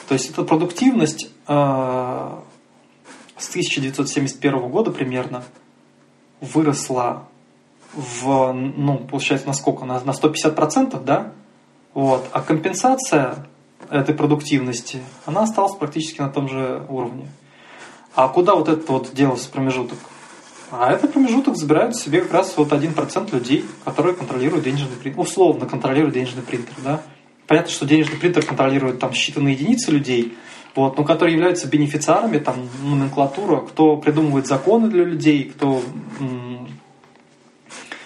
[0.08, 2.36] То есть эта продуктивность э,
[3.36, 5.44] с 1971 года примерно
[6.40, 7.28] выросла
[7.92, 9.84] в, ну, получается, на сколько?
[9.84, 11.32] На, на 150%, да?
[11.94, 12.28] Вот.
[12.32, 13.46] А компенсация
[13.90, 17.28] этой продуктивности, она осталась практически на том же уровне.
[18.14, 19.98] А куда вот это вот делался промежуток?
[20.70, 25.66] А этот промежуток забирают себе как раз вот 1% людей, которые контролируют денежный принтер, условно
[25.66, 27.02] контролируют денежный принтер, да.
[27.46, 30.36] Понятно, что денежный принтер контролирует там считанные единицы людей,
[30.76, 35.82] вот, но которые являются бенефициарами, там, номенклатура, кто придумывает законы для людей, кто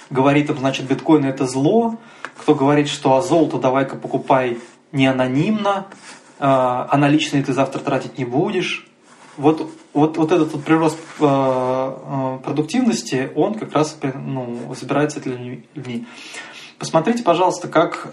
[0.08, 1.98] говорит значит, биткоин это зло,
[2.38, 4.58] кто говорит, что а золото давай-ка покупай
[4.94, 5.86] не анонимно,
[6.39, 8.89] а, а наличные ты завтра тратить не будешь.
[9.36, 15.36] Вот вот, вот этот вот прирост э, э, продуктивности, он как раз ну, забирается для
[15.36, 16.06] людьми.
[16.78, 18.12] Посмотрите, пожалуйста, как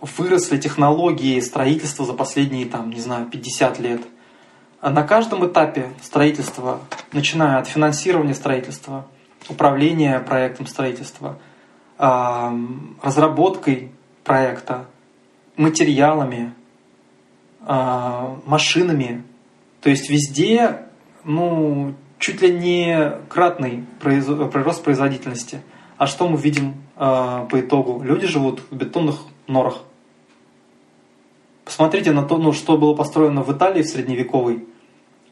[0.00, 4.02] выросли технологии строительства за последние, там, не знаю, 50 лет.
[4.80, 6.80] А на каждом этапе строительства,
[7.12, 9.06] начиная от финансирования строительства,
[9.48, 11.38] управления проектом строительства,
[11.96, 13.92] разработкой
[14.24, 14.86] проекта,
[15.56, 16.52] материалами,
[17.60, 19.22] машинами,
[19.80, 20.86] то есть везде,
[21.24, 25.60] ну, чуть ли не кратный прирост производительности.
[25.98, 28.02] А что мы видим по итогу?
[28.02, 29.16] Люди живут в бетонных
[29.46, 29.82] норах.
[31.64, 34.66] Посмотрите на то, ну, что было построено в Италии в средневековой,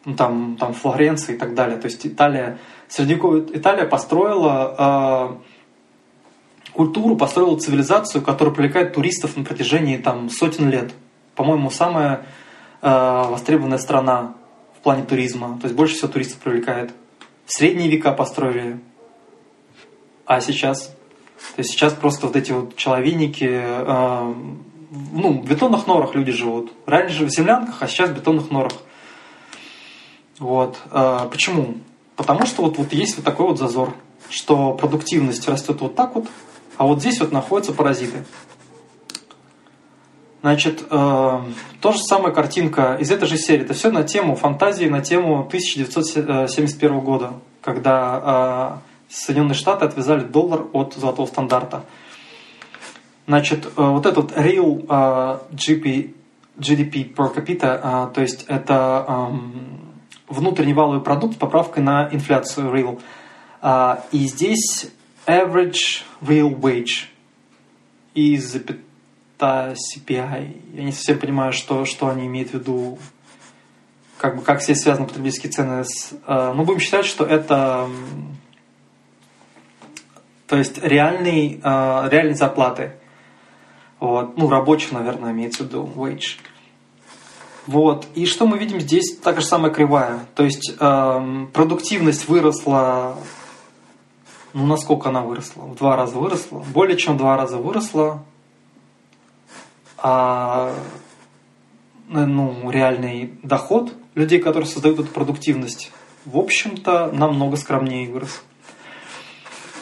[0.04, 1.76] ну, там, там Флоренции и так далее.
[1.78, 2.58] То есть Италия,
[2.88, 5.49] средневековая Италия построила э,
[6.80, 10.94] культуру, построила цивилизацию, которая привлекает туристов на протяжении там, сотен лет.
[11.34, 12.24] По-моему, самая
[12.80, 12.88] э,
[13.28, 14.32] востребованная страна
[14.78, 15.58] в плане туризма.
[15.60, 16.92] То есть больше всего туристов привлекает.
[17.44, 18.80] В средние века построили.
[20.24, 20.86] А сейчас?
[21.54, 24.34] То есть сейчас просто вот эти вот человейники э,
[25.12, 26.72] ну, в бетонных норах люди живут.
[26.86, 28.72] Раньше в землянках, а сейчас в бетонных норах.
[30.38, 30.78] Вот.
[30.90, 31.74] А, почему?
[32.16, 33.92] Потому что вот, вот есть вот такой вот зазор,
[34.30, 36.26] что продуктивность растет вот так вот,
[36.80, 38.24] а вот здесь вот находятся паразиты.
[40.40, 41.40] Значит, э,
[41.80, 43.64] то же самая картинка из этой же серии.
[43.64, 50.68] Это все на тему фантазии, на тему 1971 года, когда э, Соединенные Штаты отвязали доллар
[50.72, 51.84] от золотого стандарта.
[53.26, 56.14] Значит, э, вот этот real э, GP,
[56.56, 60.00] GDP per capita, э, то есть это эм,
[60.30, 62.98] внутренний валовый продукт с поправкой на инфляцию real.
[64.12, 64.90] И здесь
[65.30, 67.06] average real wage
[68.14, 70.60] и запятая CPI.
[70.74, 72.98] Я не совсем понимаю, что, что они имеют в виду,
[74.18, 76.12] как бы как здесь связаны потребительские цены с...
[76.26, 77.88] Ну, будем считать, что это
[80.46, 82.94] то есть реальные, реальные зарплаты.
[84.00, 84.36] Вот.
[84.36, 86.38] Ну, рабочих, наверное, имеется в виду, wage.
[87.68, 88.08] Вот.
[88.16, 89.16] И что мы видим здесь?
[89.18, 90.26] Так же самая кривая.
[90.34, 93.16] То есть эм, продуктивность выросла,
[94.52, 95.62] ну, насколько она выросла?
[95.62, 96.64] В два раза выросла.
[96.72, 98.22] Более чем в два раза выросла.
[99.98, 100.72] А
[102.08, 105.92] ну, реальный доход людей, которые создают эту продуктивность,
[106.24, 108.42] в общем-то, намного скромнее вырос.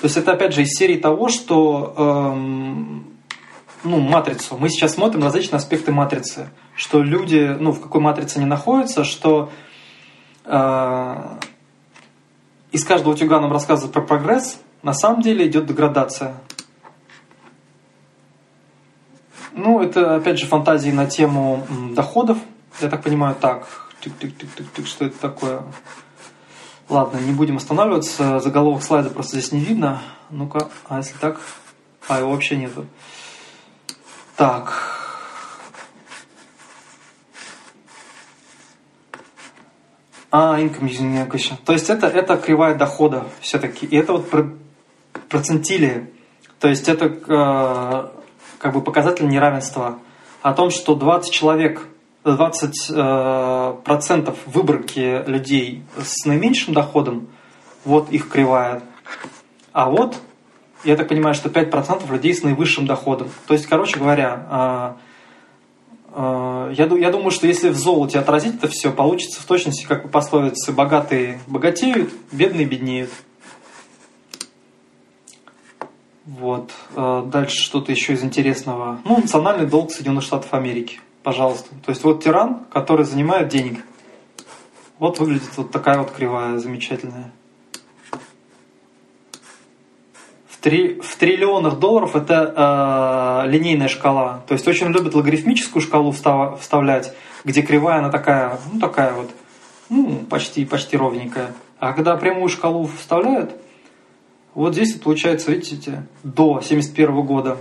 [0.00, 3.18] То есть это опять же из серии того, что эм,
[3.82, 4.56] ну, матрицу.
[4.56, 9.50] Мы сейчас смотрим различные аспекты матрицы, что люди, ну, в какой матрице они находятся, что
[10.44, 11.38] э,
[12.72, 16.34] из каждого утюга нам рассказывают про прогресс, на самом деле идет деградация.
[19.52, 22.38] Ну, это, опять же, фантазии на тему доходов.
[22.80, 23.66] Я так понимаю, так,
[24.02, 25.62] тык-тык-тык-тык, что это такое?
[26.88, 28.38] Ладно, не будем останавливаться.
[28.40, 30.00] Заголовок слайда просто здесь не видно.
[30.30, 31.40] Ну-ка, а если так?
[32.06, 32.86] А, его вообще нету.
[34.36, 35.07] Так.
[40.31, 41.57] А, income using acquisition.
[41.65, 43.86] То есть это, это кривая дохода все-таки.
[43.86, 44.28] И это вот
[45.28, 46.12] процентили.
[46.60, 48.18] То есть это э,
[48.58, 49.98] как бы показатель неравенства.
[50.42, 51.86] О том, что 20 человек,
[52.24, 57.28] 20 э, процентов выборки людей с наименьшим доходом,
[57.84, 58.82] вот их кривая.
[59.73, 60.20] А вот
[60.84, 63.31] я так понимаю, что 5% людей с наивысшим доходом.
[63.47, 64.97] То есть, короче говоря, а,
[66.16, 70.08] я, я думаю, что если в золоте отразить это все, получится в точности, как по
[70.08, 73.10] пословице, богатые богатеют, бедные беднеют.
[76.24, 76.72] Вот.
[76.94, 79.00] А, дальше что-то еще из интересного.
[79.04, 81.00] Ну, национальный долг Соединенных Штатов Америки.
[81.22, 81.70] Пожалуйста.
[81.84, 83.84] То есть вот тиран, который занимает денег.
[84.98, 87.32] Вот выглядит вот такая вот кривая замечательная.
[90.68, 94.42] Три, в триллионах долларов это э, линейная шкала.
[94.47, 97.14] То есть очень любят логарифмическую шкалу встав, вставлять,
[97.44, 99.30] где кривая она такая, ну такая вот,
[99.88, 101.55] ну почти, почти ровненькая.
[101.78, 103.52] А когда прямую шкалу вставляют,
[104.52, 107.56] вот здесь получается, видите, до 71 года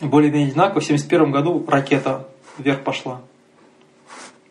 [0.00, 0.80] более-менее одинаково.
[0.80, 3.20] В 71 году ракета вверх пошла.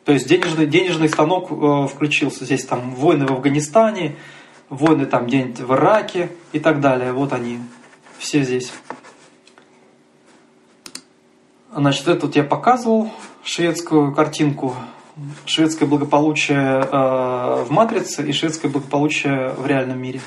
[0.04, 2.44] То есть денежный, денежный станок э, включился.
[2.44, 4.18] Здесь там войны в Афганистане,
[4.70, 7.12] войны там где-нибудь в Ираке и так далее.
[7.14, 7.60] Вот они,
[8.18, 8.72] все здесь.
[11.74, 13.12] Значит, это вот я показывал
[13.44, 14.76] шведскую картинку.
[15.46, 20.22] Шведское благополучие э, в матрице и шведское благополучие в реальном мире.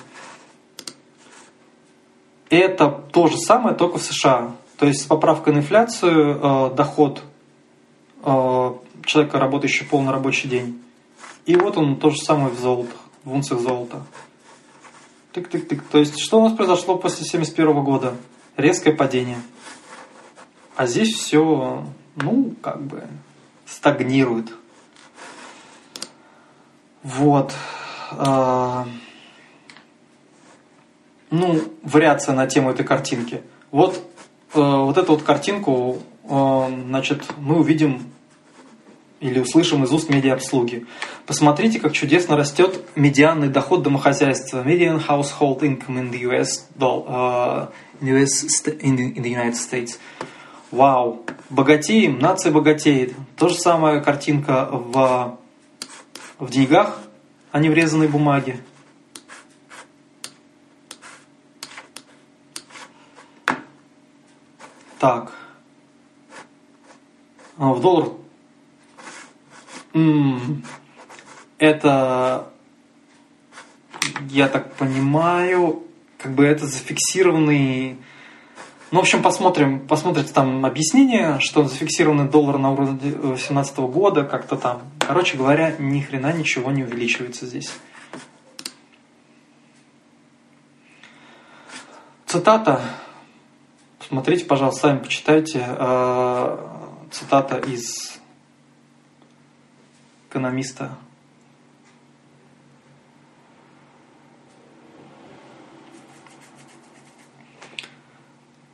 [2.49, 4.53] Это то же самое, только в США.
[4.79, 7.23] То есть с поправкой на инфляцию э, доход
[8.23, 8.73] э,
[9.05, 10.83] человека, работающего полный рабочий день.
[11.45, 14.03] И вот он то же самое в золотах, в унциях золота.
[15.39, 15.83] Тык-тык-тык.
[15.91, 18.15] То есть, что у нас произошло после 1971 года?
[18.57, 19.39] Резкое падение.
[20.77, 21.85] А здесь все,
[22.17, 23.05] ну, как бы
[23.67, 24.53] стагнирует.
[27.03, 27.55] Вот.
[28.13, 28.87] А,
[31.31, 33.43] ну, вариация на тему этой картинки.
[33.71, 33.97] Вот,
[34.55, 38.13] э, вот эту вот картинку, э, значит, мы увидим
[39.21, 40.87] или услышим из уст медиаобслуги.
[41.27, 44.63] Посмотрите, как чудесно растет медианный доход домохозяйства.
[44.63, 47.69] Median household income in the US, uh,
[48.01, 48.45] US
[48.81, 49.99] in, the, United States.
[50.71, 51.25] Вау!
[51.51, 53.15] Богатеем, нация богатеет.
[53.37, 55.39] То же самая картинка в,
[56.39, 57.01] в деньгах,
[57.51, 58.61] а не в резаной бумаге.
[65.01, 65.33] Так.
[67.57, 68.11] А в доллар
[71.59, 72.51] это,
[74.31, 75.83] я так понимаю,
[76.19, 77.99] как бы это зафиксированный...
[78.91, 84.57] Ну, в общем, посмотрим, посмотрите там объяснение, что зафиксированный доллар на уровне 2018 года, как-то
[84.57, 84.83] там.
[84.99, 87.71] Короче говоря, ни хрена ничего не увеличивается здесь.
[92.27, 92.81] Цитата.
[94.07, 95.65] Смотрите, пожалуйста, сами почитайте.
[95.67, 96.59] Э,
[97.11, 98.18] цитата из
[100.29, 100.97] экономиста.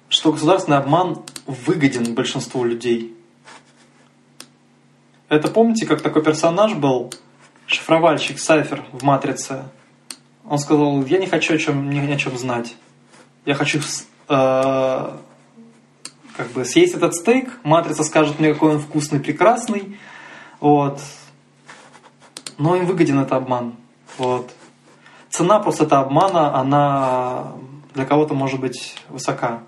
[0.08, 3.16] Что государственный обман выгоден большинству людей.
[5.28, 7.12] Это помните, как такой персонаж был,
[7.66, 9.64] шифровальщик Сайфер в «Матрице»?
[10.44, 12.76] Он сказал, я не хочу о чем, ни, о чем знать.
[13.44, 13.82] Я хочу э,
[16.36, 19.98] как бы съесть этот стейк, матрица скажет мне, какой он вкусный, прекрасный.
[20.60, 21.00] Вот
[22.58, 23.74] но им выгоден это обман.
[24.18, 24.52] Вот.
[25.30, 27.52] Цена просто этого обмана, она
[27.94, 29.62] для кого-то может быть высока.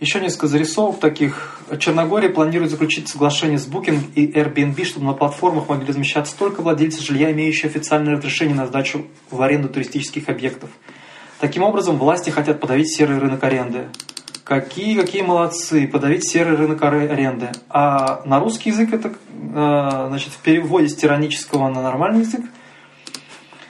[0.00, 1.60] Еще несколько зарисовок таких.
[1.78, 7.00] Черногория планирует заключить соглашение с Booking и Airbnb, чтобы на платформах могли размещаться только владельцы
[7.00, 10.68] жилья, имеющие официальное разрешение на сдачу в аренду туристических объектов.
[11.40, 13.88] Таким образом, власти хотят подавить серый рынок аренды.
[14.44, 17.50] Какие, какие молодцы, подавить серый рынок аренды.
[17.70, 22.44] А на русский язык это, э, значит, в переводе с тиранического на нормальный язык,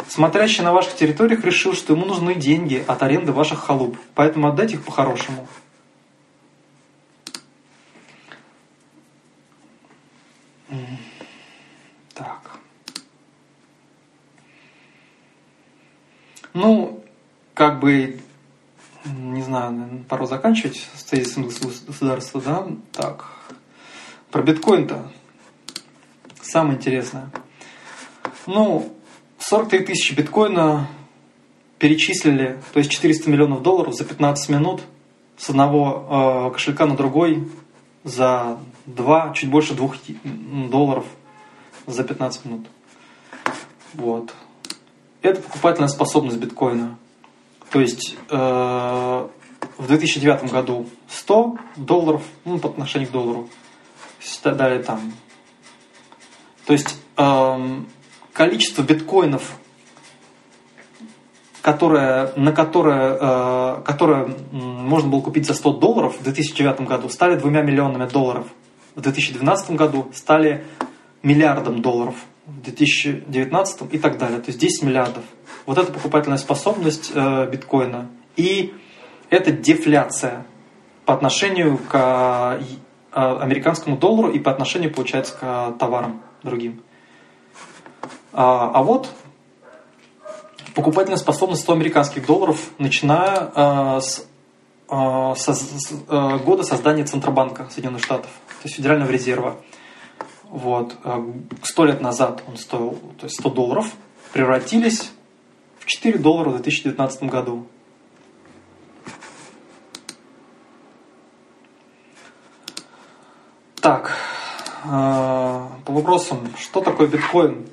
[0.09, 4.75] смотрящий на ваших территориях решил, что ему нужны деньги от аренды ваших халуп, поэтому отдайте
[4.75, 5.47] их по-хорошему.
[12.15, 12.59] Так.
[16.53, 17.05] Ну,
[17.55, 18.24] как бы
[19.05, 22.67] не знаю, пару заканчивать с тезисом государства, да?
[22.93, 23.27] Так,
[24.31, 25.11] про биткоин-то
[26.43, 27.31] самое интересное.
[28.47, 28.95] Ну,
[29.39, 30.89] 43 тысячи биткоина
[31.79, 34.83] перечислили, то есть 400 миллионов долларов за 15 минут
[35.37, 37.49] с одного э, кошелька на другой
[38.05, 39.91] за 2, чуть больше 2
[40.71, 41.05] долларов
[41.87, 42.67] за 15 минут.
[43.95, 44.35] Вот.
[45.23, 46.99] Это покупательная способность биткоина.
[47.71, 49.29] То есть э,
[49.79, 53.49] в 2009 году 100 долларов, ну, по отношению к доллару,
[54.45, 55.13] далее там.
[56.67, 57.81] То есть э,
[58.33, 59.57] количество биткоинов,
[61.63, 67.37] которое, на которое, э, которое можно было купить за 100 долларов в 2009 году, стали
[67.37, 68.47] двумя миллионами долларов.
[68.95, 70.65] В 2012 году стали
[71.23, 72.15] миллиардом долларов.
[72.47, 74.39] В 2019 и так далее.
[74.41, 75.25] То есть 10 миллиардов
[75.67, 78.09] вот эта покупательная способность э, биткоина.
[78.37, 78.75] И
[79.31, 80.47] это дефляция
[81.05, 82.61] по отношению к
[83.13, 86.83] э, американскому доллару и по отношению, получается, к товарам другим.
[88.33, 89.09] А, а вот
[90.75, 94.27] покупательная способность 100 американских долларов, начиная э, с,
[94.91, 99.57] э, со, с э, года создания Центробанка Соединенных Штатов, то есть Федерального резерва.
[100.45, 100.97] Вот.
[101.05, 101.23] Э,
[101.63, 103.87] сто лет назад он стоил то есть 100 долларов,
[104.33, 105.13] превратились
[105.87, 107.67] 4 доллара в 2019 году.
[113.81, 114.17] Так,
[114.85, 117.67] э, по вопросам, что такое биткоин?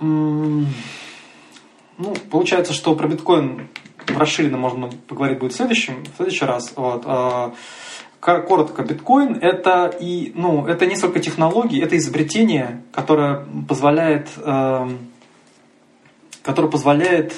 [0.00, 0.66] Ну,
[2.30, 3.68] получается, что про биткоин
[4.06, 6.72] расширенно можно поговорить будет в следующем, в следующий раз.
[6.76, 7.04] Вот.
[7.06, 7.52] Э,
[8.20, 14.98] коротко, биткоин это и, ну, это несколько технологий, это изобретение, которое позволяет эм,
[16.48, 17.34] который позволяет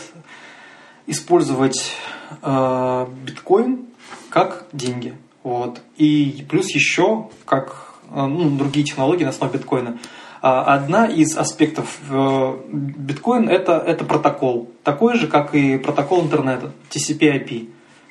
[1.09, 1.97] использовать
[2.43, 3.87] э, биткоин
[4.29, 5.17] как деньги.
[5.43, 5.81] Вот.
[5.97, 9.99] И плюс еще как э, ну, другие технологии на основе биткоина.
[10.43, 14.71] А одна из аспектов э, биткоин это, это протокол.
[14.85, 17.69] Такой же, как и протокол интернета, TCP-IP.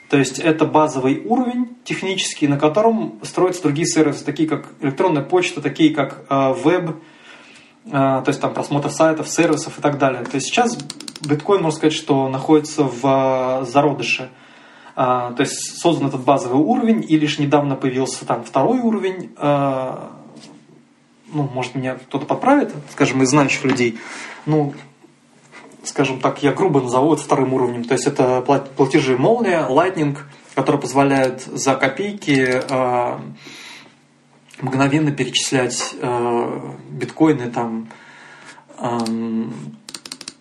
[0.09, 5.61] То есть это базовый уровень технический, на котором строятся другие сервисы, такие как электронная почта,
[5.61, 6.97] такие как э, веб,
[7.85, 10.23] то есть там просмотр сайтов, сервисов и так далее.
[10.23, 10.77] То есть сейчас
[11.21, 14.29] биткоин, можно сказать, что находится в зародыше.
[14.95, 21.75] То есть создан этот базовый уровень, и лишь недавно появился там второй уровень, ну, может,
[21.75, 23.97] меня кто-то подправит, скажем, из знающих людей,
[24.45, 24.73] ну,
[25.83, 27.85] скажем так, я грубо назову это вторым уровнем.
[27.85, 28.41] То есть это
[28.75, 30.17] платежи молния, Lightning,
[30.53, 33.19] которые позволяют за копейки э,
[34.61, 37.89] мгновенно перечислять э, биткоины там
[38.77, 38.97] э,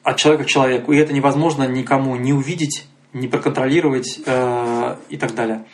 [0.02, 0.92] от человека к человеку.
[0.92, 5.64] И это невозможно никому не увидеть, не проконтролировать э, и так далее.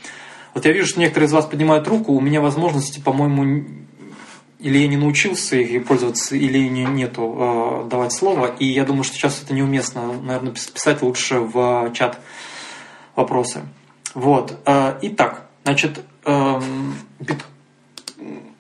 [0.55, 3.65] Вот я вижу, что некоторые из вас поднимают руку, у меня возможности, по-моему,
[4.61, 8.55] или я не научился их пользоваться, или не, нету э, давать слово.
[8.59, 10.13] И я думаю, что сейчас это неуместно.
[10.23, 12.21] Наверное, писать лучше в чат
[13.17, 13.63] вопросы.
[14.15, 14.59] Вот.
[14.65, 16.61] Э, итак, значит, э,
[17.21, 17.54] бит, э,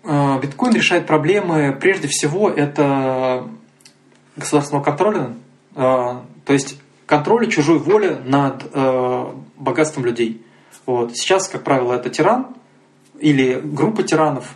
[0.05, 3.49] биткоин решает проблемы, прежде всего, это
[4.36, 5.34] государственного контроля,
[5.74, 10.42] э, то есть контроля чужой воли над э, богатством людей.
[10.86, 11.16] Вот.
[11.16, 12.49] Сейчас, как правило, это тиран
[13.18, 14.55] или группа тиранов,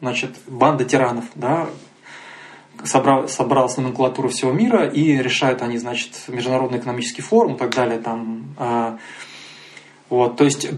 [0.00, 1.68] значит, банда тиранов, да,
[2.84, 7.98] собрал, собралась номенклатура всего мира, и решают они, значит, Международный экономический форум и так далее.
[7.98, 8.96] Там, э,
[10.10, 10.68] вот, то есть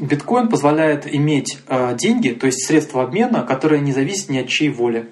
[0.00, 4.70] биткоин позволяет иметь э, деньги, то есть средства обмена, которые не зависят ни от чьей
[4.70, 5.10] воли.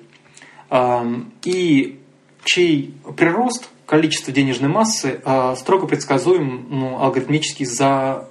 [0.70, 1.04] Э,
[1.44, 2.00] и
[2.44, 8.28] чей прирост, количество денежной массы э, строго предсказуем ну, алгоритмически за,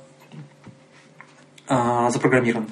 [1.67, 2.67] э, запрограммирован.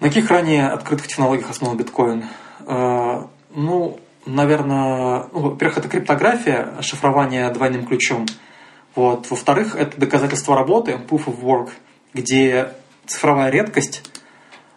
[0.00, 2.24] На каких ранее открытых технологиях основан биткоин?
[3.54, 8.26] Ну, наверное, ну, во-первых, это криптография, шифрование двойным ключом.
[8.96, 9.30] Вот.
[9.30, 11.70] Во-вторых, это доказательство работы, proof of work,
[12.14, 12.72] где
[13.06, 14.02] цифровая редкость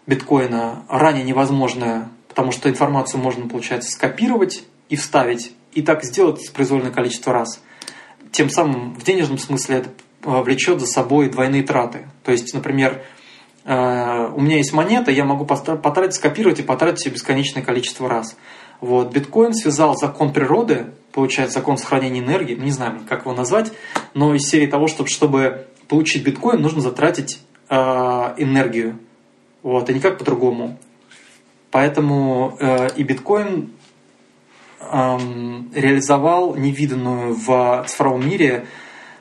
[0.08, 6.92] биткоина ранее невозможная, потому что информацию можно, получается, скопировать и вставить, и так сделать произвольное
[6.92, 7.62] количество раз.
[8.32, 9.90] Тем самым в денежном смысле это
[10.24, 12.08] э, влечет за собой двойные траты.
[12.24, 13.04] То есть, например,
[13.66, 18.38] Э, у меня есть монета, я могу потратить, скопировать и потратить ее бесконечное количество раз.
[18.80, 19.12] Вот.
[19.12, 23.72] Биткоин связал закон природы, получается закон сохранения энергии, не знаю, как его назвать,
[24.14, 27.40] но из серии того, чтобы, чтобы получить биткоин, нужно затратить
[27.70, 29.00] э, энергию.
[29.64, 30.78] Вот, и никак по-другому.
[31.72, 33.72] Поэтому э, и биткоин
[34.80, 35.18] э,
[35.76, 38.68] реализовал невиданную в цифровом мире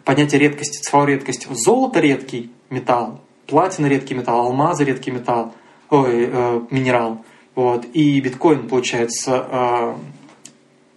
[0.04, 1.48] понятие редкости, цифровой редкости.
[1.50, 5.54] Золото редкий металл, платина редкий металл, алмазы редкий металл,
[5.90, 7.24] ой, э, минерал.
[7.54, 7.86] Вот.
[7.92, 9.94] И биткоин, получается, э,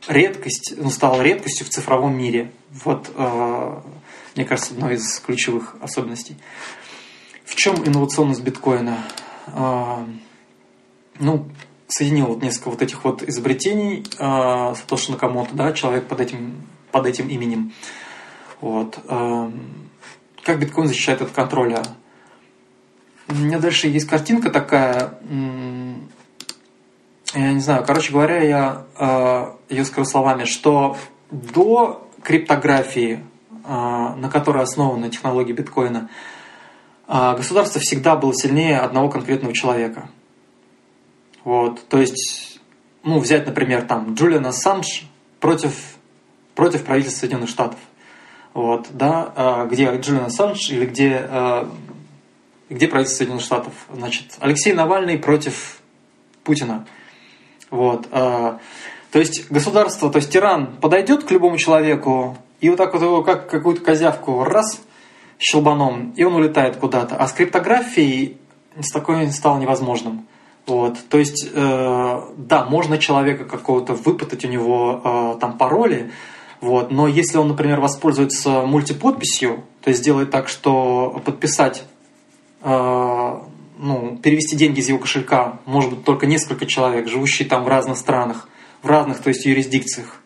[0.07, 2.51] редкость, ну, стал редкостью в цифровом мире.
[2.71, 3.79] Вот, э,
[4.37, 6.37] мне кажется, одной из ключевых особенностей.
[7.43, 8.99] В чем инновационность биткоина?
[9.47, 10.05] Э,
[11.19, 11.49] ну,
[11.87, 17.07] соединил вот несколько вот этих вот изобретений э, Сатоши Накамото, да, человек под этим, под
[17.07, 17.73] этим именем.
[18.61, 18.99] Вот.
[19.05, 19.51] Э,
[20.43, 21.81] как биткоин защищает от контроля?
[23.27, 25.19] У меня дальше есть картинка такая,
[27.33, 30.95] я не знаю, короче говоря, я ее скажу словами, что
[31.29, 33.25] до криптографии,
[33.67, 36.09] на которой основаны технологии биткоина,
[37.07, 40.09] э, государство всегда было сильнее одного конкретного человека.
[41.43, 42.59] Вот, то есть,
[43.03, 45.05] ну, взять, например, там, Джулиан Ассанж
[45.39, 45.97] против,
[46.55, 47.79] против правительства Соединенных Штатов.
[48.53, 51.29] Вот, да, где Джулиан Ассанж или где
[52.69, 53.73] где правительство Соединенных Штатов?
[53.93, 55.79] Значит, Алексей Навальный против
[56.43, 56.85] Путина.
[57.69, 58.07] Вот.
[58.11, 58.59] А,
[59.11, 63.23] то есть государство, то есть тиран подойдет к любому человеку и вот так вот его
[63.23, 64.81] как какую-то козявку раз
[65.39, 67.15] щелбаном, и он улетает куда-то.
[67.15, 68.37] А с криптографией
[68.79, 70.27] с такой стало невозможным.
[70.65, 70.97] Вот.
[71.09, 76.11] То есть, э, да, можно человека какого-то выпытать у него э, там пароли,
[76.59, 81.83] вот, но если он, например, воспользуется мультиподписью, то есть сделает так, что подписать
[82.61, 83.39] Э,
[83.79, 87.97] ну, перевести деньги из его кошелька может быть только несколько человек, живущие там в разных
[87.97, 88.49] странах,
[88.81, 90.21] в разных, то есть юрисдикциях,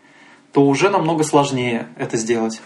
[0.54, 2.62] то уже намного сложнее это сделать.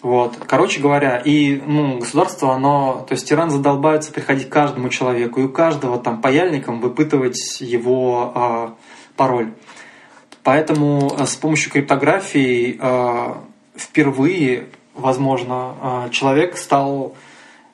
[0.00, 0.36] Вот.
[0.46, 5.44] Короче говоря, и ну, государство, оно, то есть тиран задолбается приходить к каждому человеку и
[5.44, 8.68] у каждого там паяльником выпытывать его э,
[9.16, 9.52] пароль.
[10.44, 13.34] Поэтому э, с помощью криптографии э,
[13.76, 17.16] впервые, возможно, э, человек стал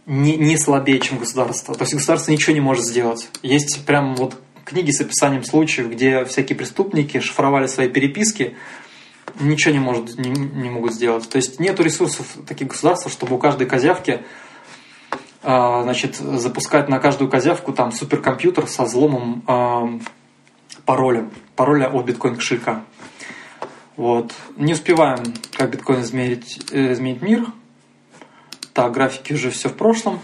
[0.06, 1.74] не, не слабее, чем государство.
[1.74, 3.28] То есть государство ничего не может сделать.
[3.42, 8.56] Есть прям вот книги с описанием случаев, где всякие преступники шифровали свои переписки,
[9.40, 11.28] ничего не, может, не, не могут сделать.
[11.28, 14.24] То есть нет ресурсов таких государств, чтобы у каждой козявки
[15.42, 19.42] значит, запускать на каждую козявку там суперкомпьютер со взломом
[20.86, 22.84] пароля, пароля от биткоин кошелька.
[23.96, 24.32] Вот.
[24.56, 25.22] Не успеваем,
[25.52, 27.46] как биткоин измерить, э, изменить мир.
[28.72, 30.18] Так, графики уже все в прошлом.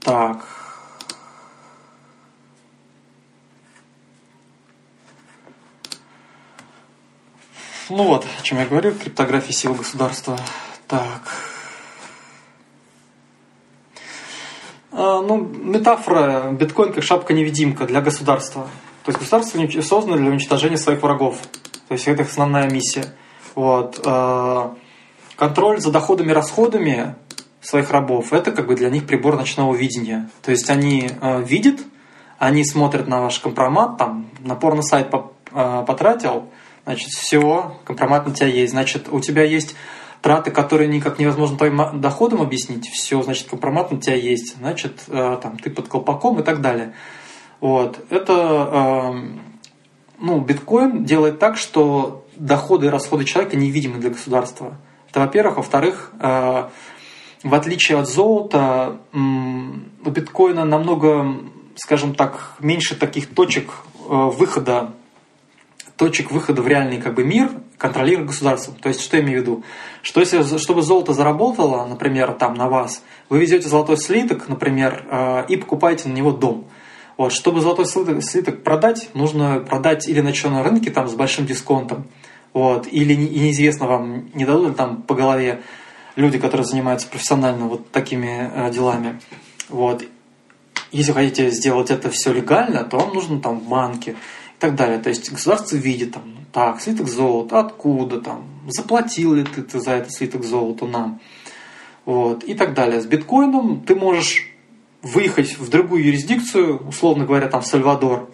[0.00, 0.55] Так.
[7.88, 10.36] Ну вот, о чем я говорил, криптография сил государства.
[10.88, 11.22] Так.
[14.90, 18.62] А, ну, метафора биткоин как шапка-невидимка для государства.
[19.04, 21.38] То есть государство создано для уничтожения своих врагов.
[21.86, 23.14] То есть это их основная миссия.
[23.54, 24.00] Вот.
[24.04, 24.74] А,
[25.36, 27.14] контроль за доходами и расходами
[27.60, 30.28] своих рабов– это как бы для них прибор ночного видения.
[30.42, 31.82] То есть они а, видят,
[32.38, 35.08] они смотрят на ваш компромат, там, на порно-сайт
[35.52, 36.50] потратил,
[36.86, 38.72] значит, все, компромат на тебя есть.
[38.72, 39.74] Значит, у тебя есть
[40.22, 45.38] траты, которые никак невозможно твоим доходом объяснить, все, значит, компромат на тебя есть, значит, э,
[45.42, 46.94] там, ты под колпаком и так далее.
[47.60, 48.04] Вот.
[48.08, 49.14] Это, э,
[50.20, 54.78] ну, биткоин делает так, что доходы и расходы человека невидимы для государства.
[55.10, 55.56] Это, во-первых.
[55.56, 56.68] Во-вторых, э,
[57.42, 61.36] в отличие от золота, у биткоина намного,
[61.76, 63.70] скажем так, меньше таких точек
[64.08, 64.92] выхода
[65.96, 68.74] точек выхода в реальный как бы, мир контролирует государство.
[68.80, 69.64] То есть, что я имею в виду?
[70.02, 75.44] Что если, чтобы золото заработало, например, там на вас, вы везете золотой слиток, например, э,
[75.48, 76.66] и покупаете на него дом.
[77.16, 81.46] Вот, чтобы золотой слиток, слиток продать, нужно продать или на черном рынке там, с большим
[81.46, 82.06] дисконтом,
[82.52, 85.62] вот, или и неизвестно вам, не дадут ли там по голове
[86.14, 89.20] люди, которые занимаются профессионально вот такими э, делами.
[89.70, 90.04] Вот.
[90.92, 94.16] Если хотите сделать это все легально, то вам нужно там в банке
[94.56, 94.98] и так далее.
[94.98, 100.12] То есть государство видит, там, так, слиток золота, откуда там, заплатил ли ты, за этот
[100.12, 101.20] слиток золота нам,
[102.04, 103.00] вот, и так далее.
[103.00, 104.48] С биткоином ты можешь
[105.02, 108.30] выехать в другую юрисдикцию, условно говоря, там в Сальвадор,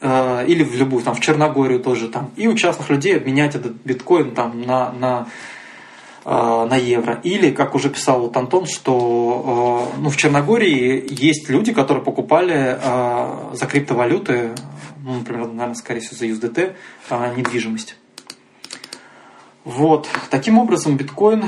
[0.00, 3.72] э, или в любую, там в Черногорию тоже там, и у частных людей обменять этот
[3.84, 5.28] биткоин там на, на
[6.26, 7.20] на евро.
[7.22, 12.78] Или, как уже писал вот Антон, что э, ну, в Черногории есть люди, которые покупали
[12.80, 14.50] э, за криптовалюты
[15.06, 16.74] ну, например, наверное, скорее всего, за USDT,
[17.36, 17.96] недвижимость.
[19.64, 20.08] Вот.
[20.30, 21.44] Таким образом, биткоин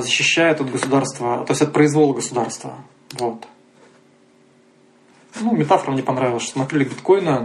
[0.00, 2.74] защищает от государства, то есть от произвола государства.
[3.12, 3.46] Вот.
[5.40, 7.40] Ну, метафора мне понравилась, что смотрели биткоина,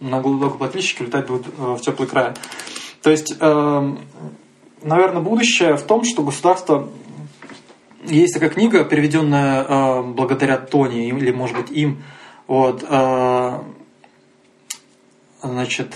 [0.00, 2.34] налогоплательщики летать будут э, в теплый край.
[3.02, 3.96] То есть, э,
[4.82, 6.88] наверное, будущее в том, что государство...
[8.04, 12.02] Есть такая книга, переведенная э, благодаря Тони, или, может быть, им,
[12.46, 12.80] вот,
[15.42, 15.94] значит,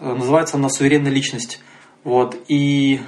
[0.00, 1.60] называется она «Суверенная личность».
[2.02, 3.00] Вот, и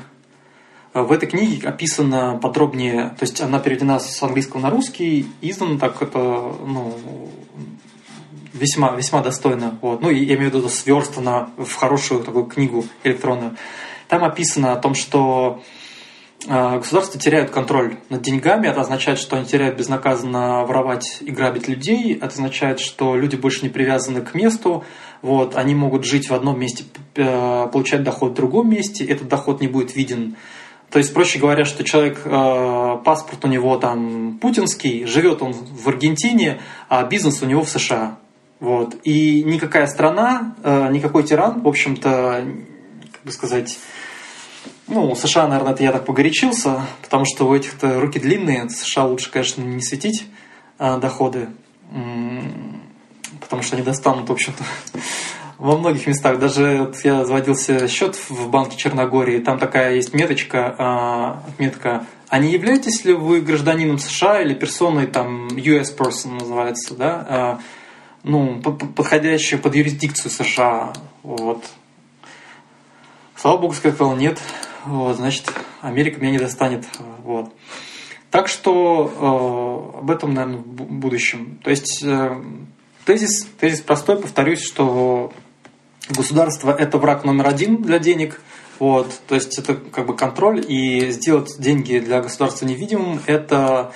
[0.95, 6.01] в этой книге описано подробнее, то есть она переведена с английского на русский, издана так
[6.01, 6.95] это, ну,
[8.55, 9.79] весьма, весьма достойно.
[9.83, 10.01] Вот.
[10.01, 13.57] Ну, я имею в виду, сверстана в хорошую такую книгу электронную.
[14.09, 15.63] Там описано о том, что
[16.47, 18.69] э, государства теряют контроль над деньгами.
[18.69, 22.15] Это означает, что они теряют безнаказанно воровать и грабить людей.
[22.15, 24.85] Это означает, что люди больше не привязаны к месту.
[25.23, 26.85] Вот, они могут жить в одном месте,
[27.17, 30.37] э, получать доход в другом месте, этот доход не будет виден.
[30.91, 35.89] То есть, проще говоря, что человек, э, паспорт у него там путинский, живет он в
[35.89, 38.19] Аргентине, а бизнес у него в США.
[38.61, 38.95] Вот.
[39.03, 42.45] И никакая страна, никакой тиран, в общем-то,
[43.13, 43.79] как бы сказать,
[44.89, 49.31] ну, США, наверное, это я так погорячился, потому что у этих-то руки длинные, США лучше,
[49.31, 50.27] конечно, не светить
[50.79, 51.49] доходы
[53.47, 54.65] потому что они достанут, в общем-то,
[55.59, 56.39] во многих местах.
[56.39, 62.41] Даже вот я заводился счет в банке Черногории, там такая есть меточка, а, отметка а
[62.41, 67.61] не являетесь ли вы гражданином США или персоной там US person называется, да, а,
[68.25, 70.93] ну, подходящей под юрисдикцию США,
[71.23, 71.65] вот.
[73.37, 74.41] Слава богу, сказал нет,
[75.15, 76.87] значит, Америка меня не достанет,
[77.23, 77.53] вот.
[78.31, 81.59] Так что э, об этом, наверное, в будущем.
[81.63, 82.37] То есть э,
[83.07, 85.33] Тезис, тезис простой, повторюсь, что
[86.11, 88.41] государство– это враг номер один для денег.
[88.81, 93.93] Вот, то есть это как бы контроль, и сделать деньги для государства невидимым– это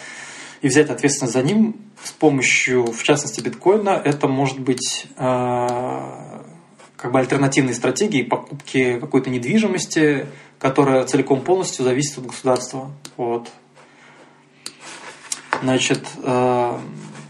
[0.63, 5.67] и взять ответственность за ним с помощью, в частности, биткоина, это может быть э,
[6.97, 10.27] как бы альтернативной стратегией покупки какой-то недвижимости,
[10.61, 12.91] которая целиком полностью зависит от государства.
[13.17, 13.49] Вот.
[15.63, 16.79] Значит, э,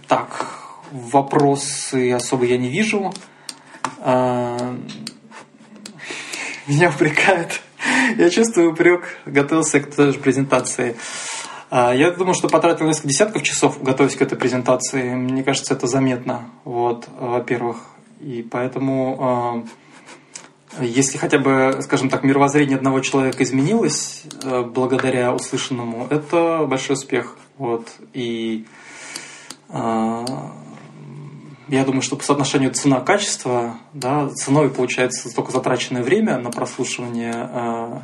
[0.07, 0.61] так,
[0.91, 3.13] вопросы особо я не вижу.
[4.01, 4.77] А,
[6.67, 7.61] меня упрекают,
[8.17, 10.97] Я чувствую упрек, готовился к той же презентации.
[11.71, 15.15] А, я думаю, что потратил несколько десятков часов, готовясь к этой презентации.
[15.15, 17.79] Мне кажется, это заметно, вот, во-первых.
[18.21, 19.65] И поэтому, а,
[20.81, 27.37] если хотя бы, скажем так, мировоззрение одного человека изменилось а, благодаря услышанному, это большой успех.
[27.59, 27.89] Вот.
[28.13, 28.67] И
[29.73, 30.25] я
[31.69, 38.03] думаю, что по соотношению цена-качество, да, ценой получается только затраченное время на прослушивание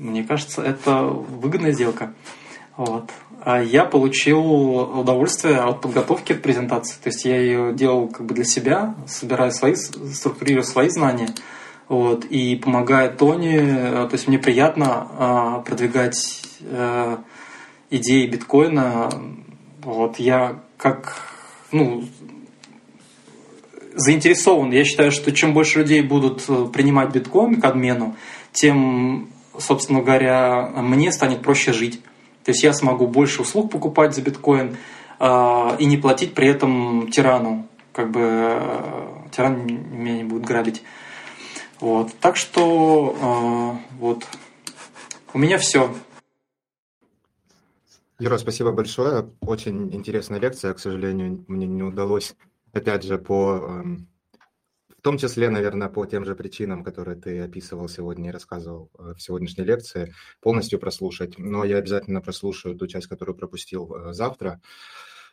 [0.00, 2.14] мне кажется, это выгодная сделка.
[2.76, 3.10] Вот.
[3.42, 4.40] А я получил
[5.00, 6.96] удовольствие от подготовки к презентации.
[7.02, 11.28] То есть я ее делал как бы для себя, собирая свои, структурируя свои знания.
[11.88, 17.18] Вот, и помогая Тони, э, то есть мне приятно а, продвигать а,
[17.90, 19.10] идеи биткоина.
[19.82, 21.16] Вот, я как
[21.72, 22.04] ну,
[23.96, 24.70] заинтересован.
[24.70, 28.14] Я считаю, что чем больше людей будут э, принимать биткоин к обмену,
[28.52, 32.00] тем собственно говоря, мне станет проще жить.
[32.44, 34.76] То есть я смогу больше услуг покупать за биткоин
[35.18, 37.66] э, и не платить при этом тирану.
[37.92, 40.82] Как бы э, тиран меня не будет грабить.
[41.80, 42.12] Вот.
[42.20, 44.24] Так что э, вот
[45.32, 45.94] у меня все.
[48.18, 49.30] Юра, спасибо большое.
[49.40, 50.74] Очень интересная лекция.
[50.74, 52.34] К сожалению, мне не удалось,
[52.72, 54.09] опять же, по эм,
[55.00, 59.14] в том числе, наверное, по тем же причинам, которые ты описывал сегодня и рассказывал э,
[59.16, 61.38] в сегодняшней лекции, полностью прослушать.
[61.38, 64.60] Но я обязательно прослушаю ту часть, которую пропустил э, завтра.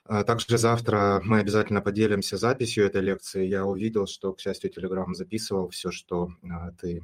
[0.06, 3.46] А также завтра мы обязательно поделимся записью этой лекции.
[3.46, 6.48] Я увидел, что, к счастью, Telegram записывал все, что э,
[6.80, 7.04] ты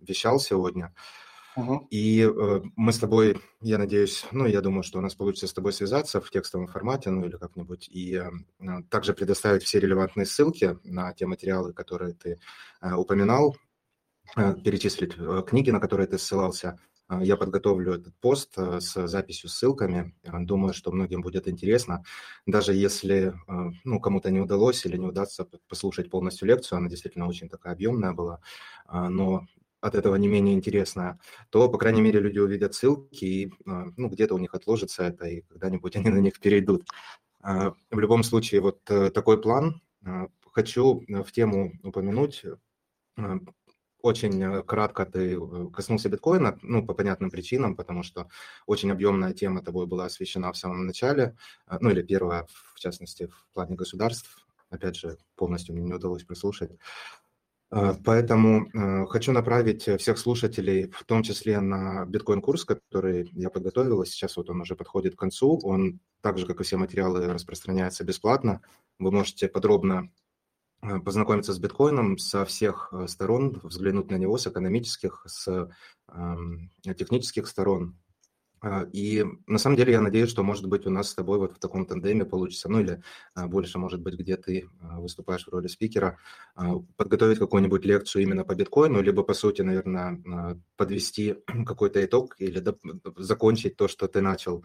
[0.00, 0.92] вещал сегодня.
[1.90, 5.52] И э, мы с тобой, я надеюсь, ну, я думаю, что у нас получится с
[5.52, 10.78] тобой связаться в текстовом формате, ну, или как-нибудь, и э, также предоставить все релевантные ссылки
[10.84, 12.40] на те материалы, которые ты
[12.80, 13.56] э, упоминал,
[14.36, 16.78] э, перечислить э, книги, на которые ты ссылался.
[17.08, 20.14] Э, я подготовлю этот пост э, с записью, ссылками.
[20.24, 22.04] Думаю, что многим будет интересно.
[22.46, 23.34] Даже если
[23.84, 28.12] ну, кому-то не удалось или не удастся послушать полностью лекцию, она действительно очень такая объемная
[28.12, 28.40] была,
[28.92, 29.46] но
[29.80, 31.18] от этого не менее интересная,
[31.50, 35.26] то, по крайней мере, люди увидят ссылки, и а, ну, где-то у них отложится это,
[35.26, 36.84] и когда-нибудь они на них перейдут.
[37.42, 39.80] А, в любом случае, вот э, такой план.
[40.04, 42.44] А, хочу э, в тему упомянуть.
[44.02, 45.38] Очень э, кратко ты
[45.72, 48.28] коснулся биткоина, ну, по понятным причинам, потому что
[48.66, 51.36] очень объемная тема тобой была освещена в самом начале,
[51.80, 54.46] ну, или первая, в частности, в плане государств.
[54.70, 56.70] Опять же, полностью мне не удалось прослушать.
[57.72, 64.04] Э, поэтому э, хочу направить всех слушателей, в том числе на биткоин-курс, который я подготовил.
[64.04, 65.58] Сейчас вот он уже подходит к концу.
[65.62, 68.60] Он, так же, как и все материалы, распространяется бесплатно.
[68.98, 70.10] Вы можете подробно
[70.82, 75.70] э, познакомиться с биткоином со всех сторон, взглянуть на него с экономических, с
[76.08, 77.96] эм, технических сторон,
[78.92, 81.58] и на самом деле я надеюсь, что, может быть, у нас с тобой вот в
[81.58, 83.02] таком тандеме получится, ну или
[83.34, 86.18] а, больше, может быть, где ты а, выступаешь в роли спикера,
[86.96, 92.62] подготовить какую-нибудь лекцию именно по биткоину, либо, по сути, наверное, подвести какой-то итог или
[93.16, 94.64] закончить то, что ты начал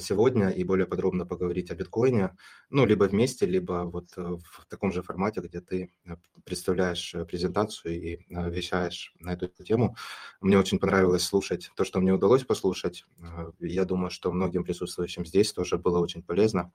[0.00, 2.36] сегодня, и более подробно поговорить о биткоине,
[2.68, 5.90] ну, либо вместе, либо вот в таком же формате, где ты
[6.44, 9.96] представляешь презентацию и вещаешь на эту тему.
[10.42, 15.26] Мне очень понравилось слушать то, что мне удалось послушать, Э, я думаю, что многим присутствующим
[15.26, 16.72] здесь тоже было очень полезно.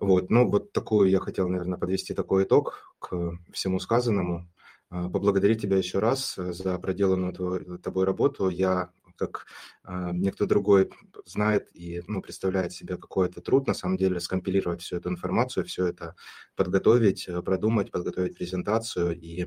[0.00, 4.48] Вот, ну вот такую я хотел, наверное, подвести такой итог к всему сказанному.
[4.90, 8.48] Э, поблагодарить тебя еще раз за проделанную тобой работу.
[8.48, 9.46] Я, как
[9.84, 10.90] э, никто другой,
[11.26, 15.86] знает и ну, представляет себе какой-то труд, на самом деле, скомпилировать всю эту информацию, все
[15.86, 16.16] это
[16.56, 19.46] подготовить, продумать, подготовить презентацию и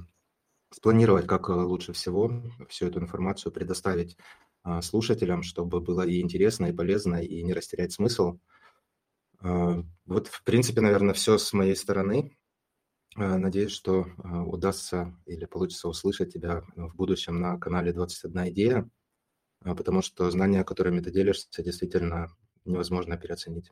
[0.70, 2.32] спланировать, как лучше всего
[2.68, 4.18] всю эту информацию предоставить
[4.82, 8.40] слушателям, чтобы было и интересно, и полезно, и не растерять смысл.
[9.40, 12.38] А, вот, в принципе, наверное, все с моей стороны.
[13.16, 14.08] А, надеюсь, что
[14.46, 18.90] удастся или получится услышать тебя в будущем на канале 21 идея,
[19.62, 22.28] потому что знания, которыми ты делишься, действительно
[22.66, 23.72] невозможно переоценить.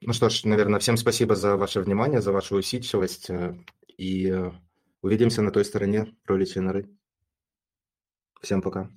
[0.00, 3.30] Ну что ж, наверное, всем спасибо за ваше внимание, за вашу усидчивость,
[3.96, 4.50] и
[5.00, 6.90] увидимся на той стороне роличной норы.
[8.40, 8.90] Всем пока.